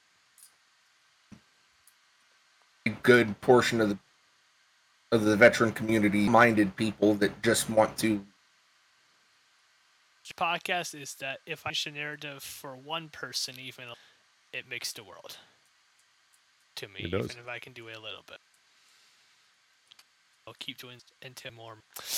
A 2.86 2.90
good 2.90 3.40
portion 3.40 3.80
of 3.80 3.90
the 3.90 3.98
of 5.10 5.24
the 5.24 5.36
veteran 5.36 5.72
community 5.72 6.28
minded 6.28 6.76
people 6.76 7.14
that 7.14 7.42
just 7.42 7.70
want 7.70 7.96
to 7.98 8.24
podcast 10.34 11.00
is 11.00 11.14
that 11.16 11.38
if 11.46 11.66
I 11.66 11.70
change 11.72 11.94
the 11.94 12.00
narrative 12.00 12.42
for 12.42 12.76
one 12.76 13.08
person, 13.08 13.54
even 13.58 13.86
it 14.52 14.68
makes 14.68 14.92
the 14.92 15.04
world 15.04 15.36
to 16.76 16.88
me, 16.88 17.00
It 17.04 17.10
does. 17.10 17.26
even 17.26 17.38
if 17.38 17.48
I 17.48 17.58
can 17.58 17.72
do 17.72 17.88
it 17.88 17.96
a 17.96 18.00
little 18.00 18.24
bit. 18.26 18.38
I'll 20.46 20.54
keep 20.58 20.78
doing 20.78 20.98
until 21.22 21.52
more. 21.52 21.76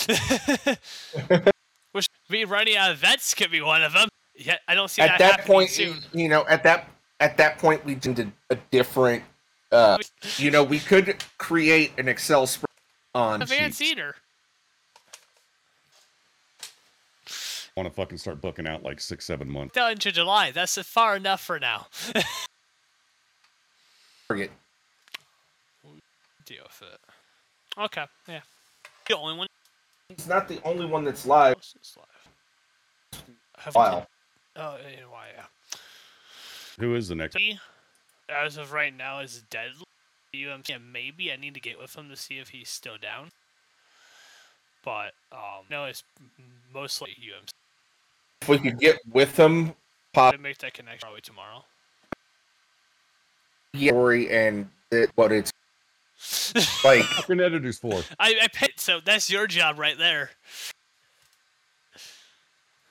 Which 1.93 2.07
me 2.29 2.45
running 2.45 2.77
out 2.77 2.93
of 2.93 2.99
vets 2.99 3.35
could 3.35 3.51
be 3.51 3.61
one 3.61 3.83
of 3.83 3.93
them. 3.93 4.09
Yeah, 4.37 4.57
I 4.69 4.75
don't 4.75 4.89
see 4.89 5.03
at 5.03 5.09
that, 5.09 5.19
that 5.19 5.31
happening 5.41 5.47
point 5.47 5.71
soon. 5.71 5.97
you 6.13 6.29
know 6.29 6.47
at 6.49 6.63
that 6.63 6.89
at 7.19 7.37
that 7.39 7.59
point 7.59 7.85
we 7.85 7.95
did 7.97 8.33
a 8.49 8.55
different 8.71 9.23
uh 9.73 9.99
you 10.39 10.51
know 10.51 10.63
we 10.65 10.79
could 10.79 11.23
create 11.37 11.93
an 11.99 12.09
excel 12.09 12.47
spreadsheet 12.47 12.65
on 13.15 13.43
a 13.43 13.47
Van 13.47 13.71
sheets. 13.71 13.83
Eater. 13.83 14.15
Want 17.77 17.89
to 17.89 17.95
fucking 17.95 18.19
start 18.19 18.41
booking 18.41 18.67
out 18.67 18.83
like 18.83 19.01
six, 19.01 19.25
seven 19.25 19.51
months. 19.51 19.75
Down 19.75 19.97
to 19.97 20.13
July. 20.13 20.51
That's 20.51 20.77
far 20.83 21.17
enough 21.17 21.41
for 21.41 21.59
now. 21.61 21.87
target. 24.29 24.51
Deal 26.47 26.63
with 26.65 26.83
it. 26.93 27.01
Okay, 27.81 28.05
yeah. 28.29 28.41
The 29.09 29.17
only 29.17 29.37
one 29.39 29.47
He's 30.09 30.27
not 30.27 30.49
the 30.49 30.61
only 30.65 30.87
one 30.87 31.05
that's 31.05 31.25
live. 31.25 31.55
else 31.55 31.75
is 31.81 31.97
live. 31.97 33.23
Have 33.59 33.75
we- 33.75 33.79
While 33.79 34.07
Oh, 34.57 34.77
yeah, 34.83 35.05
why? 35.09 35.29
Yeah. 35.37 35.45
Who 36.81 36.95
is 36.97 37.07
the 37.09 37.15
next? 37.15 37.37
As 38.29 38.57
of 38.57 38.73
right 38.73 38.95
now, 38.95 39.21
is 39.21 39.43
dead. 39.51 39.71
UMC. 40.35 40.75
and 40.75 40.93
maybe 40.93 41.33
I 41.33 41.37
need 41.37 41.55
to 41.55 41.61
get 41.61 41.79
with 41.79 41.95
him 41.97 42.09
to 42.09 42.17
see 42.17 42.39
if 42.39 42.49
he's 42.51 42.69
still 42.69 42.99
down. 43.01 43.31
But 44.85 45.13
um, 45.33 45.67
no, 45.71 45.85
it's 45.85 46.03
mostly 46.73 47.17
UMC. 47.21 47.51
If 48.43 48.49
we 48.49 48.59
could 48.59 48.79
get 48.79 48.99
with 49.13 49.37
them, 49.37 49.75
pop 50.13 50.39
make 50.41 50.59
that 50.59 50.75
connection 50.75 51.01
probably 51.01 51.21
tomorrow. 51.21 51.65
Yeah, 53.73 53.91
story 53.93 54.29
and 54.31 54.69
it, 54.91 55.11
what 55.15 55.31
it's 55.33 55.53
like. 56.85 57.03
Fucking 57.05 57.41
editors 57.41 57.79
for. 57.79 58.03
I, 58.19 58.35
I 58.43 58.49
paid, 58.53 58.73
so 58.77 59.01
that's 59.05 59.31
your 59.31 59.47
job 59.47 59.79
right 59.79 59.97
there. 59.97 60.31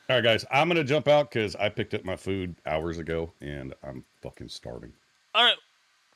All 0.10 0.16
right, 0.16 0.24
guys, 0.24 0.46
I'm 0.52 0.68
gonna 0.68 0.84
jump 0.84 1.08
out 1.08 1.30
because 1.30 1.56
I 1.56 1.70
picked 1.70 1.94
up 1.94 2.04
my 2.04 2.16
food 2.16 2.56
hours 2.66 2.98
ago 2.98 3.32
and 3.42 3.74
I'm 3.84 4.04
fucking 4.22 4.50
starving. 4.50 4.94
All 5.36 5.44
right, 5.44 5.58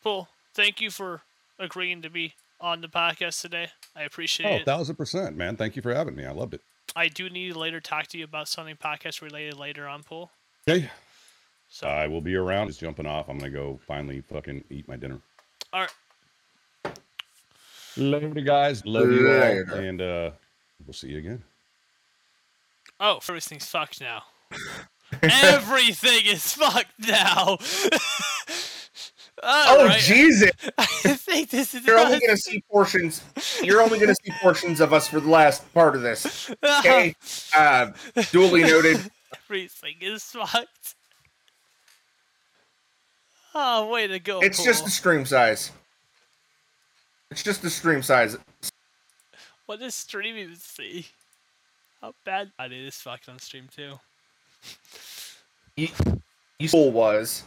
cool. 0.04 0.28
Thank 0.56 0.82
you 0.82 0.90
for 0.90 1.22
agreeing 1.60 2.02
to 2.02 2.10
be 2.10 2.34
on 2.60 2.82
the 2.82 2.88
podcast 2.88 3.42
today. 3.42 3.68
I 3.96 4.04
appreciate 4.04 4.48
Oh, 4.50 4.56
it. 4.56 4.66
thousand 4.66 4.96
percent, 4.96 5.36
man. 5.36 5.56
Thank 5.58 5.76
you 5.76 5.82
for 5.84 5.94
having 5.94 6.16
me. 6.16 6.26
I 6.26 6.32
loved 6.32 6.54
it. 6.56 6.62
I 6.96 7.08
do 7.08 7.30
need 7.30 7.54
to 7.54 7.60
later 7.60 7.80
talk 7.82 8.08
to 8.08 8.18
you 8.18 8.24
about 8.24 8.48
something 8.48 8.76
podcast 8.76 9.22
related 9.22 9.58
later 9.58 9.88
on, 9.88 10.04
Pool. 10.04 10.32
Okay, 10.70 10.90
So, 11.70 11.88
I 11.88 12.08
will 12.08 12.22
be 12.22 12.36
around. 12.36 12.68
Just 12.68 12.80
jumping 12.80 13.06
off. 13.06 13.28
I'm 13.30 13.38
gonna 13.38 13.52
go 13.52 13.80
finally 13.88 14.22
fucking 14.22 14.64
eat 14.70 14.88
my 14.88 14.96
dinner. 14.96 15.20
all 15.74 15.82
right. 16.86 16.96
Later, 17.98 18.30
guys. 18.42 18.86
Love 18.86 19.12
you 19.12 19.28
all, 19.32 19.78
and 19.80 20.02
uh, 20.02 20.32
we'll 20.86 20.94
see 20.94 21.10
you 21.10 21.18
again. 21.20 21.44
Oh, 23.00 23.18
everything's 23.28 23.66
fucked 23.68 24.02
now. 24.02 24.24
Everything 25.22 26.26
is 26.26 26.54
fucked 26.54 26.94
now. 27.08 27.58
Oh 29.46 29.82
Alright, 29.82 30.00
Jesus! 30.00 30.52
I 30.78 30.86
think 30.86 31.50
this 31.50 31.74
is 31.74 31.86
You're 31.86 32.00
only 32.00 32.20
gonna 32.20 32.38
see 32.38 32.64
portions. 32.72 33.24
You're 33.62 33.82
only 33.82 34.00
gonna 34.00 34.16
see 34.16 34.32
portions 34.42 34.80
of 34.80 34.94
us 34.94 35.10
for 35.10 35.20
the 35.20 35.30
last 35.30 35.72
part 35.74 35.96
of 35.96 36.02
this. 36.02 36.50
Okay. 36.80 37.16
Uh, 37.56 37.92
duly 38.32 38.62
noted. 38.62 39.12
Everything 39.46 39.96
is 40.00 40.24
fucked. 40.24 40.96
Oh, 43.54 43.90
way 43.90 44.08
to 44.08 44.20
go! 44.20 44.40
It's 44.40 44.64
just 44.64 44.86
the 44.86 44.90
stream 44.90 45.26
size. 45.26 45.72
It's 47.30 47.44
just 47.44 47.62
the 47.62 47.70
stream 47.70 48.02
size. 48.02 48.38
what 49.66 49.80
does 49.80 49.94
streaming 49.94 50.56
see? 50.56 51.08
How 52.02 52.14
bad 52.26 52.52
I 52.58 52.68
did 52.68 52.86
is 52.86 52.96
fucked 52.96 53.28
on 53.28 53.40
stream 53.40 53.68
too. 53.76 54.00
You, 55.76 55.88
you 56.60 56.70
was. 56.92 57.44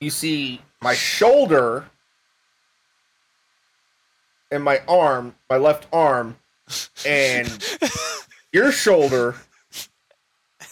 You 0.00 0.10
see 0.10 0.60
my 0.80 0.94
shoulder 0.94 1.86
and 4.50 4.62
my 4.64 4.80
arm, 4.88 5.34
my 5.50 5.56
left 5.56 5.86
arm, 5.92 6.36
and 7.06 7.78
your 8.52 8.72
shoulder 8.72 9.36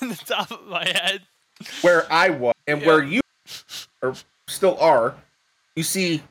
and 0.01 0.11
the 0.11 0.16
top 0.24 0.51
of 0.51 0.66
my 0.66 0.85
head. 0.87 1.23
where 1.83 2.11
I 2.12 2.31
was 2.31 2.55
and 2.66 2.81
Yeah. 2.81 2.87
where 2.87 3.03
you 3.03 3.20
or 4.03 4.15
still 4.47 4.78
are. 4.78 5.15
You 5.74 5.83
see 5.83 6.23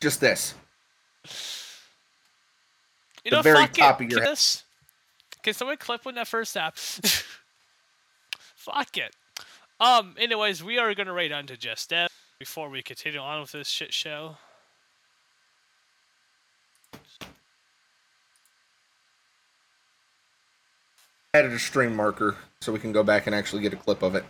just 0.00 0.20
this. 0.20 0.54
You 3.24 3.30
The 3.30 3.36
know, 3.38 3.42
very 3.42 3.56
fuck 3.62 3.72
top 3.72 4.00
it. 4.00 4.04
of 4.04 4.10
your 4.12 4.20
head. 4.20 4.30
this? 4.32 4.62
Can 5.42 5.52
someone 5.54 5.76
clip 5.76 6.04
when 6.04 6.14
that 6.16 6.28
first 6.28 6.56
app? 6.56 6.76
fuck 8.56 8.96
it. 8.96 9.14
Um. 9.80 10.14
Anyways, 10.18 10.62
we 10.64 10.78
are 10.78 10.94
gonna 10.94 11.12
rate 11.12 11.32
on 11.32 11.46
to 11.46 11.56
just 11.56 11.90
that 11.90 12.10
before 12.38 12.68
we 12.68 12.82
continue 12.82 13.20
on 13.20 13.40
with 13.40 13.52
this 13.52 13.68
shit 13.68 13.92
show. 13.92 14.36
Added 21.34 21.52
a 21.52 21.58
stream 21.58 21.94
marker 21.94 22.36
so 22.60 22.72
we 22.72 22.78
can 22.78 22.92
go 22.92 23.02
back 23.02 23.26
and 23.26 23.34
actually 23.34 23.62
get 23.62 23.72
a 23.72 23.76
clip 23.76 24.02
of 24.02 24.14
it. 24.14 24.24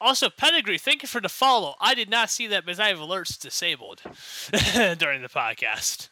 Also, 0.00 0.28
Pedigree, 0.30 0.78
thank 0.78 1.02
you 1.02 1.08
for 1.08 1.20
the 1.20 1.28
follow. 1.28 1.74
I 1.80 1.94
did 1.94 2.08
not 2.08 2.30
see 2.30 2.46
that 2.46 2.64
because 2.64 2.78
I 2.78 2.88
have 2.88 2.98
alerts 2.98 3.40
disabled 3.40 4.02
during 4.98 5.22
the 5.22 5.28
podcast. 5.28 6.08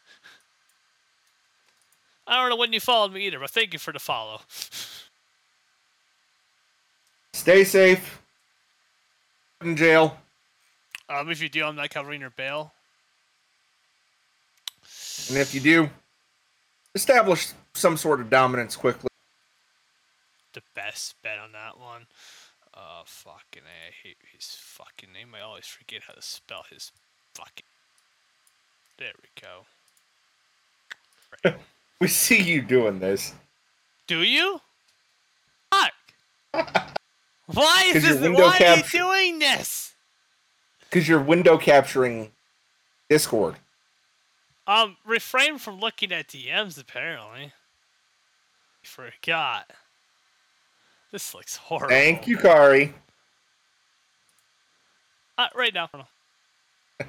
I 2.27 2.41
don't 2.41 2.51
know 2.51 2.57
when 2.57 2.73
you 2.73 2.81
followed 2.81 3.13
me 3.13 3.27
either, 3.27 3.39
but 3.39 3.51
thank 3.51 3.73
you 3.73 3.79
for 3.79 3.93
the 3.93 3.99
follow. 3.99 4.41
Stay 7.33 7.65
safe. 7.65 8.21
In 9.61 9.77
jail. 9.77 10.17
Um, 11.13 11.31
if 11.31 11.43
you 11.43 11.49
do, 11.49 11.65
I'm 11.65 11.77
not 11.77 11.91
covering 11.91 12.21
your 12.21 12.31
bail. 12.31 12.73
And 15.29 15.37
if 15.39 15.55
you 15.55 15.61
do, 15.61 15.91
establish 16.95 17.53
some 17.75 17.97
sort 17.97 18.21
of 18.21 18.31
dominance 18.31 18.77
quickly. 18.77 19.09
the 20.55 20.63
best 20.75 21.15
bet 21.23 21.39
on 21.39 21.53
that 21.53 21.79
one. 21.79 22.07
Uh, 22.75 23.03
fucking 23.05 23.63
A. 23.63 23.89
I 23.89 23.93
hate 24.03 24.17
his 24.35 24.57
fucking 24.59 25.13
name. 25.13 25.29
I 25.37 25.43
always 25.43 25.67
forget 25.67 26.03
how 26.07 26.15
to 26.15 26.23
spell 26.23 26.65
his 26.71 26.91
fucking. 27.35 27.67
There 28.99 29.13
we 29.23 29.29
go. 29.41 29.67
We 32.01 32.09
see 32.09 32.43
you 32.43 32.63
doing 32.63 32.99
this. 32.99 33.33
Do 34.09 34.23
you? 34.23 34.61
Fuck. 35.71 35.93
Why 37.47 37.93
is 37.95 38.03
this? 38.03 38.21
window 38.21 38.43
Why 38.43 38.59
are 38.59 38.77
you 38.79 38.83
doing 38.91 39.39
this? 39.39 39.92
Because 40.93 41.09
you're 41.09 41.21
window 41.21 41.57
capturing 41.57 42.33
Discord. 43.09 43.55
Um, 44.67 44.99
refrain 45.07 45.57
from 45.57 45.81
looking 45.81 46.13
at 46.13 46.29
DMs. 46.29 46.79
Apparently. 46.79 47.55
Forgot. 48.83 49.71
This 51.11 51.35
looks 51.35 51.57
horrible. 51.57 51.89
Thank 51.89 52.29
you, 52.29 52.37
Kari. 52.37 52.93
Uh, 55.39 55.49
right 55.55 55.73
now. 55.73 55.89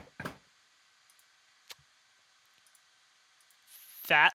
that 4.08 4.34